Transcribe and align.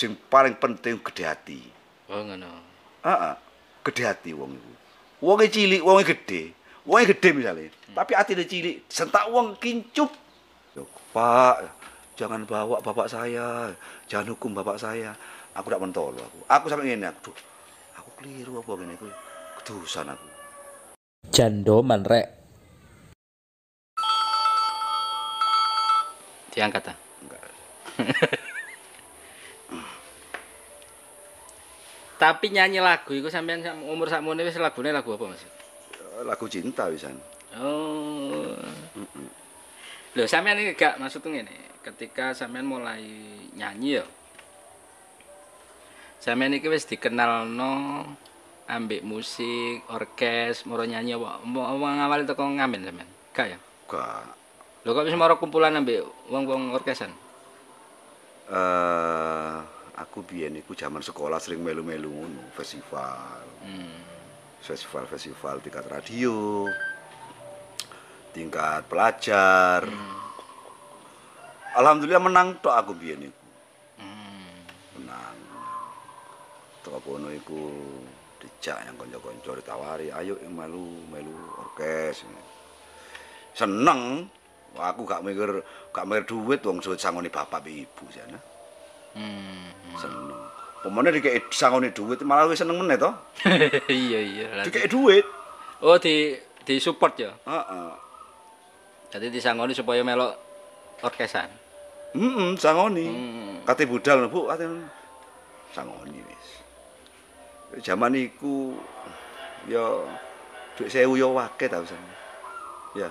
sing 0.00 0.16
paling 0.16 0.56
penting 0.56 0.96
gede 1.04 1.28
hati. 1.28 1.60
Oh 2.08 2.24
ngono. 2.24 2.48
Heeh. 3.04 3.34
Gede 3.84 4.02
hati 4.08 4.32
wong 4.32 4.56
iku. 4.56 4.72
Wonge 5.20 5.52
cilik, 5.52 5.84
wonge 5.84 6.08
gede. 6.08 6.56
Wonge 6.88 7.12
gede 7.12 7.28
misalnya, 7.36 7.68
tapi 7.92 8.16
atine 8.16 8.48
cilik, 8.48 8.88
sentak 8.88 9.28
wong 9.28 9.60
kincup. 9.60 10.08
Pak, 11.10 11.56
jangan 12.16 12.48
bawa 12.48 12.80
bapak 12.80 13.10
saya, 13.10 13.68
jangan 14.08 14.32
hukum 14.32 14.56
bapak 14.56 14.80
saya. 14.80 15.12
Aku 15.52 15.68
tidak 15.68 15.82
mentolo 15.82 16.22
aku. 16.22 16.40
Aku 16.48 16.64
sampe 16.70 16.86
ngene 16.88 17.10
aku. 17.10 17.34
Duh, 17.34 17.36
aku 18.00 18.10
keliru 18.22 18.62
apa 18.62 18.70
ngene 18.80 18.94
iku. 18.96 19.06
Kedusan 19.60 20.08
aku. 20.08 20.28
Jando 21.28 21.84
manrek. 21.84 22.30
Diangkat 26.54 26.82
ta. 26.88 26.94
Enggak. 27.20 27.42
Tapi 32.20 32.52
nyanyi 32.52 32.84
lagu 32.84 33.16
iku 33.16 33.32
sampean 33.32 33.64
sam- 33.64 33.80
umur 33.88 34.12
sakmene 34.12 34.44
wis 34.44 34.60
lagune 34.60 34.92
lagu 34.92 35.08
apa 35.16 35.24
Mas? 35.24 35.40
Lagu 36.20 36.44
cinta 36.52 36.84
wisan. 36.92 37.16
Oh. 37.56 38.60
Loh, 40.12 40.26
sampean 40.28 40.60
iki 40.60 40.76
gak 40.76 41.00
maksud 41.00 41.24
ngene, 41.24 41.80
ketika 41.80 42.36
sampean 42.36 42.68
mulai 42.68 43.00
nyanyi 43.56 44.04
ya. 44.04 44.06
Sampean 46.20 46.52
iki 46.52 46.68
wis 46.68 46.84
dikenalno 46.84 48.04
ambek 48.68 49.00
musik, 49.00 49.88
orkes, 49.88 50.68
moro 50.68 50.84
nyanyi 50.84 51.16
apa? 51.16 51.40
Apa 51.40 51.86
ngawali 52.04 52.28
teko 52.28 52.44
ngamen 52.44 52.84
sampean? 52.84 53.08
Gak 53.32 53.46
ya? 53.56 53.58
Enggak. 53.88 54.28
Lho 54.84 54.90
kok 54.92 55.08
wis 55.08 55.16
moro 55.16 55.40
kumpulan 55.40 55.72
ambek 55.72 56.04
wong-wong 56.28 56.76
orkesan? 56.76 57.16
Eh, 58.52 59.56
aku 60.00 60.24
biyen 60.24 60.56
iku 60.56 60.72
zaman 60.72 61.04
sekolah 61.04 61.36
sering 61.36 61.60
melu-melu 61.60 62.08
ngono, 62.08 62.48
festival. 62.56 63.44
Hmm. 63.60 64.00
Festival-festival 64.64 65.60
tingkat 65.60 65.84
radio. 65.88 66.64
Tingkat 68.32 68.88
pelajar. 68.88 69.84
Alhamdulillah 71.76 72.24
menang 72.24 72.48
tok 72.64 72.72
aku 72.72 72.92
biyen 72.96 73.28
iku. 73.28 73.46
Hmm. 74.00 74.52
Menang. 74.96 75.36
Tok 76.80 76.96
kono 77.04 77.28
iku 77.28 77.68
dijak 78.40 78.80
yang 78.88 78.96
kanca-kanca 78.96 79.52
ditawari, 79.60 80.08
ayo 80.08 80.40
melu 80.48 81.04
melu 81.12 81.32
orkes. 81.60 82.24
Seneng. 83.52 84.32
Aku 84.70 85.02
gak 85.02 85.26
mikir 85.26 85.66
gak 85.90 86.06
mikir 86.06 86.30
duit 86.30 86.62
wong 86.62 86.78
duit 86.78 86.94
sangoni 86.94 87.26
bapak 87.26 87.66
ibu 87.66 88.06
sana. 88.14 88.38
Hmm. 89.14 89.96
seneng. 89.98 90.40
Pemene 90.80 91.12
dikek 91.12 91.52
sangone 91.52 91.92
duit 91.92 92.22
malah 92.24 92.48
wis 92.48 92.62
seneng 92.62 92.80
meneh 92.80 92.96
to. 92.96 93.10
iya 93.90 94.20
iya. 94.22 94.46
Dikek 94.64 94.88
duit. 94.88 95.26
Oh 95.84 95.96
di 96.00 96.36
di 96.64 96.74
support 96.80 97.16
ya. 97.20 97.32
Heeh. 97.44 97.90
Jadi 99.10 99.26
disangoni 99.28 99.74
supaya 99.74 100.00
melok 100.06 100.32
orkesan. 101.02 101.50
Heeh, 102.14 102.48
sangoni. 102.56 103.06
Hmm. 103.06 103.54
Kate 103.66 103.84
budal, 103.84 104.30
Bu, 104.30 104.48
kate 104.48 104.66
sangoni 105.74 106.18
wis. 106.22 106.46
Zaman 107.84 108.14
iku 108.16 108.74
ya 109.68 109.84
duit 110.78 110.90
sewu 110.90 111.18
ya 111.18 111.28
wake 111.28 111.68
ta. 111.68 111.82
Ya. 112.96 113.10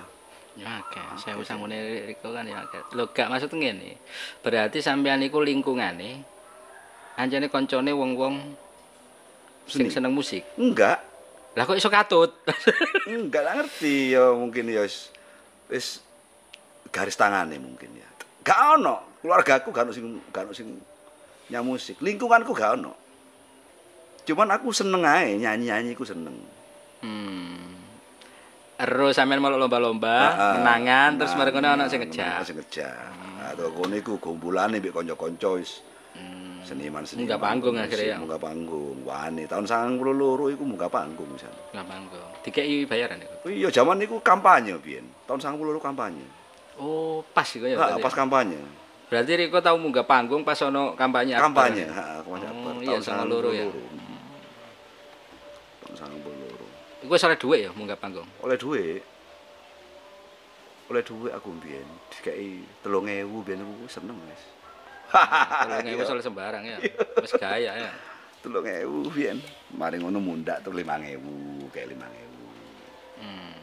Ya 0.60 0.84
saya 1.16 1.40
usah 1.40 1.56
ngene 1.56 2.12
iku 2.12 2.36
kan 2.36 2.44
ya 2.44 2.60
oke. 2.60 2.92
Lho 2.92 3.08
gak 3.16 3.32
maksud 3.32 3.48
ngene. 3.56 3.96
Berarti 4.44 4.84
sampean 4.84 5.24
iku 5.24 5.40
lingkungane 5.40 6.20
anjane 7.16 7.48
koncone 7.48 7.88
wong-wong 7.96 8.36
sing 9.64 9.88
seneng 9.88 10.12
musik. 10.12 10.44
Enggak. 10.60 11.00
Lah 11.56 11.64
kok 11.64 11.80
iso 11.80 11.88
katut? 11.88 12.36
Enggak 13.08 13.42
lah 13.42 13.54
ngerti 13.56 14.12
ya 14.12 14.36
mungkin 14.36 14.68
ya 14.68 14.84
wis 14.84 15.08
wis 15.72 16.04
garis 16.92 17.16
tangane 17.16 17.56
mungkin 17.56 17.96
ya. 17.96 18.08
Gak 18.44 18.76
ono. 18.76 19.16
Keluargaku 19.24 19.72
gak 19.72 19.88
ono 19.88 19.92
sing 19.96 20.06
gak 20.28 20.44
ono 20.44 20.52
sing 20.52 20.68
nyamusik. 21.48 21.96
Lingkunganku 22.04 22.52
gak 22.52 22.76
ono. 22.76 22.92
Cuman 24.28 24.52
aku 24.52 24.68
seneng 24.76 25.08
ae 25.08 25.40
nyanyi-nyanyi 25.40 25.96
ku 25.96 26.04
seneng. 26.04 26.36
hmm. 27.00 27.69
Ero 28.80 29.12
sampean 29.12 29.44
melok 29.44 29.60
lomba-lomba, 29.60 30.16
Heeh. 30.32 30.52
menangan 30.56 31.10
terus 31.20 31.36
mereka 31.36 31.60
ono 31.60 31.84
sing 31.84 32.00
menang, 32.00 32.00
ngejak. 32.08 32.36
Sing 32.48 32.56
ngejak. 32.56 32.96
Atau 33.52 33.68
kono 33.76 33.92
iku 33.92 34.16
gumpulane 34.16 34.80
mbek 34.80 34.96
kanca-kanca 34.96 35.60
wis 35.60 35.84
Hmm. 36.10 36.58
seniman-seniman. 36.66 37.22
Munggah 37.22 37.40
panggung 37.40 37.76
akhirnya 37.78 38.08
ya? 38.08 38.16
Munggah 38.18 38.40
panggung. 38.40 38.96
Wani 39.06 39.46
tahun 39.46 39.64
92 39.64 40.50
iku 40.50 40.64
munggah 40.66 40.90
panggung 40.90 41.28
misalnya. 41.30 41.60
Nggak 41.70 41.86
manggo. 41.86 42.22
Dikei 42.42 42.82
bayaran 42.82 43.22
iku. 43.22 43.34
Iya 43.46 43.68
zaman 43.70 44.00
niku 44.00 44.18
kampanye 44.18 44.74
biyen. 44.82 45.06
Tahun 45.28 45.38
92 45.38 45.78
kampanye. 45.78 46.26
Oh, 46.80 47.22
pas 47.30 47.46
iku 47.46 47.68
ya. 47.68 47.76
Berarti. 47.78 48.02
pas 48.02 48.14
kampanye. 48.16 48.58
Berarti 49.06 49.32
Riko 49.38 49.58
tahu 49.60 49.76
munggah 49.78 50.06
panggung 50.08 50.42
pas 50.42 50.58
ono 50.62 50.96
kampanye. 50.96 51.36
Kampanye, 51.36 51.84
ha, 51.90 52.22
kampanye 52.24 52.46
Oh, 52.48 52.78
iya, 52.82 52.96
Tahun 52.98 53.28
92 53.28 53.50
ya. 53.54 53.64
92. 53.68 53.84
Tahun 55.84 55.94
92. 55.94 56.39
Wis 57.10 57.26
oleh 57.26 57.34
dhuwit 57.34 57.66
ya 57.66 57.70
munggah 57.74 57.98
panggung. 57.98 58.26
Oleh 58.46 58.54
duit. 58.54 59.02
Oleh 60.86 61.02
duit 61.02 61.34
aku 61.34 61.50
biyen 61.58 61.86
dikei 62.14 62.62
3000 62.86 63.26
biyen 63.26 63.66
aku 63.66 63.90
seneng 63.90 64.14
wis. 64.30 64.42
Kalau 65.10 65.82
ngewu 65.82 66.06
soal 66.06 66.22
sembarang 66.22 66.62
ya. 66.62 66.78
Wis 67.18 67.34
gaya 67.34 67.74
ya. 67.74 67.90
Telung 68.38 68.62
ewu 68.62 69.10
biyen. 69.10 69.42
Mari 69.74 69.98
ngono 69.98 70.22
mundak 70.22 70.62
tuh 70.62 70.70
lima 70.70 71.02
ewu, 71.02 71.66
kayak 71.74 71.90
lima. 71.90 72.06
Hmm. 73.18 73.58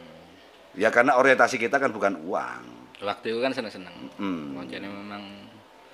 Ya 0.76 0.92
karena 0.92 1.16
orientasi 1.16 1.56
kita 1.56 1.80
kan 1.80 1.88
bukan 1.88 2.20
uang. 2.28 2.62
Waktu 3.00 3.32
itu 3.32 3.40
kan 3.40 3.56
seneng-seneng. 3.56 3.96
Hmm. 4.20 4.60
Koncene 4.60 4.92
memang 4.92 5.24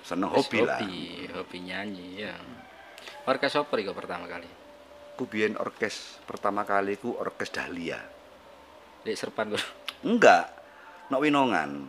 Seneng 0.03 0.27
wis 0.35 0.43
hobi 0.43 0.59
lah. 0.59 0.83
Hobi, 0.83 1.31
hobi 1.31 1.57
nyanyi 1.71 2.27
ya. 2.27 2.35
Orkes 3.25 3.55
apa 3.55 3.73
iku 3.79 3.95
pertama 3.95 4.27
kali? 4.27 4.64
Ku 5.15 5.31
biyen 5.31 5.55
orkes 5.55 6.19
pertama 6.27 6.67
kali 6.67 6.99
ku 6.99 7.15
orkes 7.15 7.47
Dahlia. 7.47 7.95
Di 8.99 9.15
Serpan 9.15 9.55
ku. 9.55 9.59
Enggak, 10.03 10.51
nok 11.07 11.23
winongan. 11.23 11.87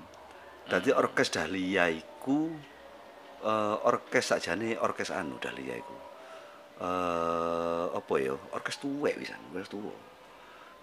Dadi 0.71 0.95
orkes 0.95 1.35
Dahlia 1.35 1.91
iku 1.91 2.55
eh, 3.43 3.77
orkes 3.83 4.31
sakjane 4.31 4.79
orkes 4.79 5.11
anu 5.11 5.43
Dahlia 5.43 5.75
iku. 5.75 5.97
Eh 6.87 7.87
apa 7.99 8.15
ya? 8.23 8.39
Orkes 8.55 8.79
tuwek 8.79 9.19
wisan, 9.19 9.43
orkes 9.51 9.75
tuwa. 9.75 9.95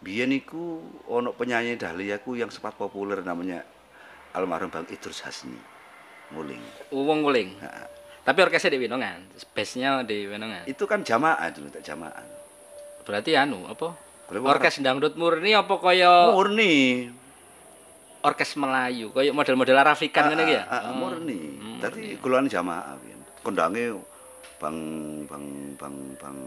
Biyen 0.03 0.35
iku 0.35 0.83
ono 1.07 1.31
penyanyi 1.31 1.79
Dahlia 1.79 2.19
ku 2.19 2.35
yang 2.35 2.51
sempat 2.51 2.75
populer 2.75 3.23
namanya 3.23 3.63
almarhum 4.35 4.67
Bang 4.67 4.87
Idrus 4.91 5.23
Hasni. 5.23 5.55
Nguling. 6.35 6.91
Wong 6.91 7.23
nguling. 7.23 7.55
Ha, 7.63 7.87
Tapi 8.23 8.39
orkesnya 8.39 8.72
di 8.72 8.79
Winongan. 8.79 9.19
Base-nya 9.51 10.00
di 10.01 10.23
Winongan. 10.25 10.63
itu 10.63 10.84
kan 10.88 11.03
jamaah 11.03 11.51
dulu, 11.51 11.67
tak 11.67 11.84
jamaah. 11.84 12.23
Berarti 13.03 13.35
anu 13.35 13.67
apa? 13.67 13.91
Orkes 14.34 14.79
dangdut 14.79 15.19
murni 15.19 15.51
apa 15.53 15.75
kaya 15.78 16.31
murni. 16.31 17.12
orkes 18.23 18.56
Melayu? 18.56 19.12
Kaya 19.12 19.35
model-model 19.35 19.75
Arafikan 19.75 20.31
ngene 20.31 20.44
iki 20.47 20.56
ya? 20.56 20.63
Ah, 20.66 20.73
ah, 20.73 20.81
Oh. 20.89 21.03
murni. 21.03 21.59
Hmm, 21.59 21.78
Dadi 21.83 22.16
kulon 22.23 22.47
jamaah 22.47 22.95
biyen. 23.03 23.19
Kondange 23.44 24.00
Bang 24.57 24.78
Bang 25.28 25.45
Bang 25.75 25.95
Bang 26.16 26.38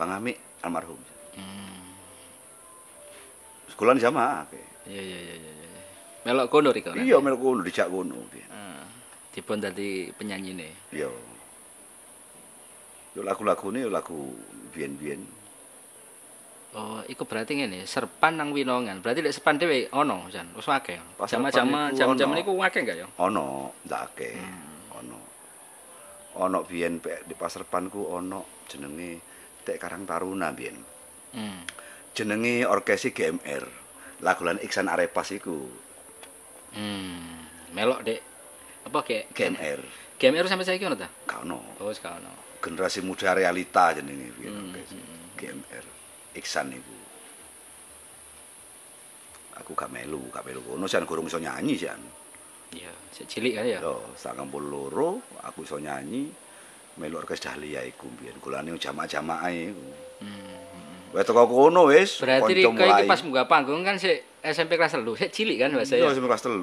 Bang 0.00 0.10
Amik 0.16 0.40
almarhum. 0.64 0.96
Hmm. 1.36 1.92
Kulon 3.76 4.00
jamaah. 4.00 4.48
Iya 4.88 5.00
iya 5.04 5.18
iya 5.20 5.34
iya. 5.36 5.52
iya. 5.52 5.68
Melok 6.24 6.48
kono 6.48 6.72
Riko. 6.72 6.96
Iya 6.96 7.20
mel 7.20 7.36
kono 7.36 7.60
dijak 7.60 7.92
kono 7.92 8.16
biyen. 8.32 8.48
Ah, 8.48 8.80
dipun 9.30 9.62
dadi 9.62 10.10
penyanyine. 10.14 10.90
Iya. 10.90 11.10
Yo 13.14 13.20
yo 13.26 13.90
lagu 13.90 14.18
biyen-biyen. 14.70 15.22
Oh, 16.70 17.02
iku 17.10 17.26
berarti 17.26 17.58
ngene, 17.58 17.82
serpan 17.82 18.38
nang 18.38 18.54
Winongan. 18.54 19.02
Berarti 19.02 19.26
lek 19.26 19.34
serpan 19.34 19.58
dhewe 19.58 19.90
ono, 19.90 20.30
Jan. 20.30 20.54
Wis 20.54 20.70
akeh. 20.70 21.02
Jam-jam 21.26 22.30
ono. 22.30 22.30
niku 22.30 22.54
akeh 22.62 22.86
enggak 22.86 23.02
ya? 23.02 23.06
Ono, 23.18 23.74
ndak 23.82 24.14
akeh. 24.14 24.38
Ono. 24.94 25.18
Ono 26.38 26.58
biyen 26.62 27.02
di 27.02 27.34
Pasarpan 27.34 27.90
ku 27.90 28.06
ono 28.06 28.62
jenenge 28.70 29.18
Tek 29.66 29.82
Karang 29.82 30.06
Taruna 30.06 30.54
biyen. 30.54 30.78
Hmm. 31.34 31.66
Jenenge 32.14 32.62
orkesi 32.70 33.10
GMR. 33.10 33.66
Lagulan 34.22 34.62
Iksan 34.62 34.86
Arepas 34.86 35.34
iku 35.34 35.66
Hmm. 36.70 37.50
Melok 37.74 38.06
Dek. 38.06 38.29
Apa 38.86 38.98
kek 39.04 39.32
GMR. 39.36 39.80
GMR 40.20 40.46
sampai 40.48 40.76
ono 40.84 40.96
ta? 40.96 41.08
Gak 41.26 41.44
ono. 41.44 41.58
Oh, 41.80 41.88
ono. 41.92 42.32
Generasi 42.60 43.00
muda 43.00 43.32
realita 43.32 43.96
jenenge 43.96 44.28
biyen 44.36 44.52
Hmm, 44.52 44.68
orkesi 44.76 44.96
GMR. 45.40 45.84
Iksan 46.36 46.68
iku. 46.76 46.96
Aku 49.60 49.72
gak 49.72 49.88
melu, 49.92 50.20
gak 50.32 50.44
melu 50.44 50.60
kono 50.64 50.84
jan 50.88 51.04
gurung 51.08 51.28
iso 51.28 51.40
nyanyi 51.40 51.76
jan. 51.76 52.00
Iya, 52.70 52.92
sik 53.10 53.26
cilik 53.26 53.58
kan 53.58 53.66
ya. 53.66 53.78
Yo, 53.82 53.98
92 54.14 55.44
aku 55.44 55.58
iso 55.64 55.76
nyanyi. 55.80 56.30
melu 57.00 57.16
orkes 57.16 57.40
Dahlia 57.40 57.80
iku 57.86 58.12
mbiyen 58.12 58.36
kulane 58.44 58.76
jamaah-jamaah 58.76 59.48
iku. 59.56 59.88
Hmm. 60.20 61.16
Wes 61.16 61.24
teko 61.24 61.48
kono 61.48 61.88
wis. 61.88 62.20
Berarti 62.20 62.52
Riko 62.60 62.76
iki 62.76 63.08
pas 63.08 63.20
munggah 63.24 63.48
panggung 63.48 63.80
kan 63.80 63.96
sik 63.96 64.20
SMP 64.44 64.76
kelas 64.76 65.00
3, 65.00 65.06
sik 65.16 65.30
cilik 65.32 65.56
kan 65.56 65.72
bahasa 65.72 65.96
Iya, 65.96 66.06
ya. 66.06 66.12
wis 66.12 66.20
kelas 66.20 66.42
3. 66.44 66.60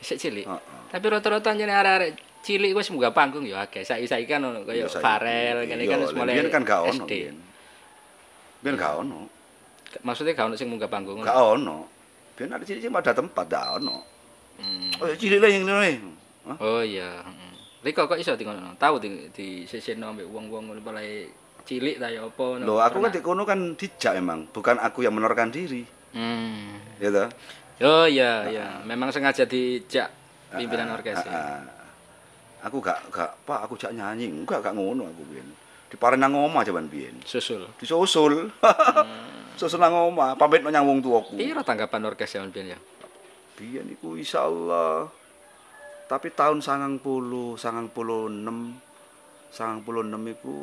Sik 0.00 0.18
cilik. 0.20 0.46
Heeh. 0.46 0.79
Tapi 0.90 1.04
rata-rata 1.06 1.54
jenenge 1.54 1.70
arek-arek 1.70 2.10
cilik 2.42 2.72
wis 2.74 2.90
munggah 2.90 3.14
panggung 3.14 3.46
ya 3.46 3.62
akeh. 3.62 3.86
Saiki-saiki 3.86 4.26
kan 4.26 4.42
ono 4.42 4.66
kaya 4.66 4.84
Iya. 4.84 4.90
Farel 4.90 5.56
ngene 5.64 5.82
Iya, 5.86 5.90
kan 5.94 5.98
wis 6.02 6.12
mulai 6.12 6.34
Biyen 6.34 6.50
kan 6.50 6.62
gak 6.66 6.80
ono 6.82 7.04
biyen. 7.06 7.36
Gak 8.60 8.92
ono. 8.98 9.20
Maksudnya 10.02 10.32
gak 10.34 10.46
ono 10.50 10.54
sing 10.58 10.68
munggah 10.68 10.90
panggung. 10.90 11.22
Gak 11.22 11.38
ono. 11.38 11.86
Biyen 12.34 12.50
ada 12.50 12.64
cilik 12.66 12.90
pada 12.90 13.12
tempat 13.14 13.44
gak 13.46 13.66
ono. 13.78 13.96
Hmm. 14.60 14.90
Oh, 15.00 15.08
cilik 15.16 15.40
lah 15.40 15.48
yang 15.48 15.64
ngene. 15.64 15.92
Oh 16.60 16.82
iya, 16.84 17.22
heeh. 17.24 17.52
Riko 17.80 18.04
kok 18.04 18.20
iso 18.20 18.36
di 18.36 18.44
ngono? 18.44 18.76
Tahu 18.76 19.00
di 19.00 19.08
di 19.32 19.64
sisino 19.64 20.12
ambek 20.12 20.28
wong-wong 20.28 20.68
ngono 20.68 20.80
mulai 20.84 21.24
cilik 21.64 21.96
ta 21.96 22.12
ya 22.12 22.28
apa 22.28 22.60
ngono. 22.60 22.76
Aku 22.76 23.00
kan 23.00 23.08
Pernah? 23.08 23.12
di 23.14 23.20
kono 23.24 23.42
kan 23.48 23.60
dijak 23.72 24.20
emang, 24.20 24.44
bukan 24.52 24.76
aku 24.76 25.00
yang 25.00 25.16
menorkan 25.16 25.48
diri. 25.48 25.80
Hmm. 26.12 26.76
Ya 27.00 27.08
toh? 27.08 27.28
Oh 27.80 28.04
iya, 28.04 28.52
iya. 28.52 28.66
Memang 28.84 29.08
sengaja 29.08 29.48
dijak 29.48 30.12
pimpinan 30.54 30.90
Ah, 30.90 30.96
orkes 30.98 31.18
ah, 31.18 31.26
ya. 31.26 31.32
ah. 31.32 31.62
Aku 32.68 32.76
gak 32.84 33.08
gak 33.08 33.30
Pak, 33.48 33.60
aku 33.64 33.74
jak 33.80 33.96
nyanyi. 33.96 34.28
Enggak, 34.28 34.60
gak 34.60 34.76
ngono 34.76 35.08
aku 35.08 35.22
biyen. 35.30 35.48
Di 35.90 35.96
nang 35.98 36.32
omah 36.36 36.62
jaman 36.62 36.86
biyen. 36.86 37.18
Susul. 37.26 37.66
Disusul. 37.80 38.52
Susul 39.58 39.80
nang 39.80 39.92
omah, 40.12 40.38
pamit 40.38 40.62
nang 40.62 40.86
wong 40.86 41.02
tuaku. 41.02 41.34
Piro 41.34 41.64
tanggapan 41.66 42.06
orkes 42.06 42.30
zaman 42.36 42.52
biyen 42.54 42.76
ya? 42.76 42.78
Biyen 43.58 43.90
iku 43.90 44.14
insyaallah. 44.14 45.08
Tapi 46.06 46.30
tahun 46.34 46.62
90, 46.62 47.00
96, 47.02 47.60
96 49.50 50.34
iku 50.34 50.56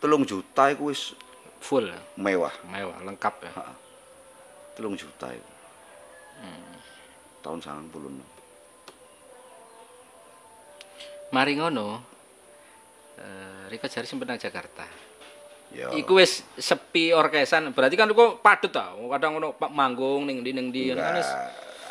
telung 0.00 0.24
juta 0.26 0.72
iku 0.72 0.90
wis 0.90 1.14
Full 1.62 1.86
mewah. 2.18 2.50
mewah, 2.66 2.98
lengkap 3.06 3.34
ya. 3.46 3.52
Telung 4.74 4.98
juta 4.98 5.30
iku. 5.30 5.50
Tahun 7.42 7.58
96. 7.58 8.22
Mari 11.32 11.52
ngono. 11.58 11.98
Eh, 13.18 13.62
Riko 13.68 13.86
jari 13.88 14.06
sempat 14.06 14.28
nang 14.28 14.40
Jakarta. 14.40 14.84
Ya. 15.72 15.88
Iku 15.96 16.20
wis 16.20 16.44
sepi 16.60 17.16
orkesan, 17.16 17.72
berarti 17.72 17.96
kan 17.96 18.12
kok 18.12 18.44
padet 18.44 18.70
ta. 18.70 18.92
Kadang 18.92 19.40
ngono 19.40 19.56
Pak 19.56 19.72
manggung 19.72 20.28
ning 20.28 20.44
ndi 20.44 20.52
ning 20.52 20.68
ndi. 20.68 20.92
Enggak. 20.92 21.24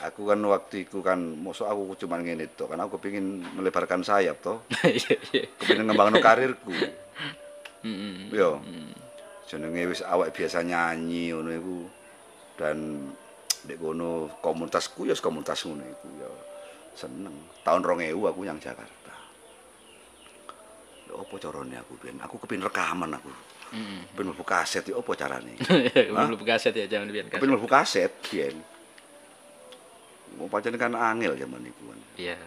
Aku 0.02 0.26
kan 0.26 0.42
waktu 0.50 0.90
itu 0.90 0.98
kan, 1.06 1.22
mosok 1.22 1.70
aku 1.70 1.94
cuma 1.94 2.18
ngene 2.18 2.50
to, 2.58 2.66
kan 2.66 2.82
aku 2.82 2.98
kepingin 2.98 3.46
melebarkan 3.54 4.02
sayap 4.02 4.42
to, 4.42 4.58
Iya 4.82 5.14
iya. 5.30 5.46
kepingin 5.62 5.86
ngembangno 5.86 6.18
karirku. 6.18 6.74
Heeh. 7.86 8.34
Yo. 8.34 8.58
Jenenge 9.46 9.94
wis 9.94 10.02
awak 10.02 10.34
biasa 10.34 10.66
nyanyi 10.66 11.30
ngono 11.30 11.50
iku. 11.54 11.78
Dan 12.58 12.78
dek 13.62 13.78
kono 13.78 14.30
komunitasku 14.42 15.06
ya 15.06 15.14
komunitas 15.22 15.62
ngono 15.66 15.86
iku 15.86 16.08
ya 16.18 16.30
seneng. 16.98 17.36
Tahun 17.62 17.82
2000 17.82 18.18
aku 18.18 18.42
yang 18.44 18.58
Jakarta. 18.58 19.16
Ya 21.08 21.14
apa 21.16 21.36
carane 21.38 21.76
aku 21.78 21.94
ben? 22.02 22.18
Aku 22.26 22.36
kepingin 22.42 22.66
rekaman 22.66 23.16
aku. 23.16 23.30
Heeh. 23.72 24.02
Kepingin 24.12 24.34
mlebu 24.34 24.44
kaset 24.44 24.84
ya 24.84 24.98
apa 24.98 25.12
carane? 25.16 25.54
Belum 26.12 26.44
kaset 26.44 26.74
ya 26.76 26.86
zaman 26.90 27.08
biyen 27.14 27.28
kan. 27.30 27.38
Kepingin 27.40 27.54
mlebu 27.56 27.70
kaset 27.70 28.12
biyen. 28.28 28.56
Mau 30.40 30.48
pancen 30.48 30.76
kan 30.80 30.96
angel 30.96 31.38
zaman 31.38 31.62
iku 31.64 31.84
kan. 31.94 32.00
Iya. 32.18 32.38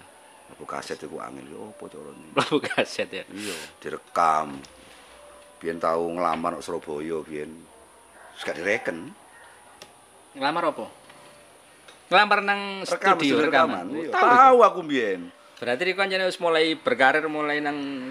Mlebu 0.52 0.64
kaset 0.66 0.98
iku 0.98 1.16
angel 1.22 1.46
ya 1.46 1.58
apa 1.62 1.84
carane? 1.88 2.26
Belum 2.34 2.58
kaset 2.60 3.08
ya. 3.08 3.24
Iya, 3.30 3.56
direkam. 3.80 4.60
Biyen 5.62 5.78
tau 5.80 6.04
nglamar 6.10 6.58
nang 6.58 6.62
Surabaya 6.64 7.22
biyen. 7.24 7.54
Gak 8.44 8.58
direken. 8.58 9.14
Ngelamar 10.34 10.74
apa? 10.74 11.03
Ngelamar 12.04 12.40
nang 12.40 12.60
Rekam, 12.84 13.16
studio 13.16 13.40
rekaman. 13.40 13.48
rekaman. 13.48 13.84
Oh, 13.88 13.96
Iya, 13.96 14.10
tahu 14.12 14.28
tahu 14.28 14.58
aku 14.62 14.80
biyen. 14.84 15.20
Berarti 15.56 15.82
Riko 15.82 16.00
anjane 16.00 16.24
wis 16.24 16.36
mulai 16.36 16.76
berkarir 16.76 17.24
mulai 17.26 17.58
nang 17.58 18.10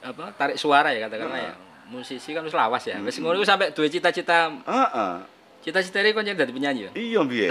apa 0.00 0.36
tarik 0.36 0.54
suara 0.54 0.94
ya 0.94 1.08
katakanlah 1.08 1.40
ya. 1.40 1.54
Musisi 1.86 2.30
kan 2.30 2.42
wis 2.42 2.54
lawas 2.54 2.84
ya. 2.86 2.96
Wis 3.02 3.18
ngono 3.18 3.42
sampai 3.42 3.74
duwe 3.74 3.90
cita-cita 3.90 4.54
Heeh. 4.54 5.12
cita-cita 5.60 5.98
Riko 5.98 6.22
anjane 6.22 6.38
dadi 6.38 6.52
penyanyi 6.52 6.80
ya. 6.86 6.90
Iya 6.94 7.20
biyen. 7.24 7.50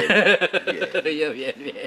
Biyen. 0.63 0.89
Iya 1.03 1.27
iya 1.29 1.51
iya. 1.51 1.85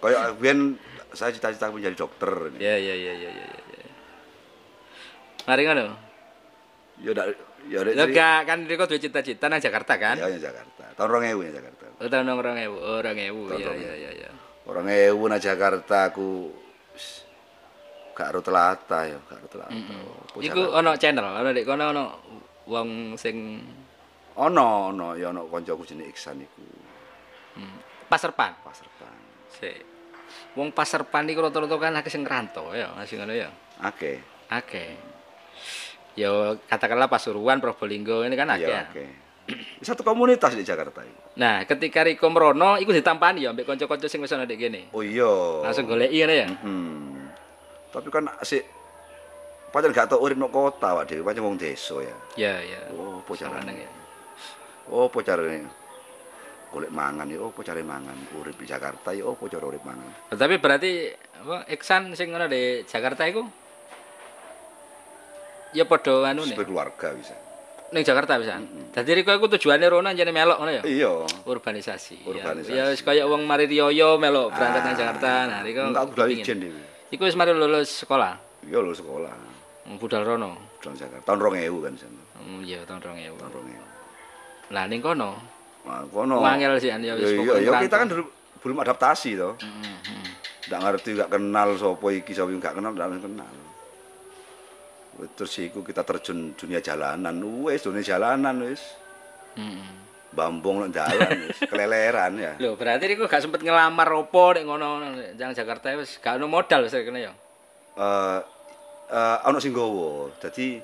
Kayak 0.00 0.40
biyen 0.40 0.80
saya 1.12 1.30
cita-cita 1.30 1.68
menjadi 1.68 1.96
dokter. 1.98 2.32
ini. 2.48 2.58
Iya 2.58 2.76
iya 2.78 2.94
iya 2.96 3.12
iya 3.14 3.30
iya. 3.30 3.46
iya. 3.76 3.90
Mari 5.44 5.62
ngono. 5.62 5.84
Ya 6.96 7.10
ndak 7.12 7.26
ya 7.68 7.78
ndak 7.84 8.08
gak 8.08 8.40
kan 8.48 8.58
Riko 8.64 8.88
duwe 8.88 8.96
cita-cita 8.96 9.52
nang 9.52 9.60
Jakarta 9.60 10.00
kan? 10.00 10.16
Ya 10.16 10.32
ya 10.32 10.40
Jakarta. 10.40 10.84
Tahun 10.96 11.08
2000 11.12 11.44
ya 11.44 11.52
Jakarta. 11.60 11.75
Oh 11.96 12.08
tahun 12.08 12.28
2000. 12.28 12.68
Oh 12.68 13.00
2000. 13.00 13.04
Tahun 13.04 13.56
Iya 13.56 13.72
2000. 13.72 13.80
iya 13.80 13.92
iya 13.96 14.10
iya. 14.12 14.30
2000 14.66 15.30
nang 15.30 15.40
Jakarta 15.40 16.10
aku 16.10 16.50
gak 18.12 18.28
ro 18.32 18.40
telata 18.40 19.04
ya, 19.04 19.16
gak 19.20 19.38
ro 19.40 19.48
telata. 19.48 19.72
Apa 19.72 20.36
Iku 20.40 20.60
Jakarta? 20.60 20.78
ono 20.78 20.90
channel, 20.96 21.24
ono 21.24 21.48
nek 21.52 21.64
kono 21.64 21.84
ono 21.92 22.04
wong 22.66 22.88
sing 23.14 23.36
ono 24.36 24.90
ono 24.90 25.14
ya 25.14 25.30
ono 25.32 25.48
kancaku 25.48 25.84
jenenge 25.84 26.12
Iksan 26.12 26.40
iku. 26.40 26.64
hmm, 27.56 27.76
Paserpan. 28.08 28.52
Paserban. 28.60 29.16
Sik. 29.52 29.80
Wong 30.56 30.72
Paserpan 30.72 31.28
iku 31.28 31.44
rata-rata 31.44 31.76
kan 31.76 31.96
akeh 31.96 32.10
sing 32.10 32.24
ngrantau 32.24 32.72
ya, 32.72 32.92
masih 32.92 33.20
ngono 33.20 33.32
ya. 33.32 33.48
Akeh. 33.80 34.20
Akeh. 34.48 34.96
Ya 36.16 36.32
katakanlah 36.66 37.12
Pasuruan, 37.12 37.60
Probolinggo 37.60 38.24
ini 38.24 38.32
kan 38.34 38.48
akeh. 38.48 38.64
Iya, 38.64 38.72
ya. 38.72 38.84
akeh. 38.88 39.10
Satu 39.78 40.02
komunitas 40.02 40.58
di 40.58 40.66
Jakarta 40.66 41.06
itu. 41.06 41.20
Nah, 41.38 41.62
ketika 41.62 42.02
Riko 42.02 42.26
merono 42.26 42.74
iku 42.82 42.90
ditampani 42.90 43.46
ya 43.46 43.54
ambek 43.54 43.62
kanca-kanca 43.62 44.10
sing 44.10 44.18
wis 44.18 44.34
ana 44.34 44.42
ndek 44.42 44.58
kene. 44.58 44.90
Oh 44.90 45.06
iya. 45.06 45.62
Langsung 45.62 45.86
goleki 45.86 46.18
ngene 46.18 46.34
ya. 46.34 46.48
Hmm. 46.66 47.30
Tapi 47.94 48.10
kan 48.10 48.26
sik 48.42 48.66
pancen 49.70 49.94
gak 49.94 50.10
tau 50.10 50.18
urip 50.18 50.34
nang 50.34 50.50
kota 50.50 50.98
awak 50.98 51.06
dhewe, 51.06 51.22
pancen 51.22 51.46
wong 51.46 51.54
desa 51.54 51.94
ya. 52.02 52.16
Ya 52.34 52.54
ya. 52.58 52.80
Oh, 52.98 53.22
carane? 53.30 53.62
Seneng 53.62 53.76
ya. 53.86 53.90
Oh, 54.90 55.06
apa 55.06 55.18
carane? 55.22 55.68
Golek 56.74 56.90
mangan 56.90 57.30
ya, 57.30 57.38
oh, 57.38 57.54
carane 57.54 57.86
mangan? 57.86 58.16
Urip 58.34 58.58
di 58.58 58.66
Jakarta 58.66 59.14
ya, 59.14 59.22
oh, 59.22 59.38
cara 59.38 59.64
urip 59.70 59.86
mangan? 59.86 60.34
Tapi 60.34 60.58
berarti 60.58 61.14
apa 61.38 61.70
Iksan 61.70 62.10
sing 62.18 62.34
ngono 62.34 62.50
di 62.50 62.82
Jakarta 62.82 63.22
iku 63.30 63.46
ya 65.76 65.84
padha 65.86 66.34
anu 66.34 66.42
nih. 66.42 66.56
Sebagai 66.56 66.72
keluarga 66.72 67.14
bisa. 67.14 67.45
Ning 67.94 68.02
Jakarta 68.02 68.34
bisa. 68.36 68.58
Dadi 68.90 69.10
Riko 69.14 69.30
iku 69.30 69.46
tujuane 69.48 69.86
rono 69.86 70.08
anjene 70.08 70.32
melok 70.32 70.58
ngono 70.58 70.72
ya. 70.72 70.82
Iya. 70.82 71.10
Urbanisasi. 71.44 72.26
Urbanisasi. 72.26 72.72
Ya, 72.72 72.90
wis 72.90 73.00
kaya 73.00 73.24
wong 73.24 73.46
mari 73.46 73.66
Riyoyo 73.66 74.18
melok 74.18 74.50
berangkat 74.50 74.82
nang 74.82 74.94
Ah. 74.94 74.98
Jakarta. 74.98 75.30
Nah, 75.46 75.60
Riko 75.62 75.80
Enggak 75.86 76.02
aku 76.02 76.12
udah 76.18 76.26
ijen 76.26 76.56
dhewe. 76.58 76.82
Iku 77.08 77.22
wis 77.22 77.36
mari 77.38 77.54
lulus 77.54 78.02
sekolah. 78.02 78.34
Iya 78.66 78.82
lho 78.82 78.90
sekolah. 78.90 79.30
Budal 80.02 80.26
rono. 80.26 80.50
Di 80.82 80.90
Jakarta. 80.92 81.22
Tahun 81.24 81.38
2000 81.38 81.78
kan 81.78 81.92
sana. 81.94 82.22
Hmm, 82.36 82.60
iya 82.62 82.82
tahun 82.82 82.98
2000. 82.98 83.38
Tahun 83.38 83.52
2000. 83.54 84.74
Lah 84.74 84.84
ning 84.90 84.98
kono 84.98 85.30
Nah, 85.86 86.02
kono. 86.10 86.42
wangel 86.42 86.74
sih 86.82 86.90
ya 86.90 86.98
Iya, 86.98 87.14
wis 87.14 87.30
iya, 87.30 87.38
pokoknya 87.38 87.62
ya 87.62 87.72
kita 87.86 87.96
kan 88.02 88.08
belum 88.58 88.76
adaptasi 88.82 89.30
toh. 89.38 89.54
Hmm, 89.62 89.78
hmm. 90.02 90.26
Nggak 90.66 90.80
ngerti, 90.82 91.08
nggak 91.14 91.30
kenal 91.30 91.68
sapa 91.78 92.06
iki 92.10 92.32
sapa 92.34 92.50
nggak 92.50 92.74
kenal, 92.74 92.90
nggak 92.90 93.22
kenal. 93.22 93.50
Terus 95.36 95.52
iku 95.64 95.80
kita 95.80 96.04
terjun 96.04 96.52
dunia 96.52 96.84
jalanan, 96.84 97.36
wis 97.64 97.80
dunia 97.84 98.04
jalanan 98.04 98.56
wis. 98.64 98.82
Hmm. 99.56 100.04
Bambong 100.36 100.84
nang 100.84 100.92
dalan 100.92 101.32
wis, 101.48 101.58
keleleran 101.64 102.36
ya. 102.36 102.52
Lho, 102.60 102.76
berarti 102.76 103.08
Riko 103.08 103.24
gak 103.24 103.40
sempet 103.40 103.64
ngelamar 103.64 104.12
opo 104.12 104.52
nek 104.52 104.64
ngono 104.68 105.00
nang 105.00 105.52
Jakarta 105.56 105.96
wis 105.96 106.20
gak 106.20 106.36
ono 106.36 106.46
modal 106.50 106.84
wis 106.84 106.92
kene 106.92 107.20
ya. 107.24 107.32
Eh 107.96 108.40
eh 109.10 109.38
ana 109.48 109.56
sing 109.56 109.72
nggawa. 109.72 110.36
Dadi 110.36 110.76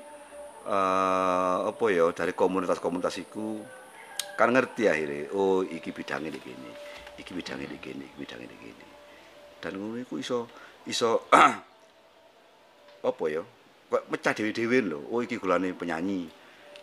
eh 0.63 1.57
apa 1.69 1.85
ya 1.91 2.09
dari 2.15 2.31
komunitas-komunitas 2.33 3.19
iku 3.19 3.61
kan 4.33 4.49
ngerti 4.49 4.89
akhirnya 4.89 5.29
oh 5.37 5.61
iki 5.61 5.93
bidangnya 5.93 6.33
di 6.33 6.41
kene 6.41 6.71
iki 7.21 7.31
bidangnya 7.37 7.69
di 7.69 7.77
kene 7.77 8.03
iki 8.09 8.17
bidangnya 8.17 8.47
di 8.49 8.57
kene 8.57 8.85
dan 9.61 9.77
ngono 9.77 10.01
iku 10.01 10.17
iso 10.17 10.49
iso 10.89 11.29
apa 13.09 13.23
ya 13.29 13.43
kok 13.93 14.09
mecah 14.09 14.33
dhewe-dhewe 14.33 14.77
lho 14.83 14.99
oh 15.05 15.21
iki 15.21 15.37
golane 15.37 15.69
penyanyi 15.71 16.25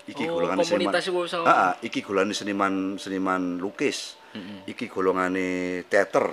iki 0.06 0.24
Oh, 0.24 0.38
golongane 0.38 0.62
seniman. 0.62 0.94
Heeh, 0.94 1.72
iki 1.82 2.00
golane 2.00 2.30
seniman 2.30 2.74
seniman 2.96 3.58
lukis 3.58 4.14
iki 4.64 4.86
golongane 4.86 5.82
teater 5.84 6.30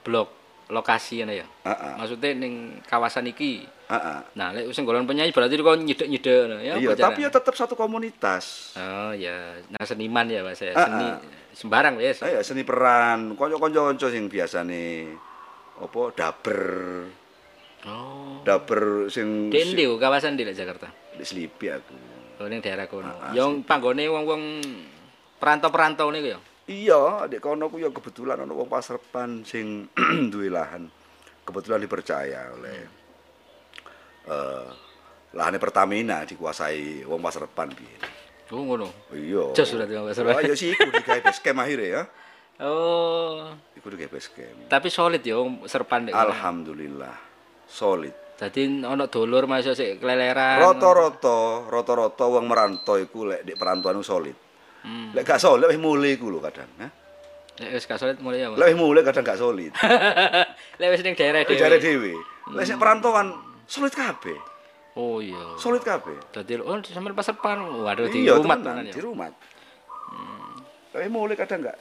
Blok 0.00 0.32
lokasi 0.66 1.20
ngene 1.20 1.34
ya. 1.36 1.46
heeh 1.62 1.92
Maksudnya 1.94 2.32
ning 2.34 2.54
kawasan 2.82 3.28
iki. 3.28 3.62
heeh 3.86 4.18
Nah, 4.34 4.50
lek 4.50 4.72
sing 4.72 4.82
golongan 4.82 5.06
penyanyi 5.06 5.30
berarti 5.30 5.54
Riko 5.54 5.72
nyedek-nyedek 5.74 6.36
ngono 6.42 6.56
ya. 6.58 6.74
iya 6.74 6.92
tapi 6.92 7.22
ya 7.22 7.30
tetap 7.30 7.52
satu 7.52 7.76
komunitas 7.76 8.74
Oh 8.74 9.12
ya, 9.12 9.52
nah 9.68 9.84
seniman 9.84 10.26
ya 10.26 10.40
Mas 10.40 10.58
ya. 10.58 10.72
Ah, 10.72 10.86
Seni 10.86 11.06
ah. 11.06 11.16
sembarang 11.52 11.94
wis. 11.96 12.18
Ayo 12.20 12.40
seni 12.40 12.64
peran, 12.64 13.32
kanca-kanca 13.32 14.08
sing 14.08 14.26
biasane 14.26 15.12
apa 15.76 16.00
daber. 16.12 16.62
Oh. 17.86 18.42
Daber 18.42 19.06
sing 19.08 19.48
Di 19.48 19.62
ndi 19.64 19.86
ku, 19.86 19.96
kawasan 19.96 20.34
di 20.34 20.42
Jakarta? 20.44 20.90
di 21.16 21.24
Selipi 21.24 21.70
aku. 21.70 21.94
Oh 22.36 22.46
ning 22.46 22.60
daerah 22.60 22.84
kono. 22.84 23.08
Ah, 23.08 23.30
ah, 23.30 23.32
Yang 23.32 23.64
panggone 23.64 24.04
wong-wong 24.04 24.42
perantau-perantau 25.36 26.12
niku 26.12 26.36
ya. 26.36 26.40
Iya, 26.66 27.02
di 27.26 27.38
kono 27.38 27.70
ku 27.70 27.78
ya 27.78 27.88
kebetulan 27.88 28.36
ana 28.36 28.52
wong 28.52 28.66
Pasrepan 28.66 29.40
sing 29.42 29.88
duwe 30.32 30.50
lahan. 30.50 30.90
Kebetulan 31.42 31.80
dipercaya 31.80 32.52
oleh 32.52 32.78
eh 34.26 34.66
lahannya 35.32 35.56
Pertamina 35.56 36.22
dikuasai 36.22 37.06
wong 37.06 37.20
Pasrepan 37.20 37.70
biyen. 37.72 38.02
Oh 38.50 38.62
ngono. 38.62 38.90
Iya. 39.10 39.54
Jos 39.54 39.70
berarti 39.72 39.92
wong 39.94 40.06
Pasrepan. 40.06 40.34
Oh, 40.36 40.42
iya 40.42 40.54
sih 40.54 40.70
iku 40.70 40.90
digawe 40.92 41.20
base 41.24 41.40
camp 41.40 41.62
akhirnya 41.62 41.88
ya. 41.88 42.02
Oh. 42.60 43.48
Iku 43.72 43.86
digawe 43.88 44.10
base 44.12 44.28
camp. 44.28 44.68
Tapi 44.68 44.88
solid 44.92 45.22
ya 45.22 45.40
wong 45.40 45.64
Serpan 45.64 46.04
nek. 46.04 46.12
kono. 46.12 46.22
Alhamdulillah. 46.28 47.16
Solid. 47.76 48.14
Dadi 48.36 48.64
ana 48.80 49.04
dulur 49.04 49.44
masuk 49.44 49.72
sik 49.72 50.00
keleleran. 50.00 50.60
Rata-rata, 50.60 51.68
rata-rata 51.68 52.24
wong 52.24 52.48
merantau 52.48 52.96
iku 52.96 53.28
lek 53.28 53.44
di 53.44 53.52
perantauan 53.52 54.00
solid. 54.00 54.32
Hmm. 54.80 55.12
Lek 55.12 55.24
gak 55.24 55.36
solid 55.36 55.68
wis 55.68 55.76
mulai 55.76 56.16
iku 56.16 56.28
lho 56.28 56.40
kadang, 56.40 56.68
ha. 56.80 56.88
Nek 57.56 57.68
wis 57.72 57.84
gak 57.84 57.96
solid 57.96 58.16
mulai 58.20 58.44
ya. 58.44 58.52
Lek 58.52 58.72
wis 58.72 58.76
mulai 58.76 59.00
kadang 59.02 59.24
gak 59.24 59.36
solid. 59.36 59.72
Lek 60.80 60.88
wis 60.88 61.00
ning 61.00 61.12
daerah 61.12 61.44
dhewe. 61.44 61.56
jare 61.56 61.76
dhewe. 61.76 62.12
Lek 62.52 62.64
sing 62.64 62.76
perantauan 62.76 63.36
solid 63.64 63.92
kabeh. 63.92 64.36
Oh 64.96 65.20
iya. 65.20 65.56
Solid 65.56 65.80
kabeh. 65.80 66.16
Dadi 66.32 66.56
oh 66.56 66.76
sampean 66.80 67.12
pasar 67.12 67.36
pan. 67.36 67.60
Waduh 67.60 68.08
di 68.08 68.24
Iya, 68.24 68.36
rumah 68.36 68.56
tenan 68.56 68.84
di 68.84 68.96
ya. 68.96 69.04
rumah. 69.04 69.28
Lek 70.92 71.08
mulai 71.08 71.36
kadang 71.36 71.60
gak 71.64 71.76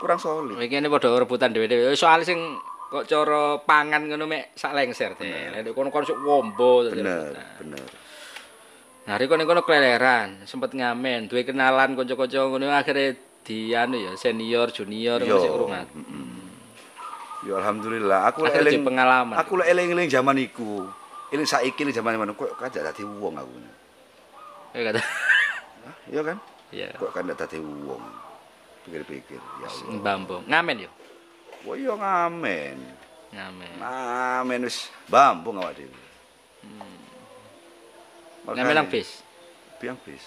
kurang 0.00 0.20
solid. 0.20 0.56
Iki 0.56 0.80
ini 0.80 0.88
padha 0.88 1.12
rebutan 1.16 1.52
dhewe-dhewe. 1.52 1.92
Soal 1.92 2.24
sing 2.24 2.60
kok 2.94 3.10
cara 3.10 3.58
pangan 3.58 4.06
ngono 4.06 4.30
mek 4.30 4.54
sak 4.54 4.70
lengser 4.70 5.18
teh. 5.18 5.50
Lek 5.50 5.74
kono-kono 5.74 6.06
sok 6.06 6.22
wombo 6.22 6.86
Bener, 6.86 7.34
rebutan. 7.34 7.46
bener. 7.58 7.86
Nah, 9.04 9.14
riko 9.18 9.34
ning 9.34 9.50
kono 9.50 9.66
keleleran, 9.66 10.46
sempet 10.46 10.72
ngamen, 10.78 11.26
duwe 11.26 11.42
kenalan 11.42 11.98
kanca-kanca 11.98 12.46
ngono 12.46 12.70
akhirnya 12.70 13.18
di 13.44 13.74
anu 13.74 13.98
ya 13.98 14.14
senior, 14.14 14.70
junior 14.70 15.18
Yo. 15.20 15.36
masih 15.36 15.50
rumat. 15.52 15.88
Ya 17.44 17.60
alhamdulillah, 17.60 18.30
aku 18.32 18.46
lek 18.48 18.56
eling 18.62 18.86
pengalaman. 18.86 19.36
Aku 19.36 19.60
lek 19.60 19.68
eling-eling 19.68 20.08
zaman 20.08 20.38
iku. 20.40 20.88
Eling 21.34 21.44
saiki 21.44 21.84
zaman 21.90 22.16
mana 22.16 22.32
kok 22.32 22.54
kan 22.56 22.70
dadi 22.72 23.02
wong 23.04 23.34
aku. 23.36 23.52
Ya 24.72 24.80
kata. 24.88 25.00
Hah? 25.02 25.94
Iya 26.08 26.20
kan? 26.24 26.36
Iya. 26.72 26.88
Kok 26.96 27.10
kan 27.12 27.26
dadi 27.28 27.58
wong. 27.60 28.00
Pikir-pikir, 28.88 29.40
ya 29.60 29.68
Allah. 29.68 30.00
Bambung. 30.00 30.44
Ngamen 30.48 30.88
yo. 30.88 30.90
Wah 31.64 31.74
iya 31.74 31.92
ngamen. 31.96 32.78
Ngamen. 33.32 33.70
Ngamen 33.80 34.60
wis 34.68 34.92
bambung 35.08 35.58
awak 35.58 35.74
dhewe. 35.74 35.92
Makanya- 38.44 38.56
Ngamen 38.60 38.74
nang 38.76 38.88
bis. 38.92 39.24
Biang 39.80 39.98
bis. 40.04 40.24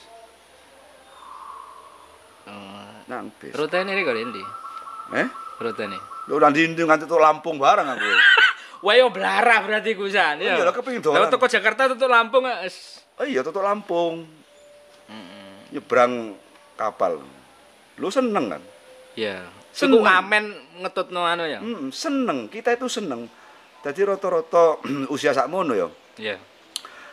Oh, 2.48 2.90
Nang 3.08 3.28
bis. 3.38 3.54
rutene 3.54 3.92
riko 3.94 4.12
ndi? 4.12 4.44
Eh? 5.14 5.28
Rutene. 5.60 5.98
Lho 6.28 6.36
nang 6.40 6.52
ndi 6.52 6.82
nganti 6.82 7.06
tuk 7.06 7.22
Lampung 7.22 7.60
bareng 7.60 7.86
aku. 7.88 8.08
Wah 8.86 8.94
yo 8.94 9.10
blarah 9.10 9.66
berarti 9.66 9.98
kusan 9.98 10.38
Iya, 10.38 10.62
lah 10.62 10.70
kepengin 10.70 11.02
dolan. 11.02 11.26
Lah 11.26 11.34
teko 11.34 11.50
Jakarta 11.50 11.90
tutuk 11.90 12.06
Lampung. 12.06 12.46
Oh 13.18 13.26
iya 13.26 13.42
tutuk 13.42 13.66
Lampung. 13.66 14.26
Nyebrang 15.74 16.38
kapal. 16.78 17.20
Lu 17.98 18.08
seneng 18.08 18.54
kan? 18.54 18.64
Iya. 19.18 19.44
Seneng. 19.78 20.02
Iku 20.02 20.10
ngamen 20.10 20.46
ngetutno 20.82 21.22
anu 21.22 21.46
ya. 21.46 21.62
Hmm, 21.62 21.94
seneng. 21.94 22.50
Kita 22.50 22.74
itu 22.74 22.90
seneng. 22.90 23.30
Jadi 23.86 24.02
rata-rata 24.02 24.82
usia 25.14 25.38
sakmono 25.38 25.78
ya. 25.78 25.86
Iya. 26.18 26.42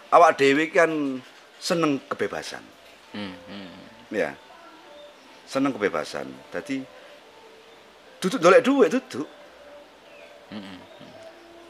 Awak 0.09 0.41
dhewe 0.41 0.73
kan 0.73 0.89
seneng 1.61 2.01
kebebasan. 2.09 2.65
Hmm. 3.13 3.37
hmm. 3.37 4.17
Ya. 4.17 4.33
Seneng 5.45 5.77
kebebasan. 5.77 6.25
Jadi 6.57 6.81
duduk 8.25 8.41
dolek 8.41 8.65
duit 8.65 8.89
duduk. 8.89 9.29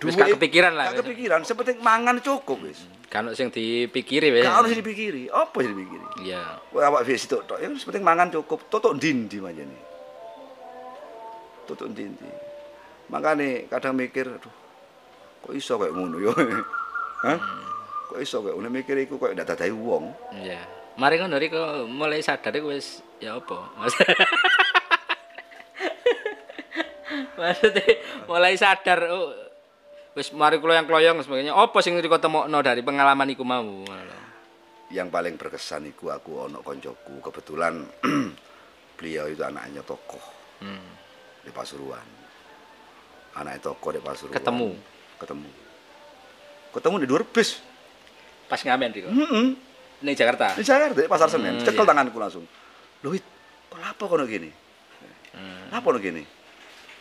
Wis 0.05 0.21
gak 0.21 0.37
kepikiran 0.37 0.77
lah, 0.77 0.93
Gak 0.93 1.01
wis. 1.01 1.01
kepikiran, 1.01 1.41
sepenting 1.49 1.81
mangan 1.81 2.21
cukup 2.21 2.61
wis. 2.69 2.85
Kan 3.09 3.33
sing 3.33 3.49
dipikiri 3.49 4.37
wis. 4.37 4.45
Gak 4.45 4.61
ono 4.61 4.69
sing 4.69 4.85
dipikiri. 4.85 5.33
Apa 5.33 5.65
sing 5.65 5.73
dipikiri? 5.73 6.07
Iya. 6.29 6.61
Kowe 6.69 6.85
awak 6.85 7.09
dhewe 7.09 7.17
sitok 7.17 7.49
tok, 7.49 7.59
ya 7.59 7.73
sepenting 7.73 8.05
mangan 8.05 8.29
cukup. 8.29 8.69
Tutuk 8.69 9.01
ndi-ndi 9.01 9.41
manjane. 9.41 9.94
Tutuk 11.65 11.89
ndi-ndi. 11.91 12.29
Makane 13.09 13.69
kadang 13.69 13.95
mikir, 13.95 14.29
aduh. 14.29 14.53
Kok 15.45 15.53
iso 15.53 15.77
kayak 15.77 15.93
ngono 15.93 16.17
ya? 16.21 16.33
Hah? 17.29 17.39
Kok 18.09 18.21
iso 18.21 18.41
kayak 18.41 18.57
ngono 18.57 18.69
mikir 18.69 18.97
iku 19.01 19.17
kok 19.17 19.33
ndak 19.33 19.49
dadahi 19.53 19.73
wong. 19.73 20.13
Iya. 20.35 20.61
Mari 20.95 21.19
ngono 21.19 21.37
riko 21.37 21.85
mulai 21.91 22.23
sadar 22.23 22.55
iku 22.55 22.71
wis 22.71 23.03
ya 23.19 23.35
apa? 23.37 23.59
Mas- 23.77 23.99
Maksudnya 27.35 27.85
mulai 28.25 28.55
sadar 28.55 29.11
oh, 29.11 29.35
wis 30.15 30.31
mari 30.33 30.59
kloyong-kloyong 30.59 31.21
sebagainya. 31.21 31.53
Apa 31.53 31.83
sing 31.83 31.99
riko 31.99 32.17
temokno 32.17 32.63
dari 32.63 32.81
pengalaman 32.81 33.29
iku 33.31 33.43
mau? 33.43 33.83
Yang 34.89 35.09
paling 35.11 35.35
berkesan 35.35 35.91
iku 35.91 36.09
aku 36.09 36.47
ono 36.47 36.63
koncoku, 36.63 37.19
kebetulan 37.21 37.83
beliau 38.97 39.27
itu 39.27 39.43
anaknya 39.43 39.83
tokoh 39.83 40.23
Hmm. 40.55 40.79
Di 41.45 41.53
Pasuruan. 41.53 42.05
Anaknya 43.35 43.61
tokoh 43.63 43.91
di 43.93 44.01
Pasuruan. 44.01 44.35
Ketemu? 44.35 44.69
Ketemu. 45.21 45.51
Ketemu 46.73 46.95
di 46.99 47.07
dua 47.07 47.21
bis. 47.23 47.61
Pas 48.49 48.61
ngamen 48.61 48.91
riko. 48.91 49.09
Heeh. 49.13 49.47
Ning 50.05 50.15
Jakarta. 50.17 50.53
Di 50.57 50.65
Jakarta 50.65 51.01
di 51.01 51.09
pasar 51.09 51.29
Senen, 51.31 51.57
Hmm, 51.57 51.65
cekel 51.65 51.81
iya. 51.81 51.89
tanganku 51.89 52.19
langsung. 52.19 52.45
Lho, 53.01 53.09
Wit, 53.09 53.25
kok 53.71 53.81
apa 53.81 54.05
kono 54.05 54.25
gini? 54.27 54.51
Hmm. 55.33 55.71
Apa 55.73 55.87
kono 55.93 55.99
gini? 56.03 56.21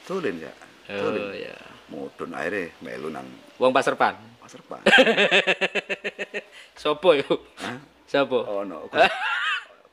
Tulen 0.07 0.39
ya. 0.39 0.51
Oh 0.93 1.11
Tulen. 1.11 1.35
iya. 1.35 1.55
Mudun 1.91 2.31
akhirnya 2.31 2.71
melu 2.79 3.11
nang 3.11 3.27
Wong 3.59 3.71
Paserpan. 3.71 4.15
pasar 4.39 4.59
Pak. 4.67 4.81
Sopo? 6.81 7.15
Hah? 7.15 7.77
Sopo? 8.07 8.39
Oh 8.43 8.63
no, 8.63 8.87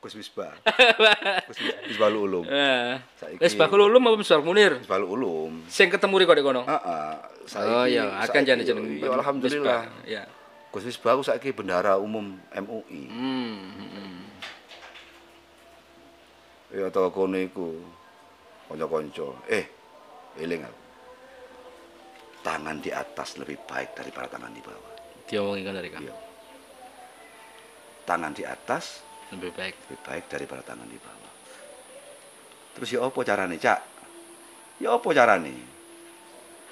Gus, 0.01 0.17
Misbah. 0.17 0.57
Gus 1.49 1.61
Mis- 1.61 1.77
Misbah 1.93 2.09
Ulum. 2.09 2.41
Eh. 2.49 2.97
Saiki- 3.21 3.37
Wis 3.37 3.53
bakul 3.53 3.85
ulum 3.85 4.01
apa 4.09 4.17
Misbah 4.17 4.41
Munir? 4.41 4.81
Misbah 4.81 4.97
Ulum. 4.97 5.61
Sing 5.69 5.93
ketemu 5.93 6.25
riko 6.25 6.33
di 6.33 6.41
kono. 6.41 6.65
Heeh. 6.65 7.13
Oh 7.61 7.85
iya, 7.85 8.09
akan 8.25 8.41
jadi 8.41 8.63
jeneng. 8.65 8.97
Ya 8.97 9.13
alhamdulillah. 9.13 9.85
Iya. 10.09 10.25
Gus 10.73 10.89
Misbah 10.89 11.13
aku 11.13 11.21
saiki 11.21 11.53
bendara 11.53 12.01
umum 12.01 12.33
MUI. 12.49 13.01
Hmm. 13.13 13.61
hmm. 13.77 14.19
Ya 16.81 16.89
tau 16.89 17.13
kono 17.13 17.37
iku 17.37 17.77
kanca-kanca. 18.73 19.37
Eh, 19.53 19.69
eling 20.41 20.65
aku. 20.65 20.81
Tangan 22.41 22.81
di 22.81 22.89
atas 22.89 23.37
lebih 23.37 23.61
baik 23.69 23.93
daripada 23.93 24.33
tangan 24.33 24.49
di 24.49 24.65
bawah. 24.65 24.97
Diomongi 25.29 25.61
ngono 25.61 25.77
riko. 25.77 26.01
Iya. 26.01 26.15
Tangan 28.01 28.33
di 28.33 28.41
atas 28.41 29.05
Lebih 29.31 29.51
baik. 29.55 29.75
lebih 29.87 29.99
baik 30.03 30.23
daripada 30.27 30.61
tangan 30.61 30.85
di 30.85 30.99
bawah. 30.99 31.31
Terus 32.75 32.89
ya 32.91 32.99
apa 33.03 33.19
carane, 33.21 33.55
Cak? 33.55 33.79
Ya 34.79 34.89
apa 34.91 35.09
carane? 35.11 35.53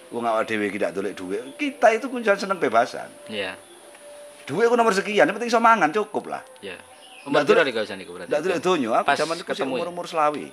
Wong 0.10 0.26
awak 0.26 0.50
dhewe 0.50 0.68
iki 0.68 0.82
ndak 0.82 0.92
dolek 0.92 1.14
dhuwit. 1.14 1.56
Kita 1.56 1.94
itu 1.94 2.10
kuncian 2.10 2.36
seneng 2.36 2.58
bebasan. 2.58 3.08
Iya. 3.30 3.54
Dhuwit 4.50 4.68
ku 4.68 4.76
nomor 4.76 4.92
sekian, 4.92 5.30
yang 5.30 5.36
penting 5.38 5.54
iso 5.54 5.62
mangan 5.62 5.94
cukup 5.94 6.34
lah. 6.34 6.42
Iya. 6.60 6.76
Umur 7.28 7.44
Ndak 7.44 7.46
piro 7.46 7.60
dolek- 7.62 7.68
riko 7.70 7.82
jan 7.86 8.00
iku 8.02 8.12
berarti? 8.18 8.30
Ndak 8.34 8.42
dolek 8.42 8.60
donya, 8.60 8.90
aku 8.98 9.08
Pas 9.08 9.18
zaman 9.20 9.36
iku 9.38 9.52
ya? 9.54 9.66
umur-umur 9.68 10.06
selawe. 10.10 10.46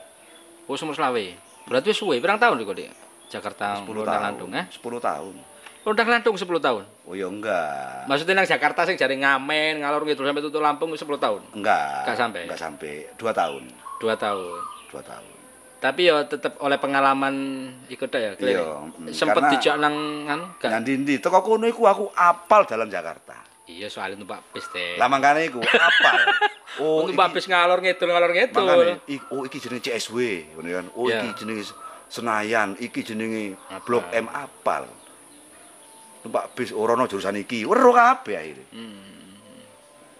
Oh, 0.68 0.76
umur 0.76 0.94
selawe. 0.94 1.25
Berarti 1.66 1.90
suwe, 1.96 2.20
pirang 2.20 2.36
tahun 2.36 2.60
riko 2.60 2.75
di 2.76 2.84
Jakarta 3.26 3.80
10 3.80 3.88
Londang 3.88 4.12
tahun. 4.12 4.26
Landung, 4.28 4.52
eh? 4.54 4.64
10 4.68 5.00
tahun. 5.00 5.34
Londang 5.87 6.11
Landung 6.11 6.35
10 6.35 6.43
tahun. 6.59 6.83
Oh 7.07 7.14
ya 7.14 7.31
enggak. 7.31 8.11
Maksudnya 8.11 8.35
nang 8.35 8.49
Jakarta 8.50 8.83
sing 8.83 8.99
jare 8.99 9.14
ngamen, 9.14 9.87
ngalor 9.87 10.02
ngidul 10.02 10.26
sampai 10.26 10.43
tutup 10.43 10.59
Lampung 10.59 10.90
wis 10.90 10.99
10 10.99 11.14
tahun. 11.14 11.40
Enggak. 11.55 12.11
Nggak 12.11 12.19
sampai? 12.19 12.40
Enggak 12.43 12.59
sampai. 12.59 12.93
2 13.14 13.23
tahun. 13.31 13.62
2 14.02 14.11
tahun. 14.19 14.59
2 14.90 14.99
tahun. 15.00 15.31
Tapi 15.78 16.00
ya 16.02 16.26
tetep 16.26 16.59
oleh 16.59 16.75
pengalaman 16.83 17.35
ikut 17.87 18.11
ya. 18.11 18.35
Iya, 18.35 18.64
mm, 18.83 19.14
Sempet 19.14 19.47
dijak 19.55 19.78
nang 19.78 19.95
anu, 20.26 20.45
gak? 20.59 20.75
Nang 20.75 20.83
ndi 20.83 21.23
teko 21.23 21.38
kono 21.38 21.71
iku 21.71 21.87
aku 21.87 22.11
apal 22.11 22.66
dalam 22.66 22.90
Jakarta. 22.90 23.38
Iya, 23.71 23.87
soalnya 23.87 24.19
numpak 24.19 24.43
bis 24.50 24.66
teh. 24.75 24.99
Lah 24.99 25.07
mangkane 25.07 25.47
iku 25.47 25.62
apal. 25.62 26.19
Oh, 26.76 27.09
numpak 27.09 27.33
bis 27.33 27.49
ngalor 27.49 27.81
ngidul 27.81 28.05
ngalor 28.12 28.37
ngidul. 28.37 29.00
Ik- 29.09 29.25
oh 29.33 29.49
iki 29.49 29.57
jenenge 29.57 29.88
CSW, 29.88 30.45
ngono 30.52 30.69
kan. 30.76 30.87
Oh 30.93 31.09
Iya. 31.09 31.25
iki 31.25 31.40
jenenge 31.40 31.64
Senayan, 32.07 32.76
iki 32.76 33.00
jenenge 33.00 33.57
Apal. 33.73 33.81
Blok 33.88 34.05
M 34.12 34.28
apal. 34.28 34.85
Numpak 36.26 36.52
bis 36.52 36.71
ora 36.71 36.92
ono 36.92 37.06
jurusan 37.06 37.38
iki, 37.38 37.62
weruh 37.62 37.95
kabeh 37.95 38.35
akhire. 38.35 38.64
Hmm. 38.71 38.99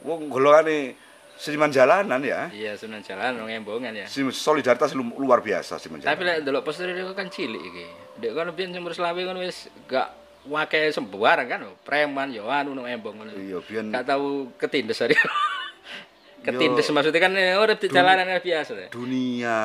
Wong 0.03 0.31
golongane 0.31 0.95
seniman 1.35 1.69
jalanan 1.69 2.23
ya. 2.23 2.47
Iya, 2.49 2.79
Sunan 2.79 3.03
Jalan 3.03 3.37
orang 3.37 3.59
embongan 3.59 3.93
ya. 3.93 4.07
Solidaritas 4.31 4.95
lu- 4.95 5.19
luar 5.19 5.43
biasa 5.43 5.77
seniman 5.77 5.99
Tapi 5.99 6.23
jalanan. 6.23 6.27
lek 6.31 6.47
delok 6.47 6.63
poster 6.63 6.89
itu 6.89 7.11
kan 7.11 7.27
cilik 7.27 7.59
iki. 7.61 7.87
Dek 8.17 8.33
kan 8.33 8.49
biyen 8.51 8.73
umur 8.73 8.95
selawe 8.95 9.19
kan 9.19 9.37
wis 9.37 9.67
gak 9.85 10.09
wake 10.47 10.89
sembarang 10.89 11.45
kan 11.45 11.61
preman 11.83 12.31
yo 12.31 12.47
anu 12.47 12.73
nang 12.73 12.87
embong 12.87 13.19
ngono. 13.19 13.35
Iya, 13.35 13.59
biyen 13.61 13.91
Gak 13.91 14.07
tahu 14.07 14.55
ketindes 14.57 15.03
hari. 15.03 15.19
ketindes 16.47 16.87
maksudnya 16.89 17.19
kan 17.19 17.35
eh, 17.35 17.59
urip 17.59 17.77
di 17.77 17.91
jalanan 17.91 18.23
kan 18.25 18.39
biasa 18.39 18.71
deh. 18.73 18.89
dunia 18.89 19.59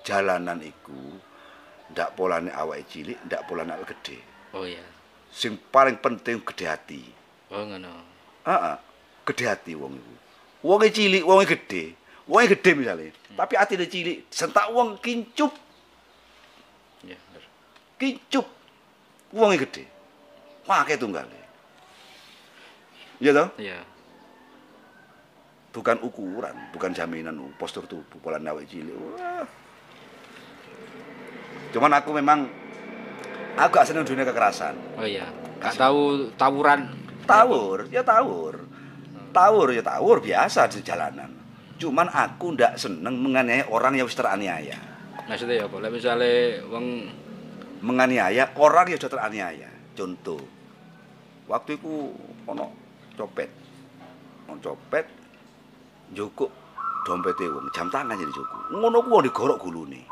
jalanan 0.00 0.64
iku 0.64 1.20
ndak 1.92 2.16
polane 2.16 2.48
awake 2.50 2.88
cilik, 2.88 3.20
ndak 3.28 3.44
polane 3.44 3.70
awake 3.70 3.92
gede. 3.94 4.18
Oh 4.56 4.64
iya. 4.64 4.80
Sing 5.36 5.60
paling 5.68 6.00
penting 6.00 6.40
gede 6.40 6.64
hati. 6.64 7.02
Oh 7.52 7.60
ngono. 7.60 7.92
Heeh. 8.48 8.76
Gede 9.28 9.44
hati 9.44 9.76
wong 9.76 9.92
iku. 10.00 10.14
Wonge 10.64 10.88
cilik, 10.88 11.22
wonge 11.28 11.44
gede. 11.44 11.92
Wonge 12.26 12.56
gede 12.58 12.70
misalnya, 12.74 13.14
tapi 13.38 13.54
atine 13.54 13.86
cilik, 13.86 14.26
sentak 14.34 14.66
wong 14.74 14.98
kincup, 14.98 15.54
Iya, 17.06 17.14
bener. 17.14 17.42
kincup. 18.02 18.46
Wonge 19.30 19.62
gede. 19.62 19.86
Wake 20.66 20.98
tunggale. 20.98 21.38
Iya 23.22 23.30
toh? 23.30 23.48
Iya. 23.62 23.78
Bukan 25.70 26.02
ukuran, 26.02 26.56
bukan 26.74 26.90
jaminan 26.90 27.38
postur 27.54 27.86
tubuh 27.86 28.18
pola 28.18 28.42
awake 28.42 28.66
cilik. 28.66 28.90
Wah. 28.90 29.46
Cuman 31.70 31.94
aku 31.94 32.10
memang 32.10 32.50
aku 33.56 33.70
gak 33.72 33.86
seneng 33.88 34.04
dunia 34.04 34.24
kekerasan. 34.28 34.76
Oh 35.00 35.06
iya. 35.08 35.24
Gak 35.58 35.74
tahu 35.80 36.30
tawuran. 36.36 36.92
Tawur, 37.26 37.90
ya 37.90 38.06
tawur. 38.06 38.62
Tawur 39.34 39.68
ya 39.74 39.82
tawur 39.82 40.22
biasa 40.22 40.70
di 40.70 40.84
jalanan. 40.86 41.32
Cuman 41.76 42.06
aku 42.08 42.54
ndak 42.54 42.78
seneng 42.78 43.18
menganiaya 43.18 43.66
orang 43.68 43.98
yang 43.98 44.06
wis 44.06 44.14
teraniaya. 44.14 44.78
Maksudnya 45.26 45.60
ya 45.60 45.64
apa? 45.66 45.90
Misale 45.90 46.62
wong 46.70 46.86
Menganiaya 47.84 48.56
orang 48.56 48.88
yang 48.88 48.96
sudah 48.96 49.20
teraniaya. 49.20 49.68
Contoh, 49.92 50.40
waktu 51.44 51.76
itu 51.76 52.08
ono 52.48 52.72
copet, 53.16 53.52
ono 54.48 54.56
copet, 54.60 55.06
jukuk 56.16 56.48
dompete 57.04 57.46
wong 57.46 57.70
jam 57.70 57.86
tangan 57.92 58.18
jadi 58.18 58.32
jukuk. 58.32 58.60
Ngono 58.74 58.98
ku 59.04 59.22
digorok 59.22 59.58
gulune. 59.60 60.02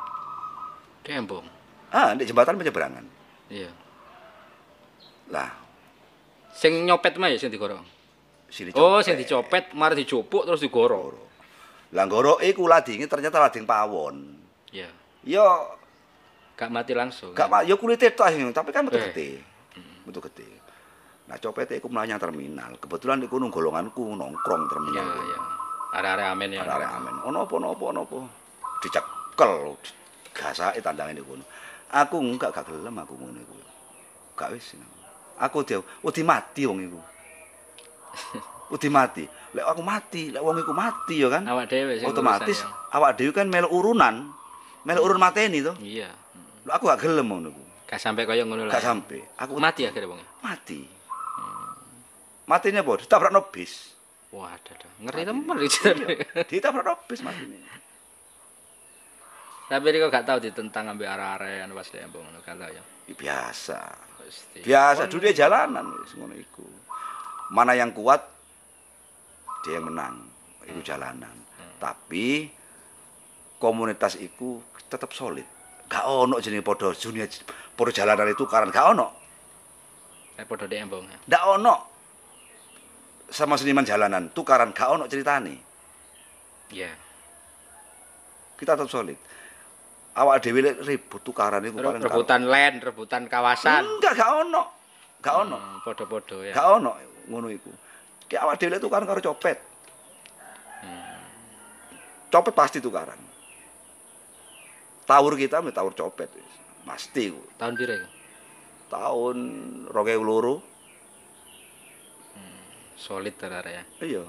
kembong. 1.05 1.45
Ah, 1.93 2.17
di 2.17 2.25
jembatan 2.25 2.57
penyeberangan. 2.57 3.05
Iya. 3.53 3.71
Lah, 5.33 5.51
Sing 6.55 6.87
nyopet 6.87 7.19
mah 7.19 7.29
ya 7.29 7.37
sing 7.37 7.51
digorok. 7.51 7.83
sini 8.47 8.71
Oh, 8.79 9.03
sing 9.03 9.19
dicopet 9.19 9.75
mari 9.75 9.99
dicupuk 9.99 10.47
terus 10.47 10.63
digorok. 10.63 11.19
Lah 11.91 12.07
gorok 12.07 12.39
iku 12.39 12.71
ladinge 12.71 13.11
ternyata 13.11 13.43
lading 13.43 13.67
pawon. 13.67 14.39
Iya. 14.71 14.87
Ya 15.27 15.47
Gak 16.55 16.71
mati 16.71 16.95
langsung. 16.95 17.35
Gak 17.35 17.51
pak, 17.51 17.67
ya 17.67 17.75
kulitnya 17.75 18.15
tok 18.15 18.31
tapi 18.55 18.71
kan 18.71 18.87
betul 18.87 19.03
Eh. 19.03 19.11
gede. 19.11 19.29
Betul 20.07 20.23
gede. 20.31 20.47
Nah, 21.27 21.35
copetnya 21.43 21.83
iku 21.83 21.91
melayang 21.91 22.21
terminal. 22.23 22.79
Kebetulan 22.79 23.19
iku 23.27 23.43
nang 23.43 23.51
golonganku 23.51 24.15
nongkrong 24.15 24.63
Iya, 24.63 24.71
terminal. 24.71 25.09
iya. 25.19 25.39
Ada-ada 25.99 26.25
amin 26.31 26.55
ya. 26.55 26.63
Arek 26.63 26.91
amen. 26.91 27.15
Ono 27.27 27.39
apa 27.43 27.53
ono 27.59 27.67
apa 27.75 27.85
ono 27.91 28.01
apa. 28.07 28.19
Dicekel. 28.79 29.55
Gasake 30.31 30.79
tandange 30.79 31.19
niku. 31.19 31.35
Aku 31.95 32.19
enggak 32.19 32.51
gak 32.51 32.67
gelem 32.67 32.95
aku 32.99 33.15
ngono 33.15 33.39
iku. 33.39 33.55
Gak 34.35 34.51
wis. 34.51 34.75
Aku 35.39 35.63
dia, 35.63 35.79
wedi 36.03 36.23
mati 36.27 36.67
wong 36.67 36.83
iku. 36.83 37.01
Wedi 38.73 38.89
mati. 38.89 39.25
Lek 39.55 39.63
aku 39.67 39.83
mati, 39.85 40.33
lek 40.35 40.41
wong 40.43 40.57
iku 40.59 40.73
mati 40.75 41.21
ya 41.23 41.29
kan. 41.31 41.45
Awak 41.47 41.67
dhewe 41.71 42.01
Otomatis 42.09 42.59
urusan 42.65 42.95
awak 42.97 43.11
dhewe 43.21 43.31
kan 43.31 43.47
melu 43.47 43.69
urunan. 43.71 44.33
Melu 44.89 45.01
urun 45.05 45.21
mateni 45.21 45.61
to. 45.63 45.77
ya. 45.79 46.09
Iya. 46.09 46.11
Lho 46.67 46.71
aku 46.73 46.89
gak 46.91 47.01
gelem 47.05 47.29
ngono 47.29 47.53
iku. 47.53 47.63
Gak 47.87 48.01
sampai 48.01 48.25
kaya 48.25 48.43
ngono 48.43 48.67
lah. 48.67 48.73
Gak 48.75 48.83
sampai. 48.83 49.21
Aku 49.39 49.61
Mati 49.61 49.85
akhirnya 49.87 50.11
wong. 50.11 50.21
mati. 50.41 50.81
Matinya 52.45 52.81
apa? 52.85 53.01
Ditabrakno 53.01 53.41
bis. 53.49 53.95
Wah, 54.35 54.53
ada. 54.53 54.75
Ngeri 55.01 55.23
temen 55.25 55.57
iki. 55.61 55.81
Ditabrakno 56.51 56.99
bis 57.09 57.21
matine. 57.25 57.61
Tapi 59.65 59.87
Riko 59.97 60.13
gak 60.13 60.29
tahu 60.29 60.39
ditentang 60.45 60.93
ambek 60.93 61.09
arek-arek 61.09 61.65
anu 61.65 61.73
pas 61.73 61.89
embong 61.97 62.21
ngono 62.21 62.39
gak 62.45 62.57
tahu 62.61 62.71
ya. 62.71 62.83
Ya, 63.09 63.15
Biasa. 63.17 63.81
Pasti. 64.21 64.59
Biasa 64.61 65.03
dunia 65.09 65.33
jalanan 65.33 65.87
wis 66.05 66.13
ngono 66.21 66.35
iku. 66.37 66.67
Mana 67.49 67.73
yang 67.73 67.97
kuat 67.97 68.21
dia 69.65 69.81
yang 69.81 69.89
menang. 69.89 70.21
Iku 70.69 70.81
jalanan. 70.85 71.33
Tapi 71.81 72.49
komunitas 73.57 74.21
iku 74.21 74.61
tetap 74.93 75.17
solid. 75.17 75.49
Gak 75.89 76.05
ono 76.05 76.41
jenenge 76.45 76.65
padha 76.65 76.93
dunia 76.93 77.25
padha 77.73 77.93
jalanan 77.93 78.29
itu 78.29 78.45
karena 78.45 78.69
gak 78.69 78.87
ono. 78.93 79.09
Nek 80.37 80.45
padha 80.45 80.69
embong. 80.69 81.09
ya. 81.09 81.19
Gak 81.25 81.45
ono 81.57 81.75
sama 83.33 83.57
seniman 83.57 83.89
jalanan 83.89 84.29
tukaran 84.29 84.77
gak 84.77 84.93
ono 84.93 85.09
ceritane. 85.09 85.57
Iya. 86.69 86.93
Kita 88.61 88.77
tetap 88.77 88.93
solid. 88.93 89.17
Awak 90.15 90.37
dhewe 90.47 90.61
lek 90.63 90.77
ribut 90.87 91.21
tukaran 91.27 91.67
iku 91.67 91.83
paling 91.83 91.99
Rebutan 91.99 92.47
land, 92.47 92.79
rebutan 92.87 93.27
kawasan. 93.27 93.83
Enggak, 93.83 94.15
gak 94.15 94.31
ono. 94.31 94.63
Gak 95.19 95.35
ono. 95.43 95.59
Hmm, 95.59 95.83
Podo-podo 95.83 96.47
ya. 96.47 96.55
Gak 96.55 96.69
ono 96.79 96.95
ngono 97.27 97.51
iku. 97.51 97.71
Ki 98.31 98.39
awak 98.39 98.63
dhewe 98.63 98.79
tukaran 98.79 99.11
karo 99.11 99.19
copet. 99.19 99.59
Copet 102.31 102.55
pasti 102.55 102.79
tukaran. 102.79 103.19
Tawur 105.05 105.35
kita 105.35 105.59
me 105.63 105.75
tawur 105.75 105.95
copet. 105.99 106.31
Pasti 106.87 107.35
ku. 107.35 107.43
Tahun 107.59 107.75
piro 107.75 107.95
iku? 107.99 108.09
Tahun 108.95 109.37
2002 109.91 110.75
Solid 112.95 113.35
arek 113.37 113.73
ya. 113.75 113.83
iya. 114.01 114.25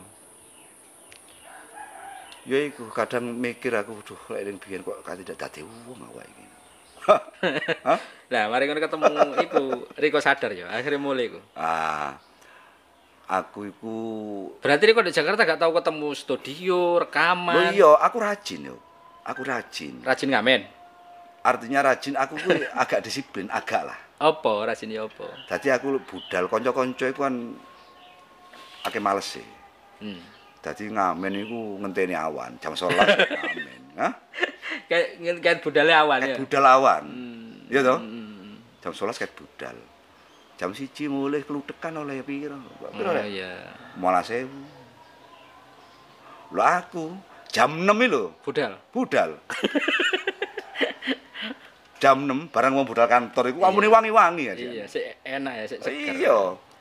Ya 2.46 2.62
iku 2.62 2.86
kadang 2.94 3.34
mikir 3.34 3.74
aku 3.74 3.98
duh 4.06 4.22
lek 4.30 4.46
ning 4.46 4.58
biyen 4.62 4.86
kok 4.86 5.02
gak 5.02 5.18
tidak 5.18 5.38
dadi 5.42 5.66
wong 5.66 5.98
awak 6.14 6.26
iki. 6.30 6.46
Nah, 8.34 8.50
mari 8.50 8.66
ngono 8.66 8.82
ketemu 8.82 9.06
iku 9.46 9.64
Riko 9.98 10.18
sadar 10.22 10.54
ya, 10.54 10.70
akhirnya 10.70 11.02
mulai 11.02 11.30
iku. 11.30 11.42
Ah. 11.54 12.18
Aku 13.26 13.66
iku 13.66 13.98
Berarti 14.62 14.84
Riko 14.86 15.02
di 15.02 15.10
Jakarta 15.10 15.42
gak 15.46 15.58
tahu 15.58 15.74
ketemu 15.74 16.08
studio, 16.14 17.02
rekaman. 17.02 17.74
iya, 17.74 17.98
aku 17.98 18.22
rajin 18.22 18.70
yo. 18.70 18.78
Aku 19.26 19.42
rajin. 19.42 20.06
Rajin 20.06 20.30
ngamen. 20.30 20.62
Artinya 21.42 21.82
rajin 21.82 22.14
aku 22.14 22.38
kuwi 22.38 22.62
agak 22.82 23.02
disiplin, 23.02 23.50
agak 23.50 23.90
lah. 23.90 23.98
Apa 24.22 24.70
rajin 24.70 24.94
ya 24.94 25.10
apa? 25.10 25.26
Dadi 25.50 25.74
aku 25.74 25.98
budal 26.06 26.46
kanca-kanca 26.46 27.10
iku 27.10 27.26
kan 27.26 27.58
akeh 28.86 29.02
males 29.02 29.26
sih. 29.26 29.46
Hmm. 30.02 30.22
Dadi 30.66 30.90
ngamen 30.90 31.34
iku 31.46 31.78
ngenteni 31.78 32.18
awan 32.18 32.58
jam 32.58 32.74
11 32.74 32.90
ngamen. 32.98 33.82
Hah? 34.02 34.14
Kayak 34.90 35.08
kayak 35.38 35.58
budale 35.62 35.94
awan 35.94 36.20
ya. 36.26 36.36
Budal 36.42 36.66
awan. 36.66 37.04
Hmm. 37.06 37.70
Iya 37.70 37.82
toh? 37.86 38.00
Hmm. 38.02 38.58
Jam 38.82 38.92
11 38.92 39.22
kayak 39.22 39.34
budal. 39.38 39.78
Jam 40.56 40.72
siji 40.74 41.06
mulai 41.06 41.46
kelutekan 41.46 41.94
oleh 41.94 42.26
piro? 42.26 42.58
Piro 42.90 43.06
Oh, 43.06 43.14
rek? 43.14 43.30
iya. 43.30 43.54
Malah 43.96 44.26
sewu. 44.26 44.66
Lho 46.50 46.64
aku 46.64 47.06
jam 47.52 47.70
6 47.72 47.86
iki 47.86 48.08
lho, 48.10 48.26
Budal. 48.42 48.74
budal. 48.90 49.30
jam 52.02 52.18
6 52.22 52.52
barang 52.52 52.74
mau 52.74 52.86
budal 52.86 53.06
kantor 53.06 53.52
iku 53.52 53.60
amune 53.64 53.88
wangi-wangi 53.88 54.44
ya. 54.46 54.54
Iya, 54.54 54.86
sik 54.86 55.22
enak 55.22 55.54
ya, 55.56 55.64
sik 55.68 55.80
seger. 55.84 56.14
Iya. 56.16 56.38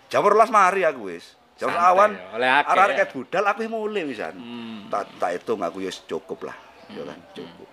Jam 0.09 0.21
12 0.23 0.51
mari 0.51 0.81
aku 0.85 1.11
wis. 1.11 1.37
Jam 1.55 1.71
Santai 1.71 1.87
awan 1.87 2.11
ya, 2.19 2.27
oleh 2.35 2.49
arek-arek 2.51 2.95
ya. 2.95 2.99
kayak 2.99 3.11
budal 3.15 3.45
aku 3.47 3.61
mulai 3.71 4.03
wisan. 4.03 4.35
Hmm. 4.35 4.91
Tak 4.91 5.07
tak 5.23 5.31
hitung 5.39 5.63
aku 5.63 5.79
ya 5.87 5.91
cukup 5.95 6.51
lah. 6.51 6.57
Ya 6.91 7.03
kan, 7.07 7.19
cukup. 7.31 7.69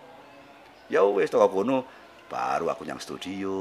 Ya 0.85 1.01
wis 1.01 1.33
toko 1.33 1.49
kono 1.49 1.77
baru 2.29 2.69
aku 2.69 2.85
yang 2.85 3.01
studio 3.01 3.51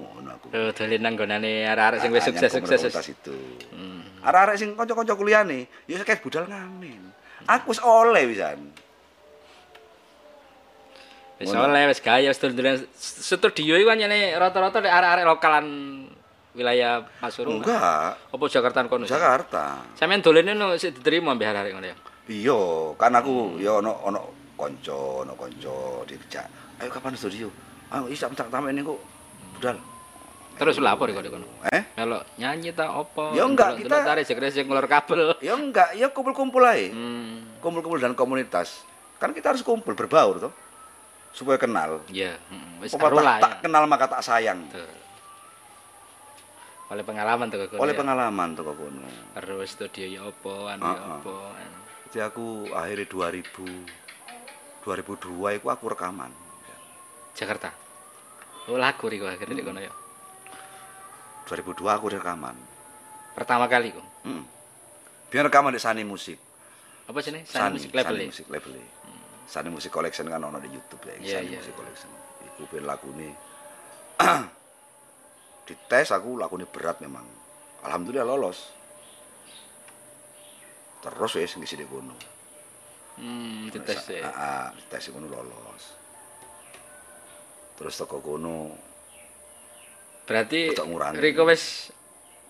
ngono 0.00 0.32
aku. 0.32 0.46
Tuh, 0.48 0.72
dolen 0.72 1.00
nang 1.04 1.12
gonane 1.12 1.68
arek-arek 1.68 1.98
sing 2.00 2.10
wis 2.10 2.24
sukses-sukses. 2.24 2.88
komunitas 2.88 3.08
itu. 3.12 3.36
Hmm. 3.76 4.00
Arek-arek 4.24 4.56
sing 4.56 4.72
kanca-kanca 4.72 5.12
kuliahne 5.12 5.68
ya 5.84 6.00
kayak 6.00 6.24
budal 6.24 6.48
ngamen. 6.48 7.12
Aku 7.44 7.76
wis 7.76 7.80
oleh 7.84 8.24
wisan. 8.32 8.72
Wis 11.36 11.52
oleh 11.52 11.84
wis 11.84 12.00
gaya 12.00 12.32
wis 12.32 12.40
dolen 12.40 12.80
studio 12.96 13.76
iku 13.76 13.92
nyene 13.92 14.32
rata-rata 14.40 14.80
arek-arek 14.80 15.28
lokalan 15.28 15.66
wilayah 16.56 17.04
Pasuruan. 17.20 17.60
Enggak, 17.60 18.16
Apa 18.32 18.44
Jakarta 18.48 18.80
kono? 18.88 19.04
Jakarta. 19.04 19.84
Sampeyan 19.94 20.24
dolene 20.24 20.56
no 20.56 20.72
sik 20.74 20.96
diterima 20.98 21.36
mbek 21.36 21.52
arek 21.52 21.72
ngono 21.76 21.86
ya. 21.86 21.96
Iya, 22.26 22.58
kan 22.96 23.12
aku 23.14 23.60
ya 23.60 23.78
ono 23.78 23.92
ono 24.02 24.20
kanca, 24.56 24.96
ono 25.22 25.36
kanca 25.36 25.76
dijak. 26.08 26.48
Ayo 26.80 26.88
kapan 26.90 27.14
studio? 27.14 27.46
Ayo 27.92 28.08
isa 28.08 28.26
tak 28.32 28.48
tamen 28.48 28.74
niku 28.74 28.96
budal. 29.54 29.76
Terus 30.56 30.80
lapor 30.80 31.12
kok 31.12 31.28
kono. 31.28 31.44
Eh? 31.68 31.82
Melok 32.00 32.24
nyanyi 32.40 32.72
ta 32.72 32.88
apa? 32.88 33.36
Ya 33.36 33.44
enggak, 33.44 33.76
kita- 33.76 34.02
tarik 34.02 34.24
jek 34.24 34.64
ngelor 34.64 34.88
kabel. 34.88 35.36
Ya 35.44 35.52
enggak, 35.52 35.92
ya 35.92 36.08
kumpul-kumpul 36.08 36.64
aja. 36.64 36.88
Hmm. 36.90 37.60
Kumpul-kumpul 37.60 38.00
dan 38.00 38.16
komunitas. 38.16 38.82
Kan 39.20 39.36
kita 39.36 39.52
harus 39.52 39.60
kumpul 39.60 39.92
berbaur 39.92 40.40
toh. 40.40 40.52
Supaya 41.36 41.60
kenal. 41.60 42.00
Iya, 42.08 42.40
heeh. 42.40 42.80
Wis 42.80 42.96
Apa 42.96 43.12
karo 43.12 43.20
tak, 43.20 43.40
tak 43.44 43.52
ya. 43.52 43.60
kenal 43.68 43.84
maka 43.84 44.08
tak 44.08 44.24
sayang. 44.24 44.64
Betul. 44.72 44.88
Oleh 46.86 47.02
pengalaman 47.02 47.50
tuh 47.50 47.66
kono. 47.66 47.82
oleh 47.82 47.94
ya. 47.94 47.98
pengalaman 47.98 48.48
teko 48.54 48.72
kono. 48.72 49.08
Terus 49.34 49.68
studio 49.74 50.06
ya 50.06 50.20
apa, 50.22 50.54
anu 50.72 50.82
ya 50.86 50.94
Heeh. 50.94 51.14
apa. 51.18 51.36
Jadi 52.06 52.18
aku 52.22 52.46
akhirnya 52.70 53.06
2000 53.10 54.86
2002 54.86 55.58
iku 55.58 55.66
aku 55.66 55.84
rekaman. 55.90 56.30
Jakarta. 57.34 57.74
Oh 58.70 58.78
lagu 58.78 59.06
Riko 59.10 59.26
akhirnya 59.26 59.60
Hmm. 59.60 59.66
kono 59.66 59.80
ya. 59.82 59.92
2002 61.44 61.90
aku 61.90 62.06
rekaman. 62.08 62.54
Pertama 63.34 63.66
kali 63.66 63.90
kok. 63.90 64.06
Hmm. 64.22 64.46
Biar 65.26 65.50
rekaman 65.50 65.74
di 65.74 65.82
Sani 65.82 66.06
Musik. 66.06 66.38
Apa 67.06 67.18
sih 67.18 67.34
nih? 67.34 67.42
Sani 67.46 67.78
Music 67.78 67.90
Label 67.90 68.14
Sani 68.14 68.22
ya? 68.22 68.30
Musik 68.30 68.46
Label. 68.46 68.72
Sani 69.46 69.68
Musik 69.70 69.90
Collection 69.90 70.26
kan 70.26 70.38
ono 70.40 70.58
di 70.58 70.66
YouTube 70.66 71.02
ya, 71.02 71.14
Iya, 71.18 71.38
Sani 71.38 71.46
iya, 71.50 71.58
Musik 71.60 71.70
iya. 71.70 71.78
Collection. 71.78 72.10
Iku 72.46 72.62
ben 72.66 72.82
lagune 72.82 73.28
dites 75.66 76.14
aku 76.14 76.38
lagune 76.38 76.64
berat 76.64 77.02
memang. 77.02 77.26
Alhamdulillah 77.82 78.24
lolos. 78.24 78.70
Terus 81.02 81.32
wis 81.36 81.52
ngisi 81.58 81.74
di 81.74 81.86
kono. 81.86 82.14
Hmm, 83.18 83.68
dites 83.74 84.06
ya. 84.08 84.22
Ah, 84.30 84.30
ah, 84.30 84.66
dites 84.78 85.10
kono 85.10 85.26
lolos. 85.26 85.82
Terus 87.76 87.94
teko 87.98 88.22
kono 88.22 88.56
Berarti. 90.26 90.74
Riko 91.22 91.46
wis 91.46 91.94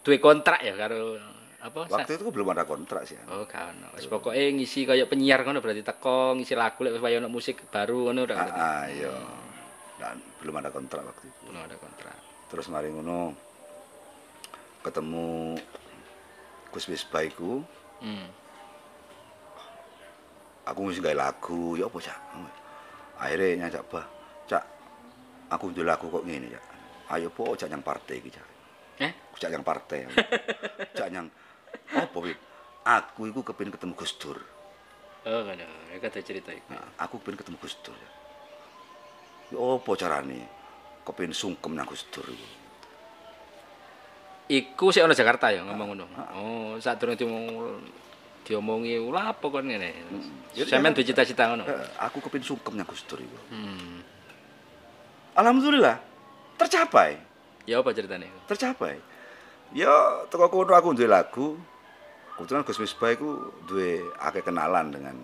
duwe 0.01 0.17
kontrak 0.17 0.65
ya 0.65 0.73
karo 0.73 1.21
apa? 1.61 1.91
Waktu 1.93 2.17
itu 2.17 2.33
belum 2.33 2.57
ada 2.57 2.65
kontrak 2.65 3.05
sih. 3.05 3.21
Oh, 3.29 3.45
kan. 3.45 3.77
Wis 3.97 4.09
pokoke 4.09 4.33
ngisi 4.33 4.89
kaya 4.89 5.05
penyiar 5.05 5.45
ngono 5.45 5.61
berarti 5.61 5.85
teko 5.85 6.37
ngisi 6.41 6.57
lagu 6.57 6.81
lek 6.85 6.97
wis 6.97 7.05
ono 7.05 7.29
musik 7.29 7.69
baru 7.69 8.09
ngono 8.09 8.21
ora 8.25 8.37
Ah, 8.41 8.49
ah, 8.49 8.85
iya. 8.89 9.13
Dan 10.01 10.21
belum 10.41 10.57
ada 10.57 10.73
kontrak 10.73 11.05
waktu 11.05 11.29
itu. 11.29 11.53
Belum 11.53 11.61
ada 11.61 11.77
kontrak. 11.77 12.26
Terus 12.47 12.71
mari 12.71 12.89
ngono 12.95 13.35
ketemu 14.87 15.59
Gus 16.71 16.87
Misbah 16.87 17.27
iku, 17.27 17.65
Hmm. 17.97 18.29
aku 20.69 20.79
mesti 20.85 21.01
gawe 21.01 21.17
lagu, 21.17 21.75
ya 21.81 21.89
apa 21.89 21.99
cak? 21.99 22.21
Akhirnya 23.17 23.67
nyajak 23.67 23.83
bah, 23.89 24.05
cak, 24.45 24.63
aku 25.49 25.73
duwe 25.73 25.89
lagu 25.89 26.07
kok 26.13 26.23
ngene 26.23 26.53
cak. 26.53 26.65
Ayo 27.17 27.33
po 27.33 27.57
cak 27.57 27.73
yang 27.73 27.81
partai 27.81 28.21
iki 28.21 28.31
cak. 28.31 28.47
Eh? 29.01 29.13
Cak 29.39 29.51
yang 29.51 29.65
partai. 29.65 30.05
cak 30.99 31.09
yang 31.09 31.27
apa 31.97 32.17
wit? 32.21 32.39
Aku 32.87 33.27
iku 33.27 33.43
kepengin 33.43 33.75
ketemu 33.75 33.95
Gus 33.99 34.15
Dur. 34.21 34.39
Oh. 35.27 35.43
Iku 35.91 36.05
ada 36.07 36.21
cerita 36.23 36.55
iku. 36.55 36.71
Nah, 36.71 36.87
aku 37.03 37.19
pengen 37.19 37.43
ketemu 37.43 37.57
Gus 37.59 37.75
Dur. 37.83 37.97
Ya. 37.97 38.11
Ya 39.55 39.59
apa 39.59 39.91
carane? 39.99 40.41
Kepengin 41.07 41.31
sungkem 41.31 41.73
nang 41.73 41.87
Gus 41.87 42.03
Dur 42.11 42.27
iku. 42.27 42.47
Sik 44.91 45.03
ono 45.03 45.15
Jakarta 45.15 45.51
ya 45.51 45.63
ngomong 45.63 45.95
ngono. 45.95 46.07
Oh, 46.35 46.75
sak 46.79 46.99
durung 46.99 47.15
diomong 47.15 47.47
diomongi 48.47 48.95
ulah 48.99 49.35
apa 49.35 49.43
kon 49.43 49.67
ngene. 49.67 49.91
Ya, 50.55 50.63
Sampeyan 50.63 50.95
ya. 50.95 50.97
duwe 50.99 51.07
cita-cita 51.07 51.51
ngono. 51.51 51.67
Eh, 51.67 51.87
aku 51.99 52.23
kepengin 52.23 52.55
sungkem 52.55 52.79
nang 52.79 52.87
iku. 53.23 53.39
Hmm. 53.51 54.03
Alhamdulillah 55.35 55.99
tercapai, 56.57 57.19
Ya 57.67 57.83
apa 57.83 57.91
ceritane? 57.93 58.31
tercapai. 58.47 58.97
Ya 59.75 59.91
teko 60.31 60.47
kono 60.47 60.73
aku 60.75 60.95
duwe 60.95 61.11
lagu. 61.11 61.59
Kebetulan 62.39 62.63
Gus 62.63 62.79
Misbah 62.79 63.11
iku 63.17 63.51
duwe 63.67 63.99
akeh 64.21 64.45
kenalan 64.45 64.93
dengan 64.93 65.17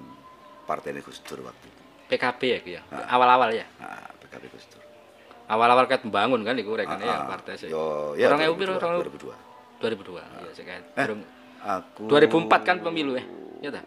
partai 0.67 0.97
Gus 0.99 1.23
Dur 1.23 1.43
waktu 1.47 1.67
itu. 1.69 1.83
PKB 2.11 2.41
ya 2.43 2.59
ya. 2.67 2.83
Awal-awal 3.07 3.55
ya. 3.55 3.67
Nah, 3.79 4.11
PKB 4.19 4.51
Gus 4.51 4.67
Dur. 4.67 4.83
Awal-awal 5.53 5.85
ket 5.85 6.01
membangun 6.09 6.41
kan 6.41 6.57
iku 6.57 6.73
rekane 6.73 7.05
ya 7.05 7.23
Ah, 7.23 7.29
partai 7.29 7.61
sih. 7.61 7.69
Yo, 7.69 8.17
ya 8.17 8.33
2000 8.33 8.57
piro? 8.57 8.73
2002. 8.81 9.37
2002. 9.85 10.17
Iya 10.17 10.51
sik 10.57 10.65
kan. 10.65 10.81
Eh, 10.97 11.07
Aku 11.63 12.09
2004 12.09 12.65
kan 12.65 12.77
pemilu 12.81 13.15
ya? 13.21 13.25
Iya 13.61 13.71
ta? 13.77 13.81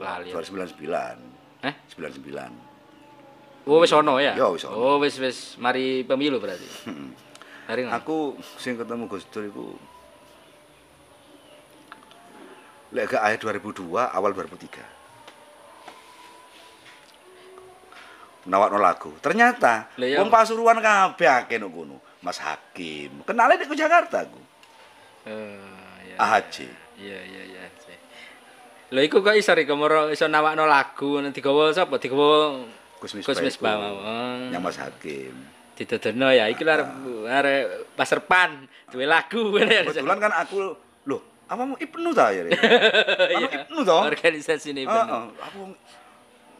Lali. 0.00 0.32
2099. 0.32 1.20
Eh? 1.60 1.74
99. 1.92 3.68
Oh 3.68 3.78
wis 3.84 3.92
ono 3.92 4.16
ya? 4.16 4.32
Ya, 4.32 4.48
wis 4.48 4.64
ono. 4.64 4.72
Oh 4.74 4.96
wis 4.96 5.20
wis 5.20 5.60
mari 5.60 6.02
pemilu 6.08 6.40
berarti. 6.40 6.64
Hari 7.68 7.84
ngono. 7.84 7.94
Aku 8.00 8.16
sing 8.56 8.80
ketemu 8.80 9.04
Gus 9.06 9.28
Dur 9.28 9.44
iku 9.44 9.76
lek 12.90 13.06
gak 13.06 13.22
akhir 13.22 13.38
2002 13.60 13.86
awal 13.94 14.32
2003. 14.34 14.99
Nawakno 18.48 18.78
lagu. 18.80 19.12
Ternyata 19.20 19.92
iya. 20.00 20.16
wong 20.20 20.32
Pasuruan 20.32 20.80
kabeh 20.80 21.28
akeh 21.28 21.60
nang 21.60 21.72
kono. 21.72 22.00
Mas 22.20 22.40
Hakim. 22.40 23.24
Kenale 23.24 23.56
nek 23.56 23.68
Jakarta 23.72 24.24
aku. 24.24 24.40
Eh, 25.28 26.12
iya. 26.12 26.16
AHJ. 26.16 26.56
Iya 27.00 27.18
iya 27.24 27.42
iya. 27.48 27.60
Lho 28.90 29.00
iku 29.06 29.22
kok 29.22 29.38
iso 29.38 29.54
moro 29.78 30.10
iso 30.10 30.26
nawakno 30.26 30.66
lagu 30.66 31.22
nanti 31.22 31.38
digawa 31.38 31.70
sapa? 31.70 32.02
Digawa 32.02 32.58
Gus 32.98 33.14
Gus 33.14 33.22
Misbah. 33.22 33.44
Misbah 33.46 33.72
iku. 33.78 33.82
mau. 33.86 33.96
Oh. 34.02 34.36
Yang 34.50 34.62
Mas 34.66 34.78
Hakim. 34.82 35.34
Didodono 35.78 36.28
ya 36.34 36.44
iki 36.50 36.60
lho 36.66 36.72
arep 36.74 36.88
arep 37.24 37.64
pasar 37.94 38.20
pan 38.26 38.66
duwe 38.90 39.06
lagu 39.06 39.54
ya. 39.62 39.86
Kebetulan 39.86 40.18
kan 40.18 40.32
aku 40.42 40.74
loh, 41.06 41.20
apa 41.46 41.62
mau 41.64 41.78
Ibnu 41.78 42.10
ta 42.12 42.34
ya? 42.34 42.44
Anu. 42.44 43.46
Ibnu 43.62 43.80
toh? 43.86 44.02
Organisasi 44.10 44.74
ini 44.74 44.84
Heeh, 44.84 44.90
bener. 44.90 45.38
aku 45.38 45.60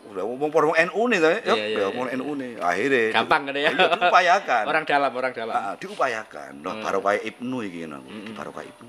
udah 0.09 0.23
ngomong 0.25 0.49
ngomong 0.49 0.77
NU 0.89 1.03
nih 1.07 1.19
tadi, 1.19 1.37
ya, 1.45 1.53
Iya, 1.53 1.55
iya, 1.55 1.77
ya, 1.77 1.85
ngomong 1.93 2.07
iya. 2.09 2.17
NU 2.17 2.31
nih. 2.35 2.53
Akhirnya 2.57 3.03
Gampang 3.13 3.43
kan 3.47 3.55
ya. 3.55 3.61
Iya, 3.61 3.71
diupayakan. 3.93 4.65
Orang 4.65 4.85
dalam, 4.85 5.13
orang 5.13 5.33
dalam. 5.37 5.55
Ah, 5.55 5.75
diupayakan. 5.77 6.53
Nah, 6.59 6.73
Hmm. 6.73 6.83
baru 6.83 6.99
kayak 7.01 7.23
Ibnu 7.29 7.57
iki 7.63 7.79
ngono 7.85 7.97
aku. 7.99 8.09
Baru 8.33 8.51
kayak 8.51 8.69
Ibnu. 8.73 8.89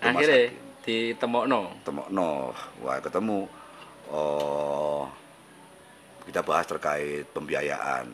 Akhirnya 0.00 0.40
ditemokno. 0.80 1.60
Temokno, 1.84 2.30
wah 2.80 2.96
ketemu 3.00 3.38
oh 4.10 5.04
kita 6.24 6.40
bahas 6.40 6.66
terkait 6.66 7.26
pembiayaan. 7.30 8.06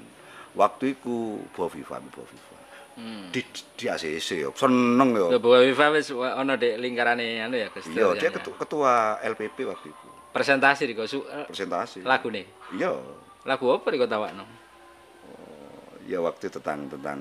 Waktu 0.57 0.97
itu 0.97 1.43
Bu 1.53 1.69
Viva, 1.69 2.01
Bu 2.01 2.25
Viva. 2.25 2.57
Hmm. 2.97 3.29
Di 3.29 3.45
di 3.77 3.85
ACC 3.87 4.41
yo, 4.41 4.57
seneng 4.57 5.13
yo. 5.13 5.29
Lho 5.29 5.39
Wifa 5.53 5.93
wis 5.93 6.09
ono 6.11 6.57
di 6.57 6.81
lingkarane 6.81 7.45
anu 7.45 7.61
ya 7.61 7.69
Gus. 7.69 7.85
Iya, 7.93 8.17
dia 8.17 8.33
ya. 8.33 8.41
ketu- 8.41 8.57
ketua 8.57 9.21
LPP 9.21 9.69
waktu 9.69 9.93
itu. 9.93 10.09
Presentasi 10.37 10.83
Riko 10.85 11.09
su 11.09 11.25
eh, 11.25 11.49
Presentasi. 11.49 12.05
lagu 12.05 12.29
nih. 12.29 12.45
Iya. 12.77 12.93
Lagu 13.49 13.65
apa 13.73 13.87
Riko 13.89 14.05
tawakno? 14.05 14.45
Ya 16.05 16.21
waktu 16.21 16.53
tentang 16.53 16.87
tentang 16.93 17.19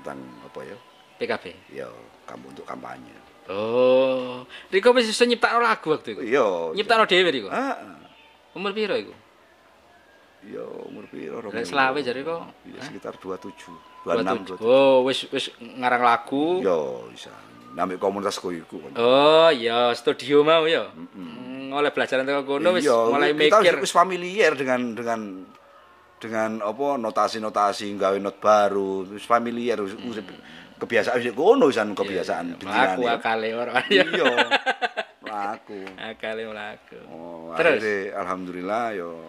tentang 0.00 0.18
apa 0.40 0.60
ya? 0.64 0.76
PKB. 1.20 1.44
Ya, 1.76 1.88
kamu 2.24 2.56
untuk 2.56 2.64
kampanye. 2.64 3.12
Oh, 3.52 4.42
Riko 4.72 4.96
wis 4.96 5.12
iso 5.12 5.28
nyiptakno 5.28 5.60
lagu 5.60 5.92
waktu 5.92 6.16
iku. 6.16 6.22
Iya. 6.24 6.72
Nyiptakno 6.72 7.04
dhewe 7.04 7.28
Riko. 7.28 7.48
Ah. 7.52 7.76
Umur 8.56 8.72
piro 8.72 8.96
iku? 8.96 9.12
ya 10.46 10.62
umur 10.62 11.10
piro? 11.10 11.42
Lek 11.42 11.50
puluh. 11.50 11.66
selawe 11.66 11.98
jare 12.06 12.22
kok. 12.22 12.40
Ya 12.70 12.80
sekitar 12.86 13.18
27, 13.18 13.50
27. 14.06 14.62
26, 14.62 14.62
27. 14.62 14.62
Oh, 14.62 15.02
wis 15.02 15.26
wis 15.34 15.50
ngarang 15.58 16.06
lagu. 16.06 16.62
Ya, 16.62 16.78
bisa. 17.10 17.34
Nambah 17.76 18.00
komunitas 18.00 18.40
kowe 18.40 18.50
iku. 18.50 18.80
Oh, 18.96 19.52
iya, 19.52 19.92
studio 19.92 20.40
mau 20.40 20.64
ya. 20.64 20.88
Hmm, 20.88 21.68
oleh 21.70 21.92
belajar 21.92 22.24
teko 22.24 22.42
kono 22.42 22.72
wis 22.72 22.82
Iya, 22.82 22.96
mulai 23.06 23.30
kita 23.30 23.60
mikir. 23.60 23.74
wis 23.78 23.92
familiar 23.92 24.56
dengan 24.56 24.96
dengan 24.96 25.20
dengan 26.16 26.64
apa 26.64 26.96
notasi-notasi 26.96 27.92
gawe 27.94 28.16
not 28.16 28.40
baru, 28.40 29.04
wis 29.06 29.22
familiar 29.22 29.76
wis 29.78 29.92
wis 29.94 30.24
kebiasaan 30.76 31.20
wis 31.20 31.28
kono 31.30 31.68
wisan 31.68 31.92
kebiasaan. 31.92 32.44
Iya, 32.48 32.64
Lagu 32.64 33.04
pikirannya. 33.04 33.12
akale 33.12 33.48
ora. 33.52 33.72
Iya. 33.86 34.04
Laku. 35.26 35.80
Akale 35.98 36.42
lagu. 36.46 36.96
Oh, 37.10 37.52
Terus? 37.52 37.82
alhamdulillah 38.14 38.94
yo 38.94 39.26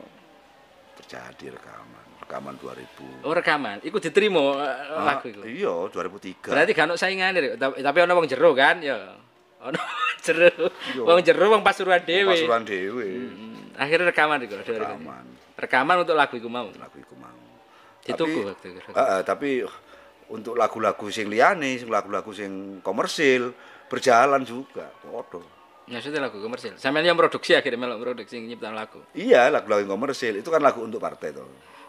terjadi 0.95 1.51
rekaman. 1.51 1.96
Rekaman 2.27 2.59
2000. 2.59 3.23
Oh, 3.23 3.31
rekaman. 3.31 3.77
Iku 3.79 4.03
diterima 4.03 4.43
eh, 4.59 4.91
Ah, 4.91 5.15
lagu 5.15 5.31
iku. 5.31 5.47
Iya, 5.47 5.87
2003. 5.87 6.51
Berarti 6.51 6.71
gak 6.75 6.85
ono 6.85 6.95
saingane 6.99 7.55
tapi, 7.55 7.79
tapi 7.79 7.97
ono 8.03 8.11
wong 8.13 8.27
jero 8.27 8.51
kan 8.51 8.83
ya. 8.83 9.15
Ono 9.63 9.79
jero. 10.19 10.51
Iya. 10.91 11.01
Wong 11.07 11.23
jero 11.23 11.45
wong 11.47 11.63
Pasuruan 11.63 12.03
dhewe. 12.03 12.35
Pasuruan 12.35 12.67
dhewe. 12.67 13.07
Hmm, 13.31 13.79
Akhirnya 13.79 14.11
rekaman 14.11 14.43
iku. 14.43 14.59
Rekaman. 14.59 14.75
Rekaman. 14.99 15.25
rekaman 15.57 15.95
untuk 16.03 16.13
lagu 16.13 16.35
iku 16.35 16.51
mau. 16.51 16.67
Lagu 16.67 16.97
iku 16.99 17.15
mau. 17.15 17.31
Dituku 18.03 18.27
Tapi- 18.27 18.43
waktu 18.43 18.65
itu. 18.75 18.79
Heeh, 18.91 19.19
tapi 19.23 19.49
untuk 20.27 20.59
lagu-lagu 20.59 21.07
sing 21.07 21.31
liyane, 21.31 21.79
sing 21.79 21.87
lagu-lagu 21.87 22.35
sing 22.35 22.83
komersil 22.83 23.55
berjalan 23.87 24.43
juga. 24.43 24.91
Podo. 24.99 25.47
Maksudnya 25.87 26.27
lagu 26.27 26.43
komersil. 26.43 26.75
Sampeyan 26.75 27.15
yang 27.15 27.15
produksi 27.15 27.55
akhirnya 27.55 27.79
melok 27.79 28.03
produksi 28.03 28.43
nyiptain 28.43 28.75
lagu. 28.75 28.99
Iya, 29.15 29.47
lagu-lagu 29.47 29.87
komersil 29.87 30.35
itu 30.35 30.51
kan 30.51 30.59
lagu 30.59 30.83
untuk 30.83 30.99
partai 30.99 31.31
toh. 31.31 31.47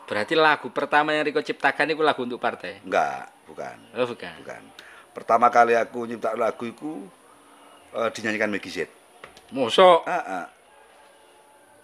Berarti 0.09 0.33
lagu 0.33 0.73
pertama 0.73 1.13
yang 1.13 1.29
Riko 1.29 1.45
ciptakan 1.45 1.93
itu 1.93 2.01
lagu 2.01 2.25
untuk 2.25 2.41
partai. 2.41 2.81
Enggak, 2.81 3.29
bukan. 3.45 3.77
Oh, 3.93 4.09
bukan. 4.09 4.35
Bukan. 4.41 4.63
Pertama 5.13 5.53
kali 5.53 5.77
aku 5.77 6.09
nyipta 6.09 6.33
lagu 6.33 6.65
iku 6.65 7.05
eh, 7.93 8.09
dinyanyikan 8.17 8.49
Maggie 8.49 8.73
Z. 8.73 8.89
Mosok. 9.53 10.09
Ah, 10.09 10.49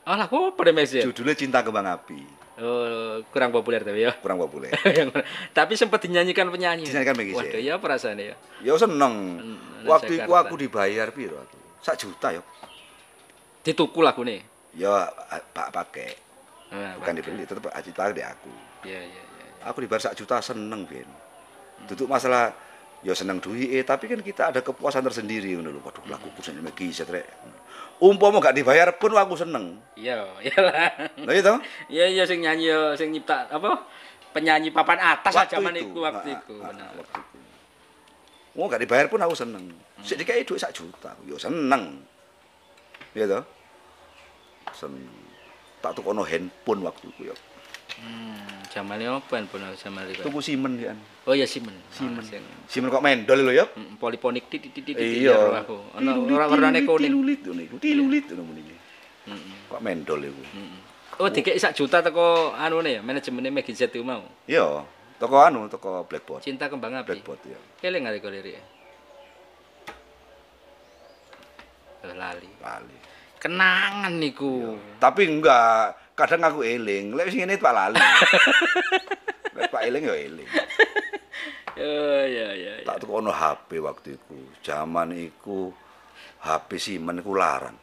ah. 0.09 0.17
Lagu 0.17 0.53
apa 0.53 0.61
deh 0.65 0.73
Mesir? 0.73 1.05
Judulnya 1.05 1.37
Cinta 1.37 1.61
Kembang 1.61 1.85
Api. 1.85 2.45
Oh, 2.55 3.19
kurang 3.35 3.51
populer 3.51 3.83
tapi 3.83 4.07
ya. 4.07 4.15
kurang 4.23 4.41
populer. 4.41 4.71
tapi 5.59 5.77
sempat 5.77 6.01
dinyanyikan 6.01 6.49
penyanyi. 6.49 6.89
Dinyanyikan 6.89 7.17
Meggy 7.21 7.33
Z. 7.37 7.41
Waduh, 7.45 7.61
ya 7.61 7.75
perasaannya 7.77 8.25
ya. 8.25 8.37
Ya 8.65 8.73
seneng. 8.81 9.15
Hmm, 9.37 9.59
Waktu 9.85 10.25
itu 10.25 10.33
aku 10.33 10.55
dibayar 10.57 11.13
piro 11.13 11.37
aku? 11.45 11.59
Sak 11.85 12.01
juta 12.01 12.33
ya. 12.33 12.41
Dituku 13.61 14.01
lagu 14.01 14.25
nih. 14.25 14.41
Ya 14.81 15.13
pak 15.53 15.69
pakai. 15.77 16.24
Nah, 16.73 16.97
Bukan 16.99 17.13
dibeli, 17.17 17.45
aja 17.45 17.55
pakai 17.91 18.13
di 18.17 18.23
aku. 18.25 18.53
Iya, 18.87 19.01
iya, 19.05 19.23
iya. 19.23 19.47
Aku 19.69 19.81
dibayar 19.85 20.01
sak 20.01 20.17
juta 20.17 20.41
seneng, 20.41 20.85
Ben. 20.89 21.07
Duduk 21.89 22.09
masalah 22.09 22.53
ya 23.05 23.13
seneng 23.13 23.37
duit, 23.39 23.85
tapi 23.85 24.09
kan 24.09 24.21
kita 24.25 24.49
ada 24.49 24.65
kepuasan 24.65 25.05
tersendiri 25.05 25.53
ngono 25.55 25.71
lho. 25.71 25.81
Waduh, 25.85 26.05
lagu 26.09 26.29
kusane 26.35 26.65
Meggy 26.65 26.89
Z 26.91 27.05
rek. 27.13 27.29
Umpama 28.03 28.43
gak 28.43 28.57
dibayar 28.59 28.91
pun 28.97 29.15
aku 29.15 29.39
seneng. 29.39 29.79
Iya, 29.95 30.25
iyalah. 30.43 30.91
Lah 31.23 31.35
itu 31.37 31.55
Iya, 31.93 32.05
iya 32.11 32.23
sing 32.27 32.43
nyanyi 32.43 32.73
ya, 32.73 32.97
sing 32.99 33.15
nyipta 33.15 33.47
apa? 33.49 33.87
Penyanyi 34.35 34.75
papan 34.75 34.99
atas 34.99 35.31
aja 35.31 35.47
zaman 35.63 35.79
waktu 35.79 36.35
Ah, 36.35 36.43
iku. 36.43 36.55
ah, 36.59 36.75
bener. 36.75 36.91
waktu 36.99 37.19
itu. 37.23 37.39
Oh, 38.59 38.67
gak 38.67 38.83
dibayar 38.83 39.07
pun 39.07 39.23
aku 39.23 39.35
seneng. 39.39 39.71
Sik 40.03 40.19
dikai 40.19 40.43
duit 40.43 40.59
sak 40.59 40.75
juta, 40.75 41.15
yo 41.23 41.39
seneng. 41.39 42.03
Iya 43.15 43.31
toh? 43.31 43.45
Seneng. 44.75 45.07
Tak 45.85 46.01
tukono 46.01 46.25
handphone 46.25 46.81
waktu 46.81 47.13
itu 47.13 47.29
ya. 47.29 47.37
Hmm, 48.01 48.65
zamane 48.73 49.05
apa 49.05 49.37
handphone 49.37 49.69
zaman 49.77 50.09
iku? 50.09 50.25
Tuku 50.25 50.41
Simen 50.41 50.81
ya. 50.81 50.97
Oh 51.29 51.37
iya 51.37 51.45
Simen. 51.45 51.77
Simen. 51.93 52.25
Simen 52.65 52.89
kok 52.89 53.05
mendol 53.05 53.45
lho 53.45 53.53
ya. 53.53 53.69
Poliponik 54.01 54.49
titik 54.49 54.73
titik 54.73 54.97
Iya. 54.97 55.61
aku. 55.61 55.77
Ono 56.01 56.25
ora 56.33 56.49
warnane 56.49 56.89
kuning. 56.89 57.13
Tilulit 57.13 57.41
ngono 57.45 57.61
iku. 57.61 57.77
Tilulit 57.85 58.25
ngono. 58.33 58.53
Heeh. 58.57 59.57
Kok 59.69 59.81
mendol 59.85 60.25
iku. 60.25 60.43
Oh, 61.21 61.31
dikek 61.31 61.61
sak 61.63 61.79
juta 61.79 62.03
teko 62.03 62.51
anune 62.59 62.99
ya, 62.99 63.01
manajemennya 63.05 63.55
Meggy 63.55 63.71
Z 63.71 63.87
mau. 64.03 64.27
Iya, 64.51 64.83
toko 65.23 65.39
anu, 65.39 65.71
toko 65.71 66.03
Blackboard. 66.11 66.43
Cinta 66.43 66.67
kembang 66.67 66.91
api. 66.91 67.07
Blackboard 67.15 67.39
ya. 67.47 67.59
Eling 67.87 68.03
arek 68.11 68.27
lirik. 68.27 68.59
Lali. 72.03 72.51
Lali. 72.59 72.97
Kenangan 73.45 74.17
niku. 74.17 74.81
Tapi 74.97 75.29
enggak, 75.29 76.17
kadang 76.17 76.49
aku 76.49 76.65
eling. 76.65 77.13
Lek 77.13 77.29
sing 77.29 77.45
ngene 77.45 77.61
Pak 77.61 77.75
lali. 77.77 78.01
Lek 79.61 79.69
Pak 79.69 79.85
eling 79.85 80.09
ya 80.09 80.17
eling. 80.17 80.49
Iya 81.77 82.25
iya. 82.25 82.49
iya. 82.57 82.73
Tak 82.89 83.05
tukono 83.05 83.29
HP 83.29 83.85
waktu 83.85 84.17
itu. 84.17 84.49
Zaman 84.65 85.13
iku 85.13 85.69
HP 86.41 86.81
Simen 86.81 87.21
iku 87.21 87.37
larang. 87.37 87.77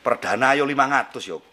Perdana 0.00 0.56
yo 0.56 0.64
500 0.64 1.20
yo. 1.28 1.44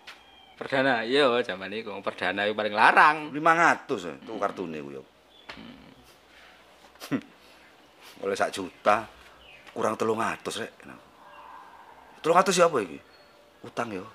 Perdana, 0.56 1.04
iya 1.04 1.28
zaman 1.44 1.72
iku 1.76 1.92
perdana 2.00 2.48
iku 2.48 2.56
paling 2.56 2.72
larang. 2.72 3.18
500 3.36 4.08
ya, 4.08 4.14
tuku 4.24 4.40
kartune 4.40 4.80
iku 4.80 4.90
yo. 5.00 5.04
Oleh 8.24 8.36
sak 8.40 8.56
juta 8.56 9.04
kurang 9.76 10.00
300 10.00 10.48
rek. 10.64 10.72
300 12.24 12.56
siapa 12.56 12.80
iki? 12.88 13.09
Utang 13.64 13.92
yo. 13.92 14.06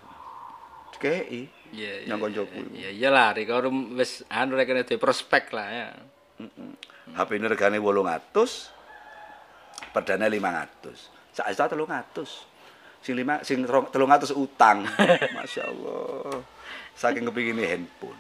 Dikei. 0.97 1.49
Iya. 1.75 2.07
Yang 2.07 2.19
koncoku 2.23 2.55
iku. 2.55 2.71
Iya 2.79 2.91
iyalah 2.95 3.35
rek 3.35 3.51
karo 3.51 3.69
wis 3.99 4.23
anu 4.31 4.55
rek 4.55 4.71
duwe 4.87 4.97
prospek 4.97 5.51
lah 5.53 5.69
ya. 5.69 5.89
HP 7.15 7.39
ini 7.39 7.47
regane 7.47 7.79
800, 7.79 9.95
perdana 9.95 10.27
500. 10.27 11.35
Sak 11.35 11.47
juta 11.51 11.67
300. 11.67 13.03
Sing 13.05 13.15
lima 13.19 13.45
sing 13.45 13.67
rong- 13.69 13.91
300 13.93 14.33
utang. 14.33 14.87
Masya 15.37 15.63
Allah. 15.69 16.41
Saking 16.97 17.29
kepingin 17.29 17.61
handphone. 17.61 18.17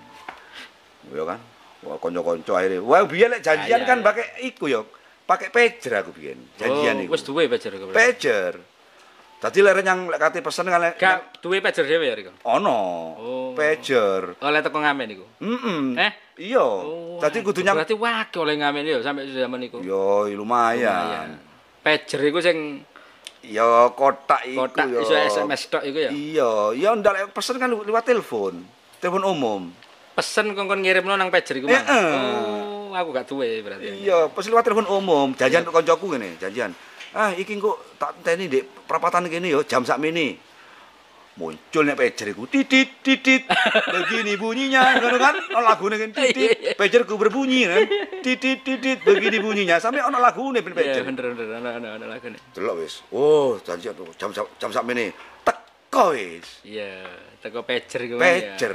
Ya 1.14 1.24
kan? 1.24 1.40
Wah, 1.84 1.96
konco-konco 2.00 2.52
akhirnya. 2.56 2.80
Wah, 2.84 3.04
lek 3.32 3.40
janjian 3.44 3.80
Ah, 3.80 3.84
iya, 3.84 3.88
kan 3.88 3.98
iya. 4.00 4.04
pakai 4.04 4.24
iku 4.44 4.68
yo. 4.68 4.84
Pakai 5.24 5.48
pager 5.48 6.04
aku 6.04 6.12
biyen. 6.12 6.37
Janjian 6.60 6.96
oh, 7.00 7.04
iku. 7.08 7.12
Wis 7.16 7.24
duwe 7.24 7.48
pager. 7.48 7.72
Pager. 7.92 8.54
Dadi 9.44 9.61
leren 9.61 9.85
yang 9.85 10.00
lek 10.09 10.16
kate 10.16 10.40
pesen 10.40 10.64
kan 10.72 10.80
lek 10.80 10.96
Gak 10.96 11.44
duwe 11.44 11.61
pager 11.61 11.85
dhewe 11.85 12.09
ya 12.09 12.16
Riko. 12.16 12.33
ono. 12.48 12.80
Oh. 13.20 13.52
Pager. 13.52 14.40
Oleh 14.40 14.64
teko 14.64 14.80
ngamen 14.80 15.09
iku. 15.12 15.26
Heeh. 15.44 16.00
Eh? 16.00 16.12
Iya. 16.48 16.64
Oh, 16.64 17.20
Dadi 17.20 17.44
kudu 17.44 17.61
nyang 17.61 17.76
Berarti 17.76 17.92
wakil 17.92 18.40
oleh 18.48 18.57
ngamen 18.57 18.88
ya 18.88 19.04
sampai 19.04 19.28
zaman 19.28 19.61
iku. 19.68 19.85
Yo 19.85 20.33
lumayan. 20.33 21.37
Pager 21.85 22.20
iku 22.24 22.40
sing 22.40 22.80
Ya 23.44 23.92
kotak 23.92 24.48
iku 24.48 24.64
kotak 24.64 24.88
ya. 24.88 25.04
iso 25.04 25.12
SMS 25.12 25.68
tok 25.68 25.85
iku 25.85 25.98
ya. 26.00 26.09
Iya, 26.09 26.50
ya 26.72 26.96
ndak 26.96 27.37
pesen 27.37 27.61
kan 27.61 27.68
lewat 27.68 28.09
telepon. 28.09 28.64
Telepon 28.96 29.28
umum. 29.28 29.62
Pesen 30.16 30.57
kongkon 30.57 30.80
ngirimno 30.80 31.20
nang 31.20 31.28
pager 31.28 31.61
iku. 31.61 31.68
Heeh. 31.68 32.09
Oh, 32.88 32.96
aku 32.96 33.12
gak 33.12 33.28
duwe 33.28 33.61
berarti. 33.61 34.09
Iya, 34.09 34.33
pesen 34.33 34.57
lewat 34.57 34.64
telepon 34.64 34.88
umum. 34.88 35.37
Janjian 35.37 35.68
karo 35.68 35.85
koncoku 35.85 36.16
ngene, 36.16 36.40
janjian. 36.40 36.72
Ah, 37.14 37.31
iki 37.31 37.55
kok 37.62 37.94
tak 37.94 38.18
enteni 38.18 38.50
Dek, 38.50 38.87
perapatan 38.90 39.31
kene 39.31 39.46
ya 39.46 39.62
jam 39.62 39.87
sakmene. 39.87 40.35
Muncul 41.35 41.83
nek 41.83 41.98
pager 41.98 42.31
iku 42.31 42.46
titit 42.46 43.03
titit. 43.03 43.42
Begini 43.94 44.38
bunyinya, 44.38 45.03
ngono 45.03 45.18
kan? 45.18 45.35
Ono 45.59 45.66
lagune 45.66 45.98
kan 45.98 46.11
titit. 46.14 46.74
Pagerku 46.79 47.18
berbunyi 47.18 47.66
kan. 47.66 47.83
Titit 48.22 48.62
titit 48.62 49.03
begini 49.03 49.42
bunyinya. 49.42 49.83
Sampai 49.83 50.07
ono 50.07 50.22
lagune 50.22 50.62
ben 50.62 50.74
Iya, 50.79 51.03
pager. 51.03 51.03
bener 51.03 51.24
bener 51.35 51.59
ana 51.59 51.70
ana 51.74 51.88
ana 51.98 52.07
lagune. 52.07 52.38
Delok 52.55 52.87
wis. 52.87 53.03
Oh, 53.11 53.59
tuh 53.59 53.74
jam 54.14 54.31
jam 54.31 54.70
sakmene. 54.70 55.11
Teko 55.42 56.14
wis. 56.14 56.62
Iya, 56.62 57.03
teko 57.42 57.66
pager 57.66 58.07
iku 58.07 58.14
mang 58.14 58.31
ya. 58.31 58.55
Pager. 58.55 58.74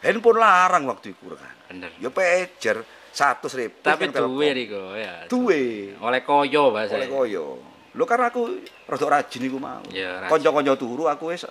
Handphone 0.00 0.40
larang 0.40 0.84
waktu 0.88 1.12
itu 1.12 1.36
kan. 1.36 1.52
Bener. 1.68 1.92
Ya 2.00 2.08
pager 2.08 2.80
satu 3.12 3.46
ribu. 3.52 3.84
Tapi 3.84 4.08
kan 4.08 4.24
duwe. 4.24 4.48
Riko 4.56 4.96
ya. 4.96 5.28
Duwe. 5.28 5.92
Oleh 6.00 6.20
koyo 6.24 6.72
bahasa. 6.72 6.96
Oleh 6.96 7.12
koyo. 7.12 7.60
Lho 7.92 8.04
karena 8.08 8.32
aku 8.32 8.48
rada 8.88 9.06
rajin 9.20 9.44
iku 9.44 9.60
mau. 9.60 9.84
Ya. 9.92 10.24
Kanca-kanca 10.32 10.74
turu 10.80 11.04
aku 11.12 11.28
wis 11.28 11.44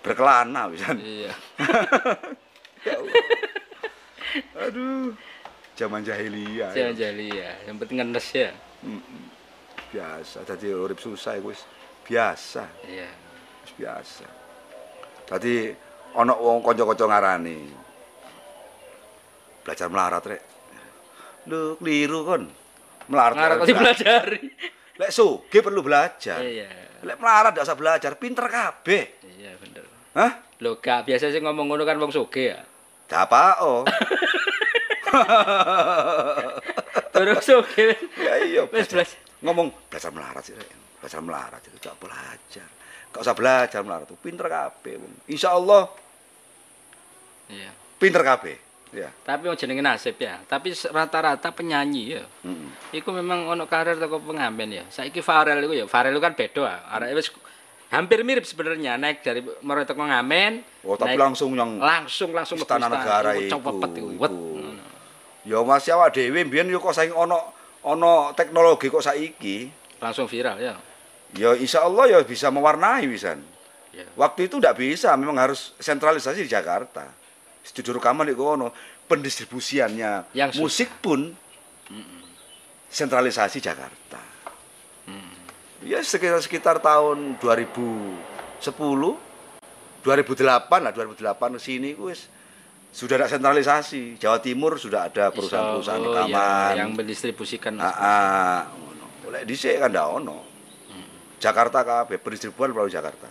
berkelana 0.00 0.72
wisan. 0.72 0.96
Iya. 0.98 1.32
Ya. 2.84 3.00
Aduh. 4.68 5.16
Zaman 5.72 6.04
jahiliyah. 6.04 6.76
ya. 6.76 6.92
Jangan 6.92 6.94
jali 7.00 7.32
ya. 7.32 7.52
Yang 7.64 7.76
penting 7.80 7.96
ngenes 7.96 8.26
ya. 8.28 8.50
Biasa. 9.88 10.44
Dadi 10.44 10.68
urip 10.68 11.00
susah 11.00 11.40
iku 11.40 11.48
wis 11.48 11.64
biasa. 12.04 12.68
Iya. 12.84 13.08
Biasa. 13.80 14.28
Dadi 15.32 15.72
ana 16.12 16.36
wong 16.36 16.60
kanca-kanca 16.60 17.08
ngarani. 17.08 17.83
Belajar 19.64 19.88
melarat 19.88 20.22
rek. 20.28 20.42
Lho, 21.48 21.76
keliru 21.80 22.20
kon. 22.24 22.44
Melarat. 23.08 23.34
Kok 23.36 23.64
kok 23.64 23.68
dipelajari. 23.68 24.40
Lek 25.00 25.10
sugih 25.10 25.60
perlu 25.64 25.80
belajar. 25.82 26.38
Iya. 26.40 26.68
Lek 27.04 27.16
melarat 27.18 27.52
ndak 27.56 27.64
usah 27.66 27.76
belajar, 27.76 28.12
pinter 28.20 28.46
kabeh. 28.46 29.20
Iya 29.24 29.52
bener. 29.60 29.84
Hah? 30.14 30.32
Lho 30.62 30.78
gak 30.78 31.04
biasa 31.08 31.34
sih 31.34 31.40
ngomong 31.42 31.66
ngono 31.66 31.82
kan 31.82 31.98
wong 31.98 32.12
sugih 32.14 32.54
ya. 32.54 32.60
Apa 33.14 33.60
oh? 33.64 33.82
Terus 37.14 37.42
sugih. 37.44 37.94
ya 38.20 38.34
iya. 38.44 38.62
Wis 38.70 38.88
belajar. 38.88 39.18
Ngomong 39.44 39.68
belajar 39.92 40.10
melarat 40.12 40.42
sih, 40.44 40.56
Rek. 40.56 40.70
belajar 41.04 41.20
melarat 41.20 41.60
itu 41.68 41.76
gak 41.76 41.96
belajar. 42.00 42.68
Gak 43.12 43.20
usah 43.20 43.36
belajar 43.36 43.80
melarat 43.84 44.08
itu 44.08 44.16
pinter 44.16 44.46
kabeh. 44.48 44.96
Insyaallah 45.28 45.84
Iya. 47.52 47.70
pinter 48.00 48.24
kabeh. 48.24 48.56
Ya. 48.94 49.10
Tapi 49.26 49.50
mau 49.50 49.58
jenenge 49.58 49.82
nasib 49.82 50.14
ya. 50.16 50.38
Tapi 50.40 50.70
rata-rata 50.70 51.50
penyanyi 51.50 52.14
ya. 52.14 52.22
Heeh. 52.46 52.70
Iku 52.94 53.10
memang 53.10 53.50
ono 53.50 53.66
karir 53.66 53.98
teko 53.98 54.22
pengamen 54.22 54.70
ya. 54.70 54.84
Saiki 54.86 55.18
Farel 55.18 55.58
iku 55.60 55.74
ya, 55.74 55.86
Farel 55.90 56.14
itu 56.14 56.22
kan 56.22 56.32
beda. 56.32 56.62
ah. 56.62 56.78
Arek 56.94 57.18
wis 57.18 57.34
hampir 57.90 58.22
mirip 58.22 58.46
sebenarnya 58.46 58.94
naik 58.94 59.20
dari 59.20 59.42
mulai 59.60 59.82
teko 59.82 59.98
ngamen. 60.00 60.62
Oh, 60.86 60.94
tapi 60.94 61.18
naik- 61.18 61.26
langsung 61.26 61.50
yang 61.52 61.76
langsung 61.76 62.30
langsung 62.30 62.54
mlebu 62.56 62.70
Istana 62.70 62.86
Negara 62.88 63.30
Iku 63.34 63.42
iku, 63.42 63.50
cepet 63.50 63.90
iku. 63.98 64.08
Ya 65.44 65.58
Mas 65.60 65.84
awak 65.90 66.14
dhewe 66.14 66.40
mbiyen 66.40 66.70
yo 66.70 66.80
kok 66.80 66.94
saing 66.94 67.12
ono 67.12 67.36
ono 67.84 68.30
teknologi 68.32 68.88
kok 68.88 69.02
saiki. 69.02 69.68
Langsung 69.98 70.24
viral 70.24 70.56
ya. 70.56 70.74
Ya 71.34 71.50
insya 71.52 71.82
Allah 71.82 72.08
ya 72.08 72.18
bisa 72.22 72.48
mewarnai 72.48 73.10
wisan. 73.10 73.42
Ya. 73.90 74.06
Waktu 74.14 74.46
itu 74.46 74.58
tidak 74.58 74.78
bisa, 74.78 75.14
memang 75.14 75.38
harus 75.38 75.74
sentralisasi 75.78 76.46
di 76.46 76.50
Jakarta. 76.50 77.10
Studio 77.64 77.96
rekaman 77.96 78.28
di 78.28 78.36
kono, 78.36 78.76
pendistribusiannya 79.08 80.36
Yang 80.36 80.50
susah. 80.52 80.60
musik 80.60 80.88
pun 81.00 81.32
sentralisasi 82.92 83.64
Jakarta. 83.64 84.34
Ya 85.84 86.00
sekitar 86.00 86.40
sekitar 86.40 86.76
tahun 86.80 87.36
2010, 87.40 88.64
2008 88.64 89.20
lah, 90.80 90.92
2008 90.96 91.56
ke 91.56 91.60
sini 91.60 91.92
wis 91.92 92.32
sudah 92.88 93.20
ada 93.20 93.28
sentralisasi. 93.28 94.16
Jawa 94.16 94.40
Timur 94.40 94.80
sudah 94.80 95.12
ada 95.12 95.28
perusahaan-perusahaan 95.28 96.00
oh, 96.00 96.08
rekaman. 96.08 96.72
ya, 96.72 96.80
yang 96.80 96.96
mendistribusikan. 96.96 97.76
Ah, 97.76 97.90
ah. 97.90 98.58
Oleh 99.28 99.44
dhisik 99.44 99.76
kan 99.76 99.92
ndak 99.92 100.08
ono. 100.08 100.40
Jakarta 101.36 101.84
kabeh 101.84 102.16
pendistribuan 102.16 102.72
melalui 102.72 102.88
Jakarta. 102.88 103.28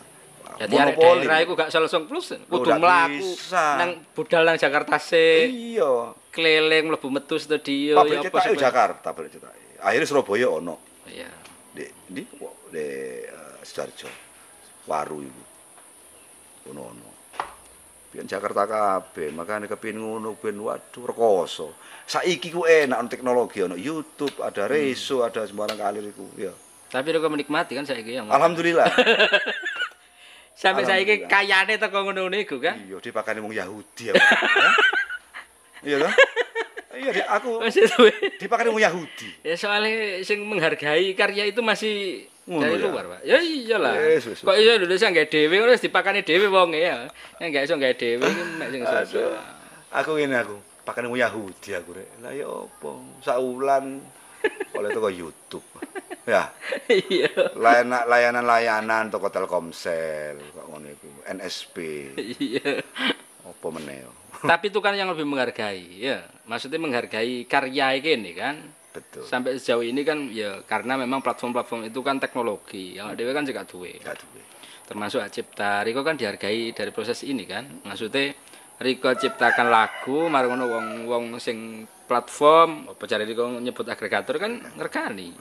Jadi 0.60 0.76
arek 0.78 0.96
daerah 1.00 1.38
iku 1.42 1.54
gak 1.58 1.70
selesong 1.74 2.06
plus 2.06 2.38
kudu 2.46 2.70
ndak 2.70 2.80
mlaku 2.80 3.30
nang 3.52 3.92
budal 4.14 4.42
nang 4.46 4.58
Jakarta 4.60 4.98
sik. 5.02 5.50
Iya. 5.50 6.14
keliling 6.34 6.90
mlebu 6.90 7.08
metu 7.14 7.38
studio 7.38 8.02
Pabrik 8.02 8.26
ya 8.26 8.30
apa 8.34 8.38
sih? 8.42 8.58
Jakarta, 8.58 9.08
pabrik 9.14 9.30
cetak. 9.38 9.54
Akhirnya 9.86 10.08
Surabaya 10.10 10.50
ono 10.50 10.82
Iya. 11.06 11.30
di 11.78 11.86
di 12.10 12.22
di 12.74 12.86
uh, 13.30 13.62
Sidoarjo. 13.62 14.10
Waru 14.90 15.18
iku. 15.22 15.44
Ono 16.74 16.82
ono. 16.82 17.10
Biyen 18.10 18.30
Jakarta 18.30 18.70
kabeh, 18.70 19.34
makane 19.34 19.66
kepin 19.66 19.98
ngono 19.98 20.38
ben 20.38 20.58
waduh 20.58 21.06
rekoso. 21.06 21.74
Saiki 22.06 22.54
ku 22.54 22.66
enak 22.66 22.98
ono 22.98 23.10
teknologi 23.10 23.62
ono 23.62 23.74
YouTube, 23.74 24.38
ada 24.42 24.70
Reso, 24.70 25.26
ada 25.26 25.42
sembarang 25.46 25.78
kalir 25.78 26.06
iku, 26.14 26.30
ya. 26.38 26.54
Tapi 26.94 27.10
kok 27.10 27.26
menikmati 27.26 27.74
kan 27.74 27.90
saiki 27.90 28.14
ya. 28.14 28.22
Alhamdulillah. 28.22 28.86
Sampai 30.54 30.84
saiki 30.84 31.26
Alhamdulillah. 31.26 31.30
kayane 31.30 31.74
teko 31.76 31.98
ngono 32.04 32.30
iku 32.32 32.58
kan. 32.58 32.78
Iya, 32.80 32.98
dipakani 32.98 33.40
wong 33.42 33.54
Yahudi 33.54 34.04
ya. 34.10 34.14
ya. 34.14 34.22
Iya 35.84 35.98
toh? 36.00 36.14
Iya, 36.94 37.10
di- 37.12 37.28
aku 37.28 37.52
dipakani 38.40 38.70
wong 38.72 38.80
Yahudi. 38.80 39.30
Ya 39.44 39.58
soalnya 39.58 40.24
sing 40.24 40.40
menghargai 40.46 41.12
karya 41.12 41.50
itu 41.50 41.60
masih 41.60 42.24
Ngono 42.44 42.64
dari 42.64 42.76
ya? 42.76 42.84
luar, 42.86 43.04
Pak. 43.08 43.20
Ya 43.24 43.38
iyalah. 43.40 43.94
Wis, 44.00 44.44
Kok 44.44 44.56
iso 44.56 44.72
Indonesia 44.76 45.08
nggak 45.10 45.28
dhewe 45.28 45.58
wis 45.64 45.80
dipakani 45.80 46.22
dhewe 46.22 46.48
wonge 46.48 46.80
ya. 46.80 47.08
Yang 47.40 47.50
nggak 47.52 47.64
iso 47.66 47.74
nggak 47.76 47.96
dhewe 47.96 48.26
iki 48.32 48.44
mek 48.60 48.68
sing 48.72 48.82
iso. 48.84 49.20
Aku 49.92 50.16
ngene 50.16 50.36
aku, 50.40 50.56
pakane 50.84 51.08
wong 51.08 51.20
Yahudi 51.20 51.70
aku 51.72 51.96
rek. 51.96 52.08
Lah 52.20 52.32
ya 52.32 52.48
apa? 52.48 52.92
Saulan 53.20 54.00
oleh 54.78 54.90
toko 54.92 55.10
YouTube. 55.10 55.68
Ya, 56.24 56.56
Iya. 56.88 57.52
layanan 57.60 58.08
layanan-layanan 58.08 59.12
toko 59.12 59.28
Telkomsel 59.28 60.40
kok 60.56 60.66
ngono 60.72 60.88
iku, 60.88 61.10
NSP. 61.28 61.76
Iya. 62.16 62.80
Apa 63.44 63.68
meneh? 63.76 64.08
Tapi 64.44 64.72
itu 64.72 64.80
kan 64.80 64.96
yang 64.96 65.12
lebih 65.12 65.28
menghargai, 65.28 66.00
ya. 66.00 66.24
Maksudnya 66.48 66.80
menghargai 66.80 67.44
karya 67.44 68.00
ini 68.00 68.32
kan. 68.36 68.56
Betul. 68.94 69.26
Sampai 69.28 69.58
sejauh 69.60 69.84
ini 69.84 70.06
kan 70.06 70.30
ya 70.30 70.62
karena 70.64 70.96
memang 70.96 71.20
platform-platform 71.20 71.92
itu 71.92 72.00
kan 72.00 72.22
teknologi. 72.24 72.96
Yang 72.96 73.20
dhewe 73.20 73.32
kan 73.36 73.44
juga 73.44 73.68
duwe. 73.68 74.00
Termasuk 74.88 75.20
Cipta 75.28 75.82
Riko 75.82 76.06
kan 76.06 76.16
dihargai 76.16 76.72
dari 76.72 76.92
proses 76.94 77.24
ini 77.26 77.44
kan 77.50 77.84
maksudnya 77.88 78.36
Riko 78.84 79.16
ciptakan 79.16 79.72
lagu 79.72 80.28
marang 80.28 80.60
ngono 80.60 80.66
wong-wong 80.70 81.40
sing 81.40 81.88
platform 82.04 82.90
apa 82.90 83.04
cari 83.04 83.24
Riko 83.24 83.58
nyebut 83.58 83.86
agregator 83.86 84.36
kan 84.38 84.52
ngerkani 84.76 85.34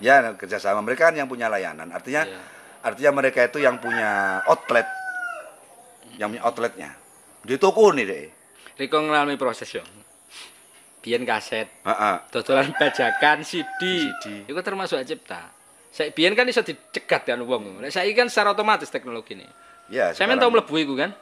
Ya, 0.00 0.32
kerjasama 0.32 0.80
mereka 0.80 1.12
kan 1.12 1.14
yang 1.14 1.28
punya 1.28 1.44
layanan. 1.46 1.92
Artinya 1.92 2.24
Iya. 2.24 2.40
artinya 2.80 3.10
mereka 3.14 3.44
itu 3.44 3.60
yang 3.60 3.76
punya 3.76 4.40
outlet. 4.48 4.88
Yang 6.16 6.28
punya 6.32 6.42
outletnya. 6.42 6.90
Di 7.44 7.56
toko 7.56 7.92
nih 7.92 8.04
deh. 8.04 8.24
Riko 8.76 8.96
ngalami 8.96 9.36
proses 9.36 9.68
yo 9.68 9.84
biyen 11.00 11.24
kaset 11.24 11.64
Heeh. 11.80 12.16
dodolan 12.28 12.72
bajakan 12.72 13.40
CD 13.40 13.80
CD. 14.12 14.24
itu 14.44 14.60
termasuk 14.60 15.00
Hak 15.00 15.08
Cipta 15.08 15.48
saya 15.88 16.12
biyen 16.12 16.32
kan 16.32 16.44
iso 16.44 16.60
dicegat 16.60 17.24
kan 17.24 17.40
wong 17.40 17.80
Nek 17.80 17.88
saiki 17.88 18.12
kan 18.12 18.28
secara 18.28 18.52
otomatis 18.52 18.88
teknologi 18.88 19.32
ini 19.32 19.48
Ya, 19.88 20.12
saya 20.12 20.28
sekarang- 20.28 20.38
tau 20.38 20.52
mlebu 20.52 20.74
iku 20.76 20.94
kan 20.94 21.16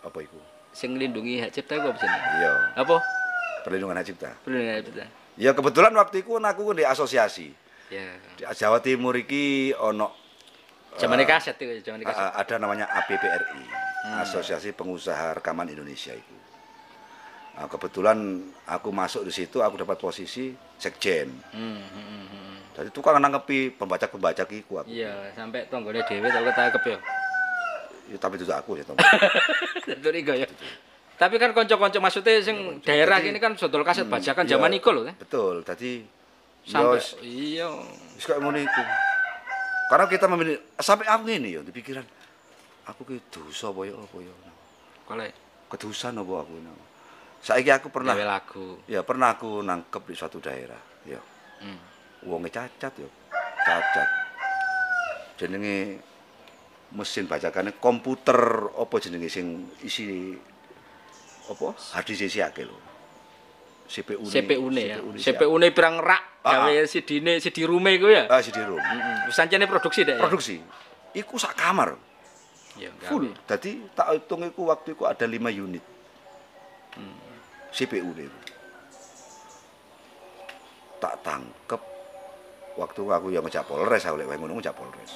apa 0.00 0.18
itu? 0.18 0.40
sing 0.72 0.96
nglindungi 0.96 1.36
hak 1.38 1.52
cipta 1.52 1.76
iku 1.76 1.88
apa 1.88 1.98
jenenge 1.98 2.28
Iya, 2.38 2.52
apa 2.76 2.94
perlindungan 3.62 3.96
hak 3.98 4.06
cipta. 4.08 4.30
perlindungan 4.44 4.76
hak 4.80 4.86
cipta 4.88 5.06
Ya 5.40 5.56
kebetulan 5.56 5.96
waktu 5.96 6.20
itu 6.20 6.36
aku 6.36 6.76
di 6.76 6.84
asosiasi. 6.84 7.48
ya 7.88 8.12
Di 8.36 8.44
Jawa 8.44 8.84
Timur 8.84 9.16
iki 9.16 9.72
ono 9.72 10.12
Zaman 10.98 11.22
kaset 11.22 11.54
itu, 11.54 11.86
zaman 11.86 12.02
kaset. 12.02 12.18
ada 12.34 12.54
namanya 12.58 12.90
APPRI, 12.90 13.62
Asosiasi 14.26 14.74
Pengusaha 14.74 15.38
Rekaman 15.38 15.70
Indonesia 15.70 16.10
itu. 16.10 16.36
Nah, 17.54 17.70
kebetulan 17.70 18.42
aku 18.66 18.90
masuk 18.90 19.22
di 19.22 19.30
situ, 19.30 19.62
aku 19.62 19.78
dapat 19.78 20.02
posisi 20.02 20.50
sekjen. 20.82 21.30
Hmm, 21.54 21.78
hmm, 21.78 22.04
hmm, 22.10 22.26
hmm. 22.26 22.56
Jadi 22.74 22.88
tukang 22.90 23.22
nangkepi 23.22 23.78
pembajak-pembajak 23.78 24.50
iku 24.50 24.82
aku. 24.82 24.90
Iya, 24.90 25.30
sampai 25.38 25.70
tonggone 25.70 26.02
dhewe 26.02 26.26
tau 26.26 26.42
ketangkep 26.42 26.82
ya. 26.82 26.98
Ya, 28.10 28.16
tapi 28.18 28.34
itu 28.42 28.50
aku 28.50 28.74
ya, 28.74 28.82
Tom. 28.82 28.98
Tentu 29.86 30.10
ya. 30.10 30.48
Tapi 31.20 31.36
kan 31.36 31.52
kanca-kanca 31.52 32.00
maksudnya 32.00 32.40
sing 32.40 32.80
daerah 32.80 33.20
ini 33.20 33.36
kan 33.36 33.52
sodol 33.52 33.84
kaset 33.84 34.08
bajakan 34.08 34.48
Iya, 34.48 34.56
zaman 34.56 34.72
iku 34.72 34.88
lho 34.96 35.04
kan. 35.04 35.14
Betul. 35.20 35.60
Tadi 35.68 36.00
Sampai 36.64 37.00
Yos, 37.00 37.16
iya. 37.24 37.68
wis 38.16 38.24
kayak 38.28 38.40
ngono 38.40 38.56
iku. 38.60 38.82
Karena 39.92 40.04
kita 40.08 40.26
memilih 40.28 40.56
sampai 40.76 41.08
aku 41.08 41.22
ngene 41.28 41.48
ya 41.50 41.60
di 41.64 41.72
pikiran 41.72 42.04
aku 42.86 43.00
ki 43.08 43.16
dosa 43.32 43.72
apa 43.72 43.80
ya 43.88 43.96
apa 43.96 44.16
ya. 44.20 44.34
Kole 45.08 45.28
Kedusan 45.70 46.20
apa 46.20 46.32
aku 46.40 46.52
ini. 46.56 46.72
Saiki 47.40 47.70
aku 47.72 47.88
pernah 47.88 48.12
gawe 48.12 48.26
lagu. 48.26 48.84
ya 48.84 49.00
pernah 49.00 49.32
aku 49.32 49.64
nangkep 49.64 50.02
di 50.08 50.14
suatu 50.16 50.38
daerah. 50.40 50.80
Ya. 51.08 51.20
Hmm. 51.64 51.80
Wonge 52.28 52.52
cacat 52.52 52.92
ya. 52.96 53.08
Cacat. 53.64 54.08
Jenenge 55.40 56.00
mesin 56.92 57.24
bacakannya 57.24 57.78
komputer 57.78 58.40
apa 58.76 58.94
jenenge 59.00 59.30
sing 59.30 59.68
isi 59.80 60.36
apa 61.50 61.74
hadis 61.98 62.22
isi 62.22 62.38
akeh 62.38 62.64
lho. 62.64 62.78
CPU 63.90 64.22
-ne, 64.22 64.30
CPU 64.30 64.66
ne 64.70 64.82
ya. 64.86 64.96
CPU 65.18 65.54
-ne 65.58 65.74
pirang 65.74 65.98
rak 65.98 66.30
Ah, 66.40 66.64
gawe 66.64 66.88
CD-ne 66.88 67.36
CD 67.36 67.68
rume 67.68 68.00
iku 68.00 68.08
ya. 68.08 68.24
Ah, 68.32 68.40
CD-ROM. 68.40 68.80
Heeh. 68.80 69.28
Wis 69.28 69.36
sancene 69.36 69.68
produksi 69.68 70.08
deh. 70.08 70.16
ya? 70.16 70.24
Produksi. 70.24 70.56
Iku 71.12 71.36
sak 71.36 71.52
kamar 71.58 72.00
Iya, 72.80 72.94
full. 73.02 73.28
Jadi 73.44 73.82
tak 73.92 74.14
hitung 74.14 74.46
iku 74.46 74.72
waktu 74.72 74.96
iku 74.96 75.04
ada 75.04 75.26
5 75.26 75.36
unit. 75.52 75.84
CPU 77.76 78.10
ne. 78.16 78.24
Tak 80.96 81.20
tangkep 81.20 81.82
waktu 82.78 83.00
aku 83.04 83.26
yang 83.34 83.44
ngejak 83.44 83.68
Polres, 83.68 84.06
aku 84.08 84.16
lek 84.16 84.28
wae 84.32 84.38
ngono 84.40 84.56
ngejak 84.56 84.72
Polres. 84.72 85.12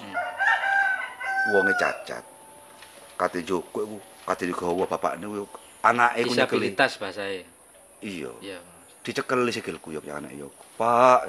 Wonge 1.57 1.73
cacat. 1.81 2.25
Kate 3.17 3.41
Joko 3.47 3.79
iku, 3.87 3.97
kate 4.29 4.45
digawa 4.45 4.85
bapakne 4.85 5.25
kuwi 5.85 5.93
anake 5.93 6.21
ku 6.25 6.33
nyekeli. 6.33 6.73
Disabilitas 6.73 6.93
bahasanya. 6.97 7.45
Iya. 8.01 8.33
Iya. 8.41 8.59
Dicekel 9.05 9.45
sikilku 9.53 9.93
yo 9.93 10.01
anak 10.09 10.33
yo. 10.33 10.49
Pak, 10.81 11.29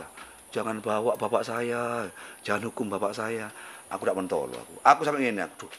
jangan 0.56 0.80
bawa 0.80 1.20
bapak 1.20 1.44
saya, 1.44 2.08
jangan 2.40 2.72
hukum 2.72 2.88
bapak 2.88 3.12
saya. 3.12 3.52
Aku 3.92 4.08
tidak 4.08 4.18
mentolo 4.18 4.56
aku. 4.56 4.76
Aku 4.82 5.04
sampai 5.04 5.28
ngene 5.28 5.44
aku. 5.46 5.68
Duh, 5.68 5.74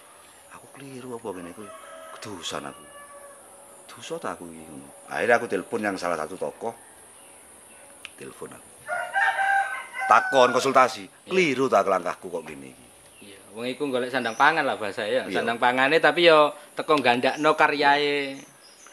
aku 0.52 0.66
keliru 0.76 1.16
apa 1.16 1.26
ngene 1.32 1.50
kuwi. 1.56 1.70
Kedusan 2.20 2.68
aku. 2.68 2.84
Dosa 3.96 4.20
aku 4.20 4.44
iki 4.52 4.60
ngono. 4.60 5.08
Akhirnya 5.08 5.40
aku 5.40 5.48
telepon 5.48 5.80
yang 5.80 5.96
salah 5.96 6.20
satu 6.20 6.36
tokoh. 6.36 6.76
Telepon 8.20 8.52
aku. 8.52 8.68
Takon 10.06 10.52
konsultasi. 10.52 11.08
Keliru 11.24 11.66
tak 11.66 11.88
langkahku 11.88 12.28
kok 12.28 12.44
gini 12.44 12.70
iki. 12.70 12.86
Iya, 13.26 13.40
wong 13.56 13.66
iku 13.72 13.88
golek 13.88 14.12
sandang 14.12 14.36
pangan 14.36 14.68
lah 14.68 14.76
bahasa 14.76 15.08
ya. 15.08 15.24
Iya. 15.24 15.40
Sandang 15.40 15.56
pangane 15.56 15.96
tapi 15.96 16.28
yo 16.28 16.52
teko 16.76 17.00
gandakno 17.00 17.56
karyae. 17.56 18.36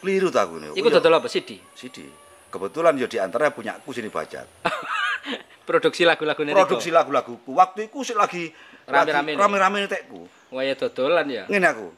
Keliru 0.04 0.28
tak 0.28 0.52
aku 0.52 0.60
ini. 0.60 0.68
Iku 0.76 0.92
dodol 0.92 1.16
apa 1.16 1.32
CD? 1.32 1.56
Sidi. 1.72 2.04
Kebetulan 2.52 2.92
yo 3.00 3.08
di 3.08 3.16
antara 3.16 3.48
punya 3.48 3.80
aku 3.80 3.96
sini 3.96 4.12
bajak. 4.12 4.44
Produksi 5.68 6.04
lagu-lagu 6.04 6.44
Produksi 6.44 6.92
lagu-laguku. 6.92 7.56
Waktu 7.56 7.88
itu 7.88 8.04
sih 8.04 8.12
lagi 8.12 8.52
Rame-rame 8.84 9.32
lagi 9.32 9.32
nih. 9.32 9.40
rame-rame 9.40 9.78
tekku. 9.88 10.28
Waya 10.52 10.76
dodolan 10.76 11.24
ya. 11.24 11.48
Ngene 11.48 11.66
aku. 11.72 11.88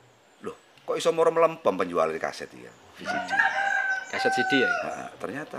Loh, 0.47 0.55
kok 0.87 0.95
iso 0.95 1.11
moro 1.11 1.35
melempem 1.35 1.75
penjual 1.75 2.15
di 2.15 2.23
kaset 2.23 2.47
ya? 2.55 2.71
VCD. 2.95 3.31
Kaset 4.15 4.33
CD 4.33 4.63
ya. 4.63 4.71
Nah, 4.71 5.11
ternyata 5.19 5.59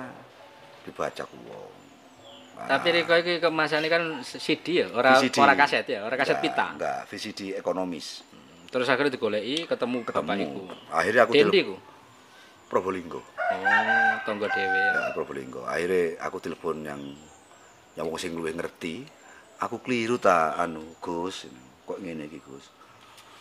dibaca 0.87 1.27
ku 1.27 1.35
wong. 1.43 1.71
Nah, 2.57 2.65
Tapi 2.73 2.87
Riko 2.89 3.11
iki 3.13 3.43
kemasane 3.43 3.85
kan 3.85 4.23
CD 4.23 4.81
ya, 4.81 4.87
ora 4.89 5.19
VCD. 5.19 5.35
ora 5.37 5.53
kaset 5.53 5.85
ya, 5.85 5.99
ora 6.01 6.15
kaset 6.15 6.39
enggak, 6.39 6.47
pita. 6.47 6.65
Enggak, 6.73 6.99
VCD 7.11 7.39
ekonomis. 7.53 8.23
Terus 8.71 8.87
akhirnya 8.87 9.13
digoleki 9.13 9.67
ketemu, 9.67 9.97
bapak 10.01 10.15
Ketemu. 10.15 10.41
iku. 10.41 10.61
Akhirnya 10.89 11.21
aku 11.27 11.31
Dendi 11.35 11.59
ku. 11.61 11.75
Probolinggo. 12.67 13.23
Oh, 13.23 14.13
tonggo 14.27 14.47
dhewe 14.51 14.75
ya. 14.75 14.91
Ya, 14.91 15.11
Probolinggo. 15.15 15.63
Akhirnya 15.63 16.19
aku 16.19 16.37
telepon 16.43 16.83
yang 16.83 16.99
yang 17.95 18.05
wong 18.11 18.19
sing 18.19 18.35
luwih 18.35 18.51
ngerti. 18.51 19.07
Aku 19.63 19.79
keliru 19.79 20.19
ta 20.19 20.53
anu 20.59 20.83
Gus. 20.99 21.47
Kok 21.87 22.03
ngene 22.03 22.27
iki 22.27 22.43
Gus? 22.43 22.67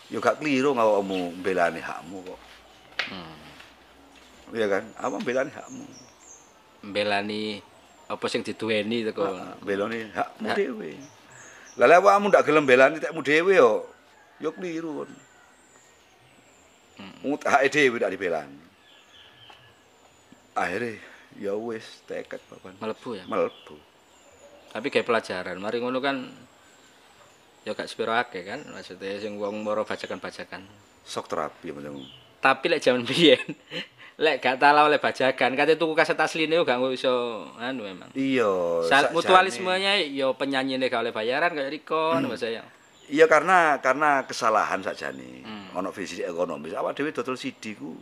Ya 0.07 0.23
gak 0.23 0.39
keliru 0.39 0.71
ngawakmu 0.79 1.43
mbelani 1.43 1.83
hakmu 1.83 2.23
kok. 2.23 2.41
Hmm. 3.11 3.39
Iya 4.55 4.67
kan? 4.71 4.85
Apa 4.95 5.19
mbelani 5.19 5.51
hakmu? 5.51 5.85
Mbelani 6.87 7.59
apa 8.07 8.25
sing 8.31 8.47
diduweni 8.47 9.03
teko. 9.11 9.27
Belone 9.67 10.15
hakmu 10.15 10.47
Hak. 10.47 10.57
dhewe. 10.57 10.95
Lah 11.75 11.87
lek 11.91 11.99
awakmu 11.99 12.31
ndak 12.31 12.47
gelem 12.47 12.63
belani 12.63 13.03
tekmu 13.03 13.21
dhewe 13.27 13.59
yo 13.59 13.91
yo 14.39 14.55
keliru. 14.55 15.03
kon. 15.03 15.11
Mut 17.27 17.43
hak 17.43 17.67
dhewe 17.75 17.99
ndak 17.99 18.15
dibelani. 18.15 18.66
Akhirnya 20.57 20.97
ya 21.37 21.53
wis 21.55 21.85
tekad 22.09 22.41
papan 22.49 22.75
Melebu 22.81 23.11
ya. 23.13 23.25
mlebu. 23.29 23.77
Tapi 24.73 24.87
kayak 24.89 25.05
pelajaran. 25.05 25.61
Mari 25.61 25.79
ngono 25.85 26.01
kan 26.01 26.25
ya 27.67 27.75
gak 27.75 27.91
sepiro 27.91 28.15
akeh 28.15 28.47
kan 28.47 28.63
maksudnya 28.71 29.19
sing 29.19 29.43
wong 29.43 29.67
moro 29.67 29.83
bajakan-bajakan 29.83 30.63
Sok 31.03 31.27
terapi 31.27 31.75
macam. 31.75 31.99
tapi 32.39 32.71
lek 32.71 32.79
jaman 32.79 33.03
biyen 33.11 33.43
lek 34.23 34.39
gak 34.39 34.63
tahu 34.63 34.87
oleh 34.87 35.03
bajakan 35.03 35.59
kate 35.59 35.75
tuku 35.75 35.99
kaset 35.99 36.15
asline 36.15 36.63
gak 36.63 36.79
iso 36.95 37.43
anu 37.59 37.91
memang 37.91 38.15
Iya. 38.15 38.87
Mutualismenya 39.11 39.99
yo 40.15 40.39
penyanyi 40.39 40.79
gak 40.87 41.03
oleh 41.03 41.11
bayaran 41.11 41.51
kayak 41.59 41.75
Riko 41.75 42.15
hmm. 42.15 42.39
saya 42.39 42.63
Iya 43.07 43.31
karena 43.31 43.79
karena 43.79 44.27
kesalahan 44.27 44.83
saja 44.83 45.15
nih. 45.15 45.47
Hmm. 45.47 45.79
Ono 45.79 45.95
visi 45.95 46.27
ekonomis. 46.27 46.75
Awak 46.75 46.99
dhewe 46.99 47.15
dodol 47.15 47.39
CD 47.39 47.79
ku 47.79 47.95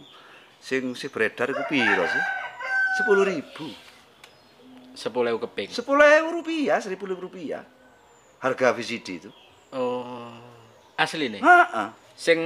sing 0.57 0.97
sing 0.97 1.13
beredar 1.13 1.53
iku 1.53 1.61
piro 1.69 2.09
sih? 2.09 2.25
Sepuluh 2.95 3.25
ribu. 3.27 3.67
sepuluh 4.95 5.35
keping 5.43 5.75
Sepuluh 5.75 6.07
rupiah, 6.31 6.79
seribu 6.79 7.11
rupiah. 7.11 7.67
Harga 8.39 8.71
VCD 8.71 9.09
itu. 9.19 9.31
oh 9.75 10.31
asli 10.95 11.27
nih 11.27 11.43
Heeh. 11.43 11.89
sing 12.15 12.39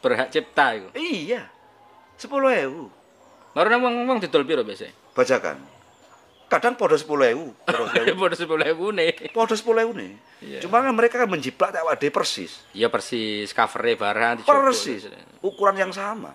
berhak 0.00 0.32
cipta 0.32 0.72
iku 0.72 0.88
Iya. 0.96 1.44
Sepuluh 2.16 2.48
ewu. 2.48 2.88
baru 3.52 3.68
nang 3.68 3.84
wong-wong 3.84 4.20
didol 4.20 4.44
piro 4.48 4.64
biasa 4.64 4.88
Bajakan. 5.12 5.60
Kadang 6.48 6.78
podo 6.80 6.96
sepuluh 6.96 7.28
ewu. 7.28 7.46
Padha 7.66 8.36
sepuluh 8.40 8.64
ribu 8.64 8.88
nih 8.94 9.28
Podo 9.34 9.52
sepuluh 9.52 9.84
ewu 9.84 9.92
nih. 9.92 10.12
Iya. 10.40 10.58
Cuma 10.64 10.80
kan 10.80 10.96
mereka 10.96 11.20
kan 11.20 11.28
menjiplak 11.28 11.72
tak 11.74 11.84
wade 11.84 12.08
persis. 12.08 12.64
ya 12.72 12.88
persis 12.88 13.52
covernya 13.52 14.00
barang. 14.00 14.34
Persis. 14.48 15.04
Ukuran 15.44 15.76
yang 15.76 15.92
sama. 15.92 16.32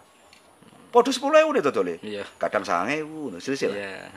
Podo 0.92 1.08
sepuluh 1.08 1.40
ewu 1.40 1.56
nih 1.56 1.64
dodol 1.64 1.88
iya 2.04 2.28
Kadang 2.36 2.68
sange 2.68 3.00
ewu. 3.00 3.32
Silsilah. 3.40 3.76
iya 3.80 4.12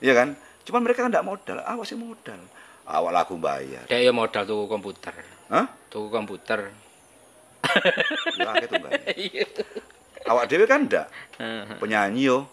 Iya 0.00 0.12
kan? 0.16 0.28
Cuman 0.64 0.80
mereka 0.80 1.04
kan 1.04 1.12
modal. 1.20 1.60
Awak 1.60 1.84
sih 1.84 1.96
modal. 2.00 2.40
Awak 2.88 3.12
lagu 3.12 3.36
bayar. 3.36 3.84
dia 3.84 4.00
ya 4.00 4.10
modal 4.16 4.48
tuku 4.48 4.64
komputer 4.66 5.12
Hah? 5.52 5.68
tuku 5.92 6.08
komputer 6.08 6.72
Ya 8.40 8.66
tunggal. 8.66 8.90
iya 9.28 9.44
Awak 10.24 10.44
dhewe 10.48 10.64
kan. 10.64 10.88
Heeh. 10.88 11.76
Penyanyi 11.76 12.32
yo 12.32 12.48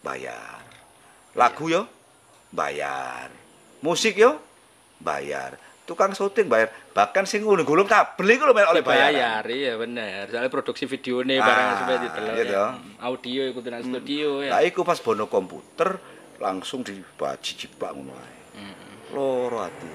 bayar. 0.00 0.64
Lagu 1.36 1.68
yo 1.68 1.84
bayar. 2.48 3.28
Musik 3.84 4.16
yo 4.16 4.40
bayar. 5.04 5.60
Tukang 5.86 6.10
syuting 6.10 6.46
bayar. 6.46 6.68
Bahkan 6.90 7.24
sing 7.24 7.40
ngono 7.40 7.62
gulung 7.62 7.86
kabel 7.86 8.26
iku 8.28 8.42
lho 8.42 8.52
mel 8.52 8.66
oleh 8.66 8.82
bayar. 8.82 9.08
bayar 9.08 9.42
iya 9.46 9.72
bener 9.74 10.26
soalnya 10.26 10.50
produksi 10.50 10.84
video 10.84 11.22
nih 11.22 11.38
Ah, 11.38 11.46
barang 11.46 11.68
supaya 11.78 11.98
didelok 12.00 12.34
iya 12.34 12.44
ya. 12.44 12.64
audio 13.00 13.42
ikutin 13.46 13.70
nang 13.70 13.84
studio 13.84 14.28
ya 14.40 14.50
Lah 14.50 14.60
iku 14.60 14.82
pas 14.82 14.98
bono 14.98 15.24
komputer 15.24 15.94
langsung 16.36 16.82
dibaji 16.82 17.50
jiplak 17.56 17.92
ngono 17.92 18.12
ae. 18.12 18.34
Loro 19.08 19.62
ati. 19.62 19.86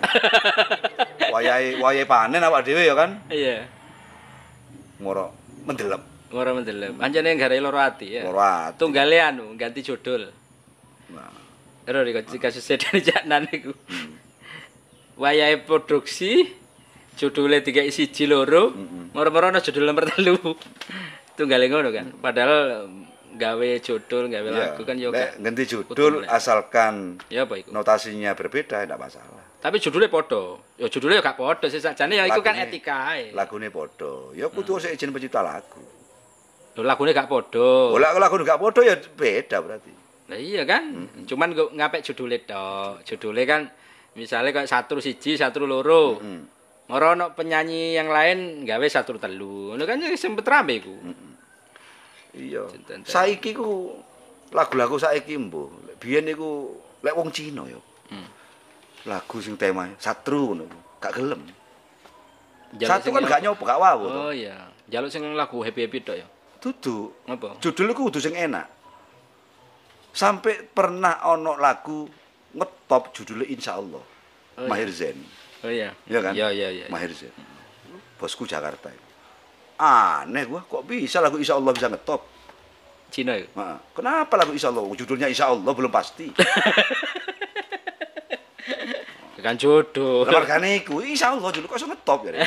wayahe 1.33 1.75
wayahe 1.77 2.05
panen 2.05 2.39
awak 2.39 2.63
dhewe 2.63 2.81
ya 2.81 2.93
kan 2.93 3.19
iya 3.27 3.67
ngoro 4.97 5.35
mendelep. 5.61 5.99
ora 6.31 6.51
mendelep 6.51 6.95
anjane 6.97 7.35
garai 7.35 7.59
loro 7.59 7.75
ati 7.75 8.15
ya 8.15 8.23
Loro 8.23 8.39
ati. 8.39 8.79
tunggale 8.79 9.19
anu 9.19 9.51
ganti 9.53 9.81
judul 9.81 10.31
Nah, 11.11 11.27
Ero 11.83 12.07
di 12.07 12.15
kasus 12.37 12.63
sedan 12.63 12.95
janan 13.01 13.43
iku. 13.49 13.75
Wayahe 15.21 15.61
produksi 15.61 16.49
judulnya 17.13 17.61
tiga 17.61 17.85
isi 17.85 18.09
loro, 18.25 18.73
moro-moro 19.13 19.53
ana 19.53 19.61
judul 19.61 19.85
nomor 19.85 20.09
telu. 20.09 20.33
Tunggale 21.37 21.69
ngono 21.69 21.93
kan. 21.93 22.09
Padahal 22.17 22.89
em, 22.89 23.05
gawe 23.37 23.69
judul, 23.77 24.33
gawe 24.33 24.49
iya. 24.49 24.73
lagu 24.73 24.81
kan 24.81 24.97
yo 24.97 25.13
gak. 25.13 25.37
ganti 25.37 25.63
judul 25.69 26.25
asalkan 26.25 27.21
Ya 27.29 27.45
apa 27.45 27.53
iku? 27.61 27.69
notasinya 27.69 28.33
berbeda 28.33 28.81
tidak 28.81 28.97
masalah. 28.97 29.45
Tapi 29.61 29.77
judulnya 29.77 30.09
podo. 30.09 30.57
Ya 30.81 30.89
judulnya 30.89 31.21
yo 31.21 31.23
gak 31.23 31.37
podo 31.37 31.69
sih 31.69 31.77
sakjane 31.77 32.17
ya 32.17 32.25
iku 32.25 32.41
kan 32.41 32.57
Lagune- 32.57 32.73
etika 32.73 32.95
ae. 33.13 33.29
Lagune 33.37 33.69
podo. 33.69 34.33
Ya 34.33 34.49
kudu 34.49 34.81
sik 34.81 34.97
izin 34.97 35.13
pencipta 35.13 35.45
lagu. 35.45 35.85
Lho 36.73 36.81
lagune 36.81 37.13
gak 37.13 37.29
podo. 37.29 37.93
Oh, 37.93 38.01
lagu 38.01 38.17
lagu 38.17 38.41
gak 38.41 38.57
podo 38.57 38.81
ya 38.81 38.97
beda 38.97 39.61
berarti. 39.61 39.93
Lah 40.33 40.39
iya 40.41 40.65
kan. 40.65 41.13
Cuman 41.29 41.53
kok 41.53 41.69
ngapik 41.77 42.01
judulnya 42.09 42.41
tok. 42.41 43.05
Judulnya 43.05 43.45
kan 43.45 43.61
misalnya 44.13 44.51
kayak 44.51 44.69
satu 44.69 44.99
siji, 44.99 45.39
satu 45.39 45.63
loro. 45.63 46.19
Hmm. 46.19 46.43
Moro 46.91 47.15
ono 47.15 47.31
penyanyi 47.31 47.95
yang 47.95 48.11
lain 48.11 48.67
gawe 48.67 48.83
satu 48.83 49.15
telu. 49.15 49.71
Ngono 49.71 49.83
kan 49.87 50.03
ya 50.03 50.11
sempet 50.13 50.43
rame 50.43 50.83
iku. 50.83 50.91
Iya. 52.35 52.67
Cinten- 52.67 53.07
Saiki 53.07 53.55
ku 53.55 53.95
lagu-lagu 54.51 54.99
saiki 54.99 55.39
mbuh. 55.39 55.87
Lek 55.87 55.95
Biyen 56.03 56.27
iku 56.27 56.75
lek 56.99 57.15
wong 57.15 57.31
Cina 57.31 57.63
ya. 57.63 57.79
Hmm. 58.11 58.27
Lagu 59.07 59.39
sing 59.39 59.55
tema 59.55 59.87
satru 59.97 60.51
ngono. 60.51 60.67
Gak 60.99 61.15
gelem. 61.15 61.41
Jaluk 62.75 62.91
Satu 62.91 63.07
kan 63.15 63.23
gak 63.23 63.41
nyoba 63.43 63.63
gak 63.63 63.79
wawu. 63.79 64.05
Oh 64.27 64.31
iya. 64.35 64.67
Jaluk 64.91 65.07
sing 65.07 65.23
lagu 65.31 65.63
happy-happy 65.63 65.99
tok 66.03 66.17
ya. 66.19 66.27
Dudu. 66.59 67.15
Apa? 67.25 67.55
Judul 67.63 67.95
iku 67.95 68.11
kudu 68.11 68.19
sing 68.19 68.35
enak. 68.35 68.67
Sampai 70.11 70.59
pernah 70.67 71.23
ono 71.31 71.55
lagu 71.55 72.03
ngetop 72.55 73.11
judulnya 73.15 73.47
Insyaallah. 73.47 74.03
Oh, 74.59 74.67
Mahir 74.67 74.89
Zain. 74.91 75.17
Oh 75.63 75.71
iya. 75.71 75.95
Iya 76.07 76.19
kan? 76.19 76.33
Iya 76.35 76.47
iya 76.51 76.69
iya. 76.69 76.85
Mahir 76.91 77.11
Zain. 77.15 77.33
Bosku 78.19 78.45
Jakarta. 78.45 78.91
Aneh 79.81 80.45
gua 80.45 80.61
kok 80.61 80.85
bisa 80.85 81.17
lagu 81.17 81.41
Insya 81.41 81.57
Allah 81.57 81.73
bisa 81.73 81.89
ngetop. 81.89 82.21
Cina 83.11 83.33
ya. 83.35 83.47
Heeh. 83.49 83.77
Kenapa 83.97 84.37
lagu 84.37 84.53
Insya 84.53 84.69
Allah? 84.69 84.85
Judulnya 84.93 85.27
Insya 85.27 85.49
Allah 85.49 85.71
belum 85.73 85.89
pasti. 85.91 86.29
Kan 89.41 89.57
jodoh. 89.57 90.21
Kemargane 90.21 90.85
iku 90.85 91.01
Insya 91.01 91.33
Allah 91.33 91.49
judul 91.49 91.65
kok 91.65 91.81
iso 91.81 91.89
ngetop 91.89 92.29
ya. 92.29 92.45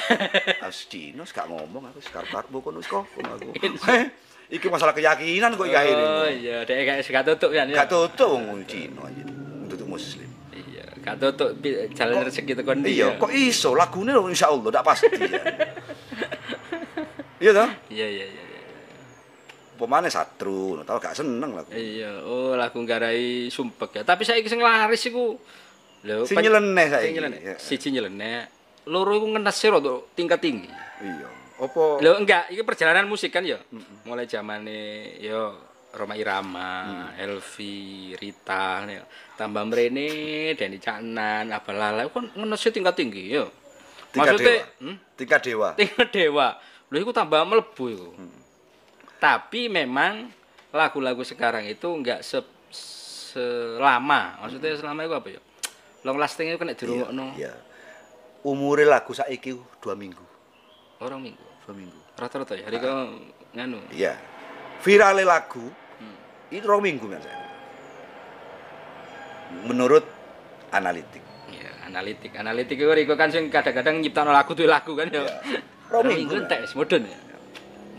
As 0.63 0.87
Cino 0.91 1.27
gak 1.27 1.51
ngomong 1.51 1.91
aku 1.91 1.99
sekar 1.99 2.23
karbo 2.31 2.63
kono 2.63 2.79
wis 2.79 2.87
kok 2.87 3.03
aku. 3.19 3.51
Heh, 3.91 4.15
Iki 4.55 4.71
masalah 4.71 4.95
keyakinan 4.95 5.59
kok 5.59 5.67
iki 5.67 5.75
Oh 5.75 5.83
akhirnya. 5.83 6.31
iya, 6.31 6.57
dek 6.63 7.03
gak 7.11 7.27
tutup 7.35 7.51
kan 7.51 7.67
ya. 7.67 7.83
Gak 7.83 7.91
tutup 7.91 8.39
wong 8.39 8.63
Cino 8.71 9.03
aja. 9.11 9.27
Muslim. 9.95 10.31
Iya, 10.55 10.87
gak 11.03 11.15
tutup 11.19 11.51
jalan 11.95 12.27
rezeki 12.27 12.53
tekan 12.55 12.79
Iya, 12.83 13.19
kok 13.19 13.31
iso 13.35 13.75
lagune 13.75 14.15
lho 14.15 14.27
Insya 14.31 14.51
Allah 14.51 14.71
ndak 14.71 14.87
pasti 14.87 15.11
ya. 15.11 15.43
Iya 17.43 17.51
toh? 17.51 17.71
Iya 17.91 18.07
iya 18.07 18.27
iya. 18.31 18.43
iya. 18.47 18.61
Pemane 19.75 20.07
satru, 20.07 20.79
tau 20.87 21.03
gak 21.03 21.19
seneng 21.19 21.51
lagu. 21.59 21.71
Iya, 21.75 22.23
oh 22.23 22.55
lagu 22.55 22.79
nggarai 22.79 23.51
sumpek 23.51 24.01
ya. 24.01 24.03
Tapi 24.07 24.23
saiki 24.23 24.47
sing 24.47 24.63
laris 24.63 25.03
iku 25.11 25.35
lho 26.05 26.23
Sing 26.29 26.39
nyeleneh 26.39 26.87
sing 26.87 26.95
saiki. 26.95 27.15
nyeleneh. 27.19 27.41
Ya. 27.43 27.57
Siji 27.59 27.89
nyeleneh, 27.91 28.47
loro 28.87 29.19
iku 29.19 29.27
ngenes 29.35 29.59
tuh 29.59 30.15
tingkat 30.15 30.39
tinggi. 30.39 30.71
Iya. 31.03 31.29
Apa 31.55 32.03
Lho 32.03 32.19
enggak, 32.19 32.51
iki 32.51 32.63
perjalanan 32.67 33.07
musik 33.07 33.31
kan 33.31 33.43
ya. 33.47 33.59
Mulai 34.07 34.27
zamane 34.27 35.15
yo 35.23 35.55
Roma 35.95 36.19
Irama, 36.19 37.11
Elvi, 37.15 38.11
Rita, 38.19 38.83
ya. 38.83 39.03
Tambah 39.35 39.63
mrene 39.67 40.09
Deni 40.55 40.79
Caknan, 40.79 41.51
Abalala 41.51 42.07
kon 42.11 42.31
ngenes 42.35 42.63
tingkat 42.71 42.95
tinggi 42.95 43.35
yo. 43.35 43.51
tingkat 44.15 44.39
Maksudnya, 44.39 44.55
dewa? 44.55 44.83
hmm? 44.83 44.97
Tingkat 45.19 45.41
dewa. 45.43 45.69
tingkat 45.75 46.09
dewa. 46.15 46.49
Lho 46.91 46.97
iku 47.03 47.11
tambah 47.11 47.43
mlebu 47.43 47.85
iku. 47.91 48.11
Tapi 49.19 49.67
memang 49.67 50.31
lagu-lagu 50.71 51.23
sekarang 51.27 51.67
itu 51.67 51.89
enggak 51.91 52.23
se 52.23 52.39
selama. 53.35 54.39
Maksudnya 54.47 54.79
selama 54.79 55.01
itu 55.03 55.15
apa 55.19 55.29
ya? 55.35 55.41
Long 56.07 56.19
lasting 56.21 56.53
itu 56.53 56.59
kena 56.61 56.77
dirungokno 56.77 57.35
Iya. 57.35 57.55
Umure 58.45 58.85
lagu 58.85 59.17
saiki 59.17 59.57
dua 59.81 59.97
minggu. 59.97 60.21
orang 61.01 61.21
minggu. 61.21 61.45
Dua 61.65 61.75
minggu. 61.75 61.99
Rata-rata 62.15 62.55
ya. 62.55 62.69
Hari 62.69 62.77
kau 62.79 63.19
nganu. 63.57 63.81
Iya. 63.91 64.15
Virale 64.85 65.25
lagu 65.25 65.65
itu 66.53 66.63
dua 66.63 66.79
minggu 66.79 67.09
mas. 67.09 67.25
Menurut 69.63 70.05
analitik. 70.71 71.23
Ya, 71.49 71.71
analitik. 71.87 72.35
Analitik 72.35 72.77
itu 72.77 72.91
Riko 72.91 73.15
kan 73.15 73.31
sing 73.31 73.47
kadang-kadang 73.47 74.03
nyiptakno 74.03 74.35
lagu 74.35 74.53
tuh 74.53 74.67
lagu 74.67 74.93
kan 74.93 75.07
ya. 75.09 75.23
Rong 75.93 76.05
minggu 76.05 76.35
entek 76.43 76.67
wis 76.67 76.75
mudun 76.75 77.07
ya. 77.07 77.19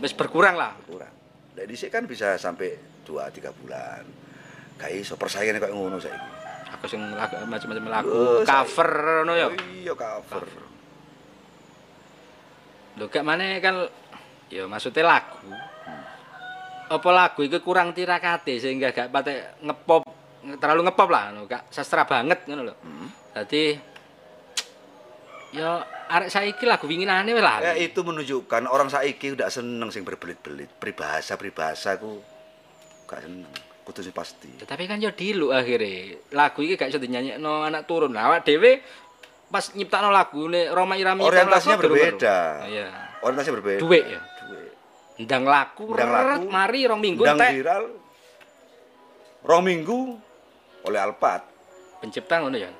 Wis 0.04 0.12
berkurang 0.12 0.60
lah. 0.60 0.76
Kurang. 0.84 1.08
Dari 1.56 1.72
sini 1.72 1.88
kan 1.88 2.04
bisa 2.04 2.36
sampai 2.36 2.76
dua 3.02 3.32
tiga 3.32 3.48
bulan. 3.50 4.04
Kayak 4.76 5.08
iso 5.08 5.16
persaingannya 5.16 5.56
kayak 5.56 5.72
ngono 5.72 5.96
saiki. 5.96 6.28
Aku 6.76 6.84
sing 6.84 7.00
lagu 7.16 7.40
macam-macam 7.42 7.84
lagu 7.88 8.10
Oh, 8.10 8.44
saya- 8.44 8.60
cover 8.66 8.90
ngono 9.24 9.32
ya. 9.32 9.46
Iya 9.72 9.94
cover. 9.96 10.44
Lho 12.96 13.04
gak 13.06 13.24
mana 13.24 13.56
kan 13.60 13.88
ya 14.48 14.64
maksudnya 14.64 15.04
lagu. 15.04 15.48
Apa 16.86 17.08
lagu 17.10 17.40
itu 17.42 17.58
kurang 17.60 17.92
tirakate 17.92 18.56
sehingga 18.56 18.92
gak 18.92 19.08
pate 19.10 19.58
ngepop 19.60 20.04
terlalu 20.54 20.86
ngepop 20.86 21.08
lah 21.10 21.34
ngono, 21.34 21.50
gak 21.50 21.66
sastra 21.74 22.06
banget 22.06 22.46
ngono 22.46 22.62
lho. 22.70 22.74
Hmm. 22.78 23.08
Dadi 23.34 23.74
ya 25.54 25.80
arek 26.06 26.28
saiki 26.28 26.64
lagu 26.68 26.84
winginane 26.86 27.32
wis 27.32 27.42
Ya 27.42 27.72
lali. 27.72 27.88
itu 27.88 28.00
menunjukkan 28.02 28.66
orang 28.68 28.86
saiki 28.86 29.34
udah 29.34 29.50
seneng 29.50 29.90
sing 29.90 30.06
berbelit-belit. 30.06 30.70
Peribahasa 30.78 31.34
peribahasa 31.34 31.98
ku 31.98 32.22
gak 33.06 33.26
seneng. 33.26 33.50
Kudu 33.86 34.02
sing 34.02 34.14
pasti. 34.14 34.50
Tapi 34.62 34.90
kan 34.90 34.98
yo 34.98 35.14
diluk 35.14 35.54
akhirnya. 35.54 36.18
Lagu 36.34 36.58
iki 36.62 36.74
gak 36.74 36.90
iso 36.90 36.98
dinyanyekno 36.98 37.66
anak 37.66 37.86
turun. 37.86 38.14
Lah 38.14 38.30
awak 38.30 38.46
dhewe 38.46 38.82
pas 39.46 39.62
nyiptakno 39.74 40.10
lagu 40.10 40.50
nih 40.50 40.74
Roma 40.74 40.98
nyiptakno 40.98 41.22
Orientasinya 41.22 41.78
lagu, 41.78 41.84
berbeda. 41.86 42.36
Iya. 42.66 42.88
Orientasinya 43.22 43.54
berbeda. 43.62 43.80
Duit 43.82 44.04
ya. 44.10 44.20
Duit. 44.46 44.72
Ndang 45.16 45.44
laku, 45.48 45.84
Ndang 45.94 46.10
laku, 46.12 46.44
mari 46.50 46.80
rong 46.84 47.00
minggu 47.00 47.22
Ndang 47.24 47.38
viral. 47.40 47.84
Rong 49.46 49.62
minggu 49.62 49.98
oleh 50.86 51.00
Alpat, 51.02 51.42
Pencipta 52.00 52.38
ngono 52.40 52.56
ya. 52.56 52.70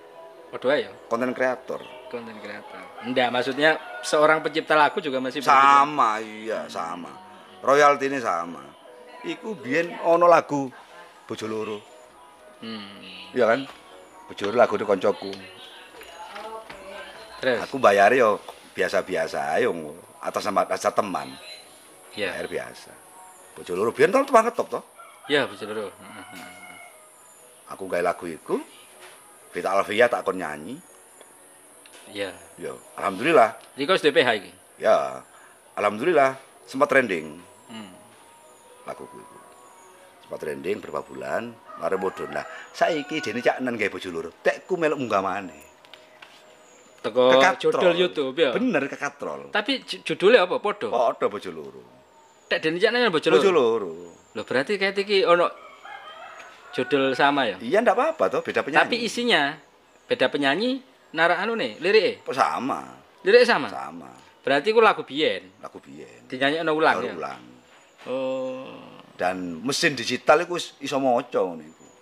Ae 0.57 0.89
ya, 0.89 0.93
konten 1.13 1.37
kreator. 1.37 1.85
konten 2.09 2.33
kreator. 2.41 2.81
Ndak, 3.05 3.29
maksudnya 3.29 3.77
seorang 4.01 4.41
pencipta 4.41 4.73
lagu 4.73 5.03
juga 5.05 5.21
masih 5.21 5.45
Sama, 5.45 6.17
iya, 6.23 6.65
sama. 6.71 7.13
Royalti 7.61 8.09
ini 8.09 8.23
sama. 8.23 8.63
Iku 9.21 9.53
biyen 9.59 9.93
ono 10.01 10.25
lagu 10.25 10.71
Bojo 11.29 11.45
Loro. 11.51 11.79
Hmm. 12.63 13.03
Iya 13.37 13.45
kan? 13.53 13.61
Bojo 14.31 14.43
Loro 14.49 14.57
lagu 14.57 14.75
koncoku. 14.81 15.29
Terus, 17.43 17.59
Aku 17.69 17.77
bayar 17.77 18.17
yo 18.17 18.41
biasa-biasa 18.73 19.61
ayo 19.61 19.77
atas 20.25 20.47
nama 20.47 20.65
dasar 20.65 20.97
teman. 20.97 21.29
ya. 22.17 22.33
Bayar 22.33 22.49
biasa. 22.49 22.93
Bojo 23.59 23.73
Loro 23.77 23.93
biyen 23.93 24.09
tau 24.09 24.25
banget 24.25 24.57
top 24.57 24.73
toh. 24.73 24.85
Ya, 25.29 25.45
bisa 25.45 25.67
dulu. 25.69 25.91
Aku 27.69 27.87
gawe 27.87 28.03
lagu 28.03 28.25
iku. 28.25 28.59
Vita 29.51 29.73
Alvia 29.73 30.07
tak 30.07 30.23
kon 30.23 30.37
nyanyi. 30.37 30.77
Iya. 32.09 32.31
Yo, 32.57 32.79
alhamdulillah. 32.95 33.57
Riko 33.75 33.95
DPH 33.95 34.29
iki. 34.37 34.53
Ya, 34.79 35.25
alhamdulillah 35.75 36.37
sempat 36.63 36.87
trending 36.87 37.41
Hmm. 37.67 37.91
laguku 38.85 39.17
itu. 39.17 39.39
Sempat 40.23 40.39
trending 40.39 40.79
beberapa 40.79 41.03
bulan, 41.03 41.51
mari 41.77 41.97
modun 41.97 42.31
lah. 42.31 42.45
Saiki 42.71 43.19
dene 43.19 43.41
cak 43.41 43.59
nen 43.59 43.75
gawe 43.75 43.91
bojo 43.91 44.09
loro. 44.09 44.31
Tekku 44.37 44.77
melok 44.77 44.99
munggah 44.99 45.19
maneh. 45.21 45.65
Teko 47.03 47.35
judul 47.57 47.95
YouTube 47.97 48.35
ya. 48.37 48.51
Bener 48.51 48.87
kekatrol. 48.87 49.51
Tapi 49.51 49.83
ju- 49.83 50.03
judulnya 50.05 50.45
apa? 50.45 50.59
Podo. 50.59 50.91
Padha 50.91 51.27
bojo 51.27 51.51
loro. 51.51 51.83
Tek 52.47 52.59
dene 52.61 52.79
jangan 52.79 53.11
bojo 53.11 53.29
Bojo 53.29 53.51
loro. 53.51 53.91
loro. 53.91 53.93
Loh, 54.37 54.45
berarti 54.45 54.77
kayak 54.77 55.01
iki 55.01 55.25
ono 55.25 55.49
judul 56.77 57.17
sama 57.17 57.49
ya. 57.49 57.57
Iya 57.57 57.81
ndak 57.81 57.97
apa-apa 57.97 58.25
toh, 58.29 58.41
beda 58.45 58.61
penyanyi. 58.61 58.85
Tapi 58.85 58.97
isinya 59.01 59.57
beda 60.05 60.29
penyanyi, 60.29 60.85
nara 61.17 61.41
anu 61.41 61.57
nih, 61.57 61.81
liriknya. 61.81 62.21
Oh, 62.29 62.37
sama, 62.37 62.85
Liriknya 63.25 63.49
sama. 63.49 63.69
sama. 63.73 64.11
Berarti 64.45 64.71
ku 64.71 64.85
lagu 64.85 65.03
biyen. 65.03 65.49
Lagu 65.59 65.81
biyen. 65.81 66.29
Dinyanyi 66.29 66.61
ulang 66.63 66.97
ya. 67.03 67.13
ulang. 67.17 67.41
Oh. 68.07 68.71
Dan 69.17 69.65
mesin 69.65 69.97
digital 69.97 70.45
itu 70.45 70.61
iso 70.79 71.01
maca. 71.01 71.43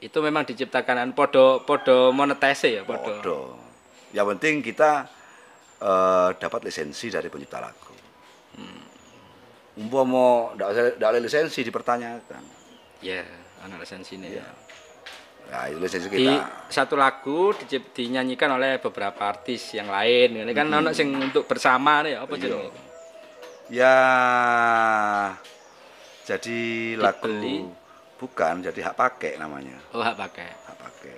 Itu 0.03 0.19
memang 0.21 0.45
diciptakan 0.45 1.01
an 1.01 1.11
podo 1.17 1.63
podo 1.65 2.13
monetase 2.13 2.77
ya, 2.77 2.83
podo. 2.85 3.01
Padha. 3.01 3.39
Yang 4.13 4.27
penting 4.37 4.55
kita 4.61 5.09
eh, 5.81 6.29
dapat 6.37 6.61
lisensi 6.69 7.09
dari 7.09 7.31
pencipta 7.33 7.63
lagu. 7.63 7.95
Umpama 9.75 10.55
ndak 10.55 10.69
usah- 10.71 10.95
ndak 11.01 11.09
ada 11.09 11.19
lisensi 11.19 11.65
dipertanyakan. 11.67 12.43
Ya, 13.03 13.25
anak 13.65 13.81
lisensi 13.81 14.15
ini 14.15 14.29
ya. 14.31 14.45
Ya, 15.45 15.61
itu 15.69 15.77
lisensi 15.77 16.09
Di 16.09 16.25
kita. 16.25 16.69
satu 16.69 16.97
lagu 16.97 17.53
dicip, 17.53 17.93
dinyanyikan 17.93 18.49
oleh 18.51 18.81
beberapa 18.81 19.29
artis 19.29 19.73
yang 19.73 19.89
lain. 19.89 20.41
Ini 20.41 20.53
kan 20.53 20.73
anak 20.73 20.97
sing 20.97 21.13
untuk 21.13 21.45
bersama 21.45 22.01
nih, 22.01 22.17
apa 22.17 22.33
Iya. 22.35 22.41
jenenge? 22.41 22.71
Ya 23.69 23.97
jadi 26.25 26.61
lagu 26.97 27.29
Dibeli. 27.29 27.69
bukan 28.17 28.65
jadi 28.65 28.81
hak 28.89 28.97
pakai 28.97 29.33
namanya. 29.37 29.77
Oh, 29.93 30.01
hak 30.01 30.17
pakai. 30.17 30.49
Hak 30.65 30.77
pakai. 30.81 31.17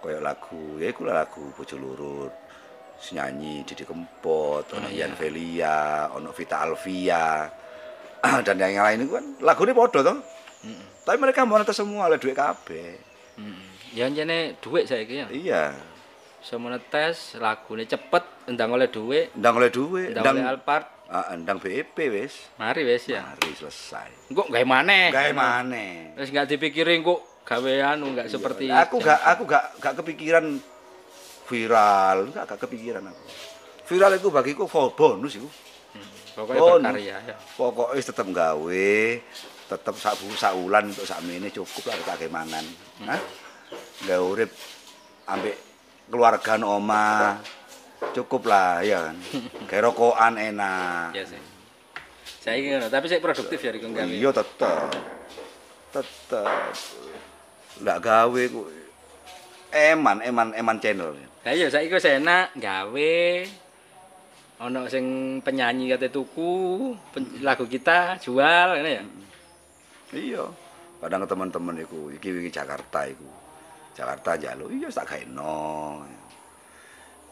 Kayak 0.00 0.22
lagu, 0.24 0.80
ya 0.80 0.88
iku 0.88 1.04
lah 1.04 1.24
lagu 1.24 1.44
Bojo 1.52 1.76
Lurut. 1.76 2.32
Nyanyi 3.00 3.64
Didi 3.64 3.88
Kempot, 3.88 4.76
ono 4.76 4.84
iya. 4.92 5.08
Ian 5.08 5.16
Velia, 5.16 6.12
ono 6.12 6.36
Vita 6.36 6.60
Alvia. 6.60 7.48
Dan 8.44 8.60
yang 8.60 8.84
lain 8.84 9.08
itu 9.08 9.16
kan 9.16 9.24
lagu 9.40 9.64
ini 9.64 9.72
toh. 10.60 10.82
Tapi 11.02 11.16
mereka 11.16 11.42
moneter 11.42 11.72
semua 11.72 12.06
oleh 12.06 12.16
duit 12.16 12.32
kabeh. 12.32 12.96
Hmm. 13.34 13.56
Ya 13.90 14.06
jane 14.06 14.54
duit 14.60 14.86
saiki 14.86 15.14
ya. 15.16 15.26
Iya. 15.28 15.64
Bisa 16.40 16.56
monetes, 16.56 17.36
lagune 17.36 17.84
cepet, 17.84 18.24
endang 18.46 18.72
oleh 18.72 18.88
duit, 18.88 19.28
Ndang 19.34 19.60
oleh 19.60 19.68
duit, 19.68 20.16
endang 20.16 20.32
oleh 20.32 20.40
ndang 20.40 20.52
Alphard. 20.56 20.86
ah, 21.06 21.36
ndang 21.36 21.58
BEP 21.58 21.96
wis. 22.08 22.48
Mari 22.56 22.80
wes 22.82 23.04
ya. 23.04 23.20
Mari 23.20 23.52
selesai. 23.52 24.32
Kok 24.32 24.48
gawe 24.48 24.64
maneh? 24.64 25.12
Gawe 25.12 25.32
maneh. 25.34 26.16
Wis 26.16 26.32
enggak 26.32 26.48
dipikirin 26.48 27.04
kok 27.04 27.20
gawe 27.44 27.72
anu 27.92 28.14
enggak 28.14 28.30
seperti 28.30 28.70
aku 28.70 29.02
gak 29.02 29.20
aku 29.20 29.42
gak 29.44 29.64
gak 29.82 29.94
kepikiran 30.00 30.62
viral, 31.44 32.30
gak 32.30 32.44
gak 32.46 32.60
kepikiran 32.62 33.04
aku. 33.04 33.24
Viral 33.84 34.12
itu 34.16 34.28
bagiku 34.30 34.64
full 34.64 34.94
bonus 34.94 35.34
itu. 35.34 35.50
pokoknya 36.30 36.60
Oh, 36.62 36.78
berkarya 36.78 37.16
ya. 37.26 37.36
Pokoknya 37.58 38.00
tetep 38.00 38.26
gawe, 38.30 38.94
tetep 39.70 39.94
sak 40.02 40.52
wulan 40.58 40.90
untuk 40.90 41.06
sak 41.06 41.22
ini 41.22 41.46
cukup 41.54 41.94
lah 41.94 41.94
tak 42.02 42.26
mangan. 42.26 42.64
Hah? 43.06 43.20
Gak 44.02 44.18
urip 44.18 44.50
ambek 45.30 45.54
keluarga 46.10 46.58
oma. 46.66 47.38
Cukup 48.10 48.50
lah 48.50 48.82
ya 48.82 49.12
kan. 49.12 49.16
Kayak 49.70 49.92
rokokan 49.92 50.34
enak. 50.40 51.14
Ya 51.14 51.22
sih. 51.22 51.38
Saya 52.40 52.56
ngono, 52.56 52.88
tapi 52.88 53.06
saya 53.12 53.20
produktif 53.20 53.60
ya 53.60 53.70
Riko 53.70 53.92
gawe. 53.92 54.08
Iya 54.08 54.30
tetep. 54.32 54.88
Tetep. 55.92 56.72
Ndak 57.84 57.98
gawe. 58.00 58.42
Eman, 59.70 60.24
eman, 60.24 60.48
eman 60.56 60.76
channel. 60.80 61.14
Lah 61.44 61.52
iya 61.52 61.68
saiki 61.70 61.94
wis 61.94 62.08
enak 62.08 62.56
gawe 62.58 63.14
ono 64.60 64.84
sing 64.92 65.04
penyanyi 65.40 65.88
kate 65.88 66.12
tuku 66.12 66.92
pen- 67.16 67.40
lagu 67.40 67.64
kita 67.64 68.20
jual 68.20 68.76
ngene 68.76 68.90
ya. 68.92 69.04
Iya. 70.10 70.44
Kadang 71.00 71.24
teman-teman 71.24 71.80
iku 71.80 72.12
iki 72.12 72.28
wingi 72.28 72.52
Jakarta 72.52 73.08
iku. 73.08 73.24
Jakarta 73.96 74.36
njaluk, 74.36 74.68
iya 74.70 74.88
tak 74.92 75.06
gaeno. 75.10 76.04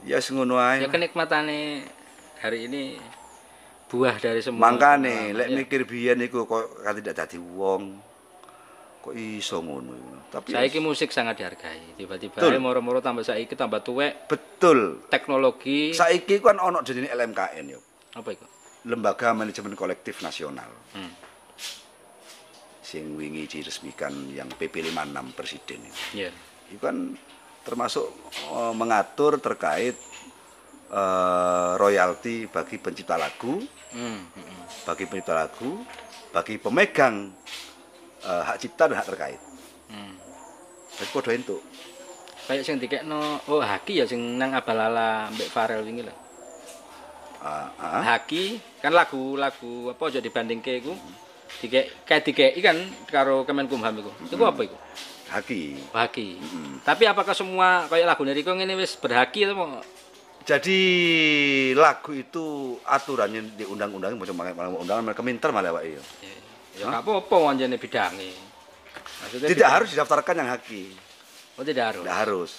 Ya 0.07 0.19
ngono 0.23 0.57
ae. 0.59 0.83
Ya 0.83 0.89
kenikmatane 0.89 1.85
hari 2.39 2.71
ini 2.71 2.97
buah 3.91 4.17
dari 4.19 4.41
semua. 4.41 4.69
Mangkane 4.69 5.35
lek 5.35 5.49
Ya. 5.49 5.57
mikir 5.59 5.81
biyen 5.85 6.23
iku 6.23 6.47
kok 6.47 6.83
kan 6.83 6.95
tidak 6.97 7.15
dadi 7.25 7.39
wong. 7.39 7.99
Kok 9.03 9.15
iso 9.15 9.59
ngono 9.61 9.93
iku. 9.95 10.13
Tapi 10.29 10.49
Saiki 10.53 10.79
musik 10.79 11.09
sangat 11.11 11.41
dihargai. 11.41 11.97
Tiba-tiba 11.97 12.37
ae 12.41 12.61
moro-moro 12.61 13.01
tambah 13.01 13.25
saiki 13.25 13.57
tambah 13.57 13.81
tuwek 13.81 14.29
betul. 14.29 15.03
teknologi 15.09 15.97
Saiki 15.97 16.39
kan 16.39 16.61
ono 16.61 16.85
jenenge 16.85 17.11
LMKN 17.11 17.65
yo. 17.69 17.81
apa 18.13 18.29
itu? 18.35 18.47
Lembaga 18.89 19.31
Manajemen 19.33 19.77
Kolektif 19.77 20.21
Nasional. 20.25 20.69
Hmm. 20.97 21.28
Sing 22.89 23.21
wingi 23.21 23.45
diresmikan 23.45 24.33
yang 24.33 24.49
PP 24.49 24.81
56 24.81 25.37
Presiden 25.37 25.81
itu. 25.85 26.01
Iya. 26.17 26.31
itu 26.69 26.81
kan 26.81 26.97
termasuk 27.61 28.09
eh, 28.49 28.73
mengatur 28.73 29.37
terkait 29.41 29.93
eh, 30.89 31.71
royalti 31.77 32.49
bagi 32.49 32.81
pencipta 32.81 33.21
lagu, 33.21 33.61
Hmm. 33.89 34.21
hmm. 34.21 34.85
bagi 34.85 35.05
pencipta 35.05 35.33
lagu, 35.37 35.85
bagi 36.33 36.57
pemegang 36.57 37.29
eh, 38.21 38.43
hak 38.45 38.57
cipta 38.57 38.89
dan 38.89 38.97
hak 38.97 39.09
terkait. 39.09 39.41
hmm. 39.93 40.13
Jadi 40.97 41.11
podo 41.13 41.29
entuk. 41.29 41.61
Kayak 42.49 42.65
sing 42.65 42.81
dikekno 42.81 43.45
oh 43.45 43.61
Haki 43.61 44.01
ya 44.01 44.09
sing 44.09 44.41
nang 44.41 44.57
Abalala 44.57 45.29
mbek 45.29 45.53
Farel 45.53 45.85
wingi 45.85 46.09
lho. 46.09 46.15
Ah, 47.39 47.69
ah. 47.77 48.03
Haki 48.03 48.57
kan 48.81 48.97
lagu-lagu 48.97 49.93
apa 49.93 50.03
aja 50.09 50.19
dibandingke 50.19 50.81
iku 50.81 50.97
dikek 51.61 52.05
kayak 52.05 52.23
dikeki 52.29 52.61
kan 52.61 52.77
karo 53.09 53.43
Kemenkumham 53.49 54.05
iku. 54.05 54.11
Iku 54.29 54.45
apa 54.45 54.61
iku? 54.65 54.77
Haki. 55.29 55.77
Haki. 55.93 56.29
Tapi 56.85 57.05
apakah 57.05 57.37
semua 57.37 57.85
kayak 57.93 58.09
lagu 58.09 58.25
Riko 58.25 58.57
ngene 58.57 58.77
wis 58.81 58.97
berhaki 58.97 59.45
atau 59.45 59.57
mau 59.57 59.81
Jadi 60.49 60.81
lagu 61.77 62.17
itu 62.17 62.81
aturannya 62.81 63.53
di 63.53 63.69
undang-undang 63.69 64.17
macam 64.17 64.33
malah 64.33 64.73
undangan 64.81 65.05
mereka 65.05 65.21
minter 65.21 65.53
malah 65.53 65.77
Pak 65.77 65.85
iya. 65.85 66.01
ya 66.81 66.89
gak 66.89 67.05
apa-apa 67.05 67.37
wanjane 67.37 67.77
bidange. 67.77 68.33
Maksudnya 69.21 69.49
Tidak 69.53 69.61
bidang- 69.61 69.75
harus 69.77 69.89
didaftarkan 69.93 70.35
yang 70.41 70.49
haki. 70.57 70.83
Oh 71.61 71.65
tidak 71.67 71.93
harus. 71.93 72.01
Tidak 72.01 72.17
harus. 72.17 72.51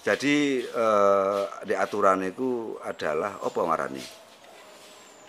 Jadi 0.00 0.36
eh, 0.64 1.42
di 1.68 1.74
aturan 1.76 2.24
itu 2.24 2.80
adalah 2.80 3.36
apa 3.44 3.58
ngarani? 3.60 4.04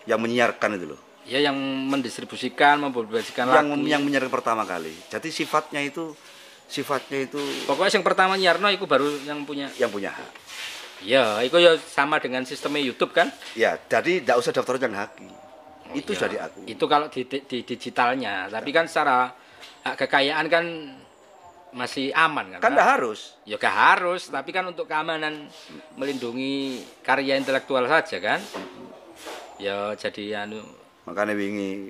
Yang 0.07 0.19
menyiarkan 0.23 0.79
itu 0.79 0.85
loh. 0.95 1.01
Ya 1.29 1.39
yang 1.45 1.55
mendistribusikan, 1.87 2.81
mempublikasikan 2.81 3.45
yang 3.53 3.67
lagu. 3.69 3.85
yang 3.85 4.01
menyiarkan 4.01 4.33
pertama 4.33 4.65
kali. 4.65 4.91
Jadi 5.13 5.29
sifatnya 5.29 5.85
itu 5.85 6.17
sifatnya 6.65 7.25
itu 7.29 7.37
Pokoknya 7.69 8.01
yang 8.01 8.05
pertama 8.05 8.33
nyarno 8.33 8.67
itu 8.73 8.89
baru 8.89 9.05
yang 9.25 9.45
punya. 9.45 9.69
yang 9.77 9.93
punya 9.93 10.09
hak. 10.09 10.31
Ya, 11.05 11.39
itu 11.45 11.55
ya 11.61 11.79
sama 11.79 12.19
dengan 12.19 12.43
sistemnya 12.43 12.83
YouTube 12.83 13.15
kan? 13.15 13.31
Ya, 13.55 13.79
jadi 13.87 14.19
tidak 14.19 14.35
usah 14.41 14.51
daftar 14.51 14.75
yang 14.81 14.97
haki. 14.97 15.29
itu 15.89 16.13
Ya, 16.13 16.45
aku. 16.45 16.69
Itu 16.69 16.85
kalau 16.85 17.09
di, 17.09 17.25
di, 17.25 17.41
di 17.45 17.65
digitalnya, 17.65 18.45
tapi 18.51 18.69
kan 18.69 18.85
secara 18.85 19.31
hak 19.85 19.95
kekayaan 20.05 20.45
kan 20.51 20.65
masih 21.73 22.13
aman 22.13 22.57
kan? 22.57 22.59
Kan 22.61 22.71
nggak 22.77 22.89
harus. 22.99 23.37
Ya 23.45 23.57
gak 23.57 23.73
harus, 23.73 24.29
tapi 24.29 24.49
kan 24.53 24.65
untuk 24.69 24.85
keamanan 24.85 25.49
melindungi 25.97 26.83
karya 27.01 27.37
intelektual 27.37 27.85
saja 27.89 28.17
kan. 28.21 28.39
Ya 29.57 29.93
jadi 29.97 30.45
anu 30.45 30.61
Makanya 31.09 31.33
wingi 31.33 31.89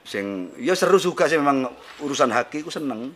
sing 0.00 0.24
ya 0.56 0.72
seru 0.72 0.96
juga 0.96 1.24
sih 1.24 1.36
memang 1.36 1.68
urusan 1.98 2.28
haki 2.28 2.60
ku 2.60 2.68
seneng, 2.68 3.12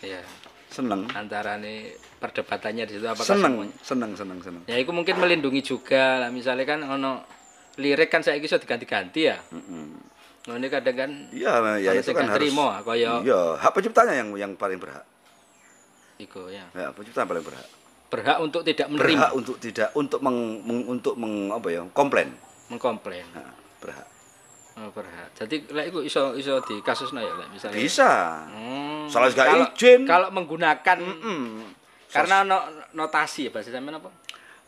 ya 0.00 0.22
seneng. 0.68 1.06
antara 1.10 1.54
nih 1.54 1.90
perdebatannya 2.16 2.82
di 2.84 2.92
situ 2.92 3.02
apakah 3.04 3.26
Seneng, 3.28 3.54
semuanya- 3.56 3.78
seneng, 3.80 4.10
seneng, 4.14 4.38
seneng. 4.40 4.62
Ya 4.64 4.74
itu 4.76 4.90
mungkin 4.90 5.14
melindungi 5.16 5.58
juga 5.60 6.18
lah 6.18 6.30
misalnya 6.30 6.62
kan 6.64 6.82
ono 6.82 7.22
lirik 7.76 8.06
kan 8.06 8.22
saya 8.22 8.38
bisa 8.38 8.58
diganti-ganti 8.58 9.20
ya. 9.24 9.38
Nah, 10.40 10.54
ini 10.56 10.66
kadang 10.66 10.96
kan 10.96 11.10
Iya, 11.30 11.52
ya 11.78 11.90
Ono 11.92 12.00
itu 12.00 12.10
kan 12.10 12.26
harus. 12.26 12.36
terima, 12.40 12.78
kaya- 12.80 13.22
Iya, 13.22 13.40
hak 13.56 13.70
penciptanya 13.72 14.14
yang 14.16 14.28
yang 14.36 14.52
paling 14.54 14.78
berhak. 14.78 15.06
iku 16.16 16.46
ya. 16.46 16.66
Ya, 16.70 16.90
pencipta 16.90 17.24
paling 17.24 17.40
berhak. 17.40 17.66
Berhak 18.06 18.38
untuk 18.38 18.60
tidak 18.60 18.86
menerima, 18.86 19.06
Berhak 19.18 19.32
untuk 19.32 19.56
tidak 19.56 19.88
untuk 19.94 20.20
meng, 20.20 20.36
meng- 20.60 20.86
untuk 20.86 21.14
meng, 21.14 21.48
apa 21.48 21.68
ya, 21.70 21.82
komplain. 21.90 22.34
mengkomplain. 22.68 23.26
Nah, 23.32 23.50
berhak. 23.78 24.06
Oh, 24.78 24.90
berhak. 24.94 25.34
Jadi 25.34 25.66
lek 25.70 25.90
iku 25.90 26.00
iso 26.00 26.34
iso 26.34 26.62
di 26.62 26.78
kasusnya 26.80 27.20
ya 27.20 27.32
lek 27.34 27.48
misalnya. 27.50 27.76
Bisa. 27.76 28.10
Hmm, 28.46 29.10
Salah 29.10 29.28
gak 29.32 29.46
kalau, 29.46 29.66
izin. 29.74 30.00
Kalau 30.06 30.28
menggunakan 30.30 30.98
Mm. 31.00 31.74
karena 32.10 32.42
no, 32.42 32.58
notasi 32.92 33.46
ya 33.46 33.50
bahasa 33.50 33.70
sampean 33.70 33.98
apa? 33.98 34.10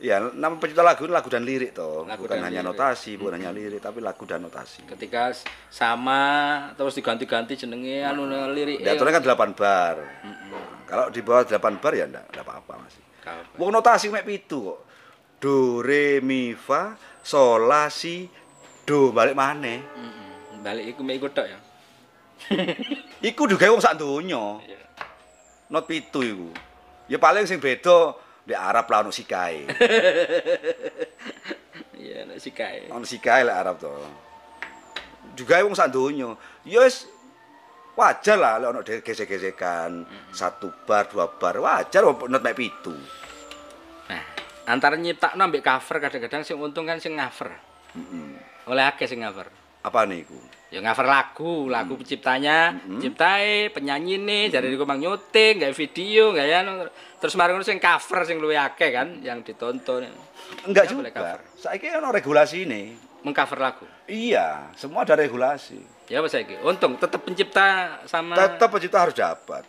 Ya, 0.02 0.18
nama 0.18 0.58
pencipta 0.58 0.82
lagu 0.82 1.06
lagu 1.06 1.30
dan 1.30 1.46
lirik 1.46 1.78
toh. 1.78 2.02
Lagu 2.02 2.26
bukan 2.26 2.42
hanya 2.42 2.58
lirik. 2.58 2.74
notasi, 2.74 3.14
bukan 3.14 3.38
hanya 3.38 3.54
lirik, 3.54 3.78
tapi 3.78 4.02
lagu 4.02 4.26
dan 4.26 4.42
notasi. 4.42 4.82
Ketika 4.82 5.30
sama 5.70 6.20
terus 6.74 6.98
diganti-ganti 6.98 7.54
jenenge 7.54 8.02
anu 8.02 8.26
lirik. 8.50 8.82
Diaturnya 8.82 9.22
kan 9.22 9.22
8 9.22 9.54
bar. 9.54 9.96
Kalau 10.86 11.06
di 11.08 11.22
bawah 11.22 11.46
8 11.46 11.78
bar 11.78 11.92
ya 11.94 12.10
enggak, 12.10 12.24
enggak 12.34 12.44
apa-apa 12.44 12.72
Mas. 12.82 12.94
Wong 13.54 13.70
notasi 13.70 14.10
mek 14.10 14.26
pitu 14.26 14.74
kok. 14.74 14.80
Do 15.38 15.78
re 15.80 16.18
mi 16.18 16.54
fa 16.54 16.94
sol 17.22 17.66
la 17.66 17.86
si 17.86 18.26
do 18.86 19.14
balik 19.14 19.38
maneh. 19.38 19.82
Balik 20.62 20.94
iku 20.94 21.00
mek 21.02 21.18
iku 21.18 21.28
tok 21.30 21.46
ya. 21.50 21.58
Iku 23.30 23.46
digawe 23.46 23.70
wong 23.70 23.82
sak 23.82 24.02
donya. 24.02 24.58
Iya. 24.66 24.82
Not 25.70 25.86
pitu 25.86 26.26
iku. 26.26 26.50
Ya 27.06 27.18
paling 27.22 27.46
sing 27.46 27.62
beda 27.62 28.18
di 28.42 28.54
Arab 28.54 28.90
lah 28.90 29.06
ono 29.06 29.14
sikae. 29.14 29.66
Iya 32.02 32.26
nek 32.26 32.42
sikae. 32.42 32.90
ono 32.90 33.06
sikae 33.06 33.46
lek 33.46 33.54
Arab 33.54 33.78
to. 33.78 33.94
Digawe 35.38 35.62
wong 35.62 35.78
sak 35.78 35.94
donya. 35.94 36.34
Ya 36.66 36.82
wis 36.82 37.06
wajar 37.94 38.34
lah 38.34 38.58
lek 38.58 38.68
ono 38.74 38.80
gesek-gesekan 38.82 40.02
satu 40.34 40.74
bar, 40.82 41.06
dua 41.06 41.30
bar, 41.30 41.62
wajar 41.62 42.02
not 42.02 42.42
mek 42.42 42.58
pitu. 42.58 42.90
Nah, 44.10 44.22
antara 44.66 44.98
nyiptakno 44.98 45.46
ambek 45.46 45.62
cover 45.62 46.02
kadang-kadang 46.02 46.42
sing 46.42 46.58
untung 46.58 46.90
kan 46.90 46.98
sing 46.98 47.14
cover. 47.14 47.54
Oleh 48.64 48.84
akeh 48.84 49.04
sing 49.04 49.18
cover. 49.18 49.48
Apa 49.82 50.06
nih 50.06 50.22
iku? 50.22 50.38
Ya 50.72 50.80
cover 50.80 51.04
lagu, 51.04 51.68
lagu 51.68 51.98
penciptanya, 51.98 52.72
ciptae, 52.96 53.68
penyanyi 53.68 54.16
nih, 54.16 54.44
jadi 54.48 54.70
iku 54.70 54.88
mang 54.88 54.96
nyuting, 54.96 55.60
gawe 55.60 55.74
video, 55.74 56.32
gawe 56.32 56.52
anu. 56.56 56.88
Terus 57.18 57.34
mari 57.34 57.52
ngono 57.52 57.60
sing 57.60 57.76
cover 57.76 58.24
sing 58.24 58.38
luwih 58.38 58.56
akeh 58.56 58.88
kan 58.88 59.20
yang 59.20 59.42
ditonton. 59.42 60.08
Enggak 60.64 60.86
Ya, 60.86 60.90
juga. 60.90 61.10
cover. 61.10 61.40
Saiki 61.54 61.92
ono 61.92 62.08
regulasi 62.08 62.64
ini. 62.64 62.82
Mengcover 63.22 63.58
lagu. 63.60 63.84
Iya, 64.06 64.72
semua 64.74 65.04
ada 65.04 65.14
regulasi. 65.14 65.78
Ya 66.08 66.18
apa 66.18 66.26
saiki? 66.26 66.58
Untung 66.58 66.98
tetap 66.98 67.22
pencipta 67.22 67.98
sama 68.04 68.34
Tetap 68.34 68.66
pencipta 68.66 68.98
harus 68.98 69.14
dapat. 69.14 69.62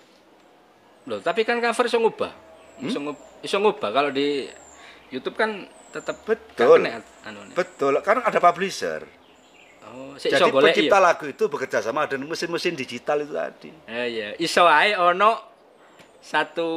Loh, 1.06 1.20
tapi 1.20 1.44
kan 1.44 1.60
cover 1.60 1.86
iso 1.86 2.00
ngubah. 2.00 2.32
Iso 2.80 2.98
ngub- 2.98 3.24
iso 3.42 3.58
ngubah 3.60 3.90
kalau 3.92 4.10
di 4.10 4.48
YouTube 5.10 5.36
kan 5.36 5.68
tetap 5.94 6.26
Betul. 6.26 6.90
Betul, 7.54 7.94
kan 8.02 8.26
ada 8.26 8.40
publisher. 8.42 9.06
Oh, 9.94 10.18
Jadi 10.18 10.34
iso 10.34 10.50
golek 10.50 10.74
pencipta 10.74 10.98
iya. 10.98 11.06
lagu 11.06 11.26
itu 11.30 11.44
bekerja 11.46 11.78
sama 11.86 12.10
dengan 12.10 12.26
mesin-mesin 12.34 12.74
digital 12.74 13.22
itu 13.22 13.34
tadi. 13.38 13.70
Eh 13.86 14.08
iya, 14.10 14.30
iso 14.42 14.66
ae 14.66 14.98
ono 14.98 15.38
satu 16.18 16.70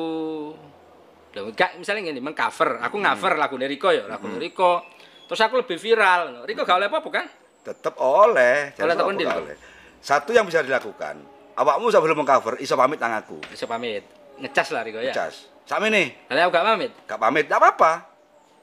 Loh, 1.37 1.53
gak 1.53 1.77
misalnya 1.77 2.09
gini, 2.09 2.17
mengcover, 2.25 2.81
aku 2.81 2.97
cover 2.97 3.33
lagu 3.37 3.61
dari 3.61 3.77
Riko 3.77 3.93
ya, 3.93 4.09
lagu 4.09 4.25
dari 4.25 4.49
Riko. 4.49 4.89
Terus 5.29 5.41
aku 5.45 5.61
lebih 5.61 5.77
viral. 5.77 6.49
Riko 6.49 6.65
gak 6.65 6.81
oleh 6.81 6.89
apa-apa 6.89 7.09
kan? 7.13 7.29
Tetap 7.61 8.01
oleh. 8.01 8.73
Oleh 8.73 8.73
Jadi 8.73 8.89
apa 8.89 9.05
apa 9.05 9.13
gak 9.21 9.39
oleh. 9.45 9.57
Satu 10.01 10.33
yang 10.33 10.49
bisa 10.49 10.65
dilakukan. 10.65 11.21
Awakmu 11.61 11.93
sebelum 11.93 12.25
mengcover, 12.25 12.57
iso 12.57 12.73
pamit 12.73 12.97
nang 12.97 13.21
aku. 13.21 13.37
Bisa 13.53 13.69
pamit. 13.69 14.09
Ngecas 14.41 14.69
lah 14.73 14.81
Riko 14.81 15.05
ya. 15.05 15.13
Cas. 15.13 15.53
Sami 15.69 15.93
nih, 15.93 16.25
Kalau 16.25 16.41
aku 16.41 16.53
gak 16.57 16.67
pamit. 16.73 16.91
gak 17.05 17.21
pamit, 17.21 17.45
gak 17.45 17.61
apa-apa. 17.61 17.93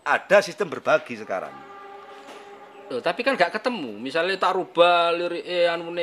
Ada 0.04 0.44
sistem 0.44 0.68
berbagi 0.68 1.16
sekarang. 1.16 1.56
Loh, 2.92 3.00
tapi 3.00 3.24
kan 3.24 3.40
gak 3.40 3.56
ketemu. 3.56 3.96
Misalnya 3.96 4.36
tak 4.36 4.60
rubah 4.60 5.16
lirik 5.16 5.48
eh 5.48 5.72
anu. 5.72 5.96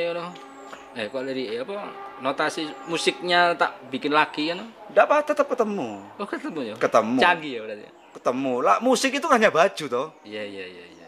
Eh 0.97 1.07
kok 1.07 1.21
lirik 1.21 1.63
apa? 1.63 1.93
Notasi 2.19 2.65
musiknya 2.89 3.53
tak 3.53 3.77
bikin 3.93 4.09
lagi 4.09 4.49
kan. 4.51 4.65
Gak 4.91 5.05
apa, 5.05 5.17
tetap 5.21 5.45
ketemu. 5.47 6.01
Oh 6.17 6.27
ketemu 6.27 6.73
ya? 6.73 6.75
Ketemu. 6.81 7.19
Canggih 7.21 7.51
ya 7.53 7.61
berarti. 7.61 7.87
Ketemu. 8.17 8.53
Lah 8.65 8.77
musik 8.81 9.11
itu 9.13 9.27
hanya 9.29 9.53
baju 9.53 9.85
toh. 9.85 10.07
Iya 10.25 10.43
iya 10.43 10.65
iya 10.65 10.85
iya. 10.89 11.07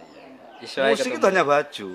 iya. 0.62 0.82
Musik 0.94 1.10
ketemu. 1.10 1.18
itu 1.18 1.26
hanya 1.34 1.44
baju. 1.44 1.90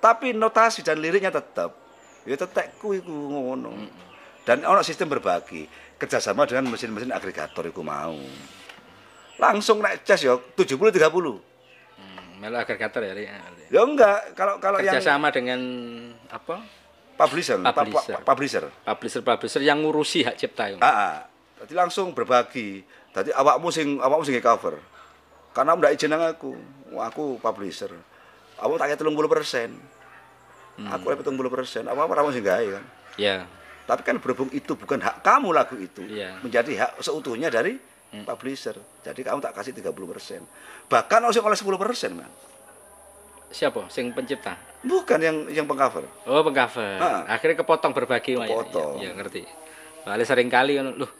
Tapi 0.00 0.26
notasi 0.32 0.80
dan 0.80 0.98
liriknya 0.98 1.30
tetap. 1.30 1.76
Ya 2.24 2.34
tetekku 2.40 2.96
iku 2.96 3.12
ngono. 3.12 3.76
Dan 4.42 4.64
ono 4.64 4.80
sistem 4.80 5.12
berbagi. 5.12 5.68
Kerjasama 6.00 6.48
dengan 6.48 6.72
mesin-mesin 6.72 7.12
agregator 7.12 7.68
iku 7.68 7.84
mau. 7.84 8.16
Langsung 9.38 9.78
naik 9.78 10.02
cas 10.02 10.18
ya 10.18 10.34
70 10.34 10.90
30. 10.90 10.98
Hmm, 10.98 11.38
melu 12.38 12.56
agregator 12.56 13.00
ya. 13.00 13.12
Ri. 13.12 13.24
Ya 13.68 13.80
enggak, 13.80 14.34
kalau 14.34 14.58
kalau 14.58 14.78
yang 14.78 14.96
Kerjasama 14.96 15.30
dengan 15.30 15.60
apa? 16.28 16.62
publisher, 17.14 17.58
pa- 17.58 17.70
pa- 17.70 17.82
Publisher. 17.82 18.14
pa- 18.14 18.22
publisher. 18.24 18.64
Publisher-publisher 18.84 19.58
yang 19.60 19.82
ngurusi 19.82 20.22
hak 20.22 20.38
cipta 20.38 20.70
itu. 20.70 20.78
Ah, 20.78 20.86
ah. 20.86 21.14
Jadi 21.58 21.74
langsung 21.74 22.14
berbagi. 22.14 22.86
Jadi 23.10 23.30
awakmu 23.32 23.68
sing 23.68 23.98
awakmu 23.98 24.22
sing 24.22 24.38
cover. 24.38 24.78
Karena 25.50 25.74
ndak 25.74 25.92
izin 25.92 26.08
nang 26.08 26.22
aku. 26.24 26.54
Wah, 26.94 27.10
aku 27.10 27.38
publisher. 27.38 27.90
Awak 28.56 28.78
tak 28.80 29.02
30%. 29.02 29.74
Aku 30.78 31.04
dapat 31.08 31.24
30%. 31.24 31.82
Apa 31.84 32.00
apa 32.00 32.14
kamu 32.14 32.30
sing 32.30 32.44
gawe 32.44 32.66
kan. 32.70 32.84
Ya. 33.18 33.50
Tapi 33.84 34.02
kan 34.04 34.16
berhubung 34.16 34.52
itu 34.52 34.78
bukan 34.78 34.98
hak 34.98 35.18
kamu 35.18 35.50
lagu 35.50 35.74
itu, 35.74 36.04
Iya. 36.04 36.38
menjadi 36.38 36.70
hak 36.78 37.00
seutuhnya 37.00 37.48
dari 37.48 37.80
publisher. 38.24 38.76
Jadi 39.04 39.20
kamu 39.20 39.40
tak 39.40 39.52
kasih 39.56 39.72
30%. 39.76 40.44
Bahkan 40.88 41.20
harus 41.20 41.36
oleh 41.36 41.58
10%, 41.58 42.16
man. 42.16 42.30
Siapa? 43.48 43.88
Sing 43.88 44.12
pencipta. 44.12 44.56
Bukan 44.84 45.18
yang 45.18 45.36
yang 45.48 45.66
pengcover. 45.66 46.04
Oh, 46.28 46.44
pengcover. 46.44 47.00
Ah. 47.00 47.24
Akhirnya 47.28 47.64
kepotong 47.64 47.92
berbagi 47.96 48.36
ya? 48.36 48.44
Kepotong. 48.44 49.00
Ya, 49.00 49.10
ya, 49.10 49.16
ngerti. 49.16 49.42
Soalnya 50.04 50.26
sering 50.28 50.48
kali 50.52 50.76
kan 50.76 50.92
loh 50.94 51.10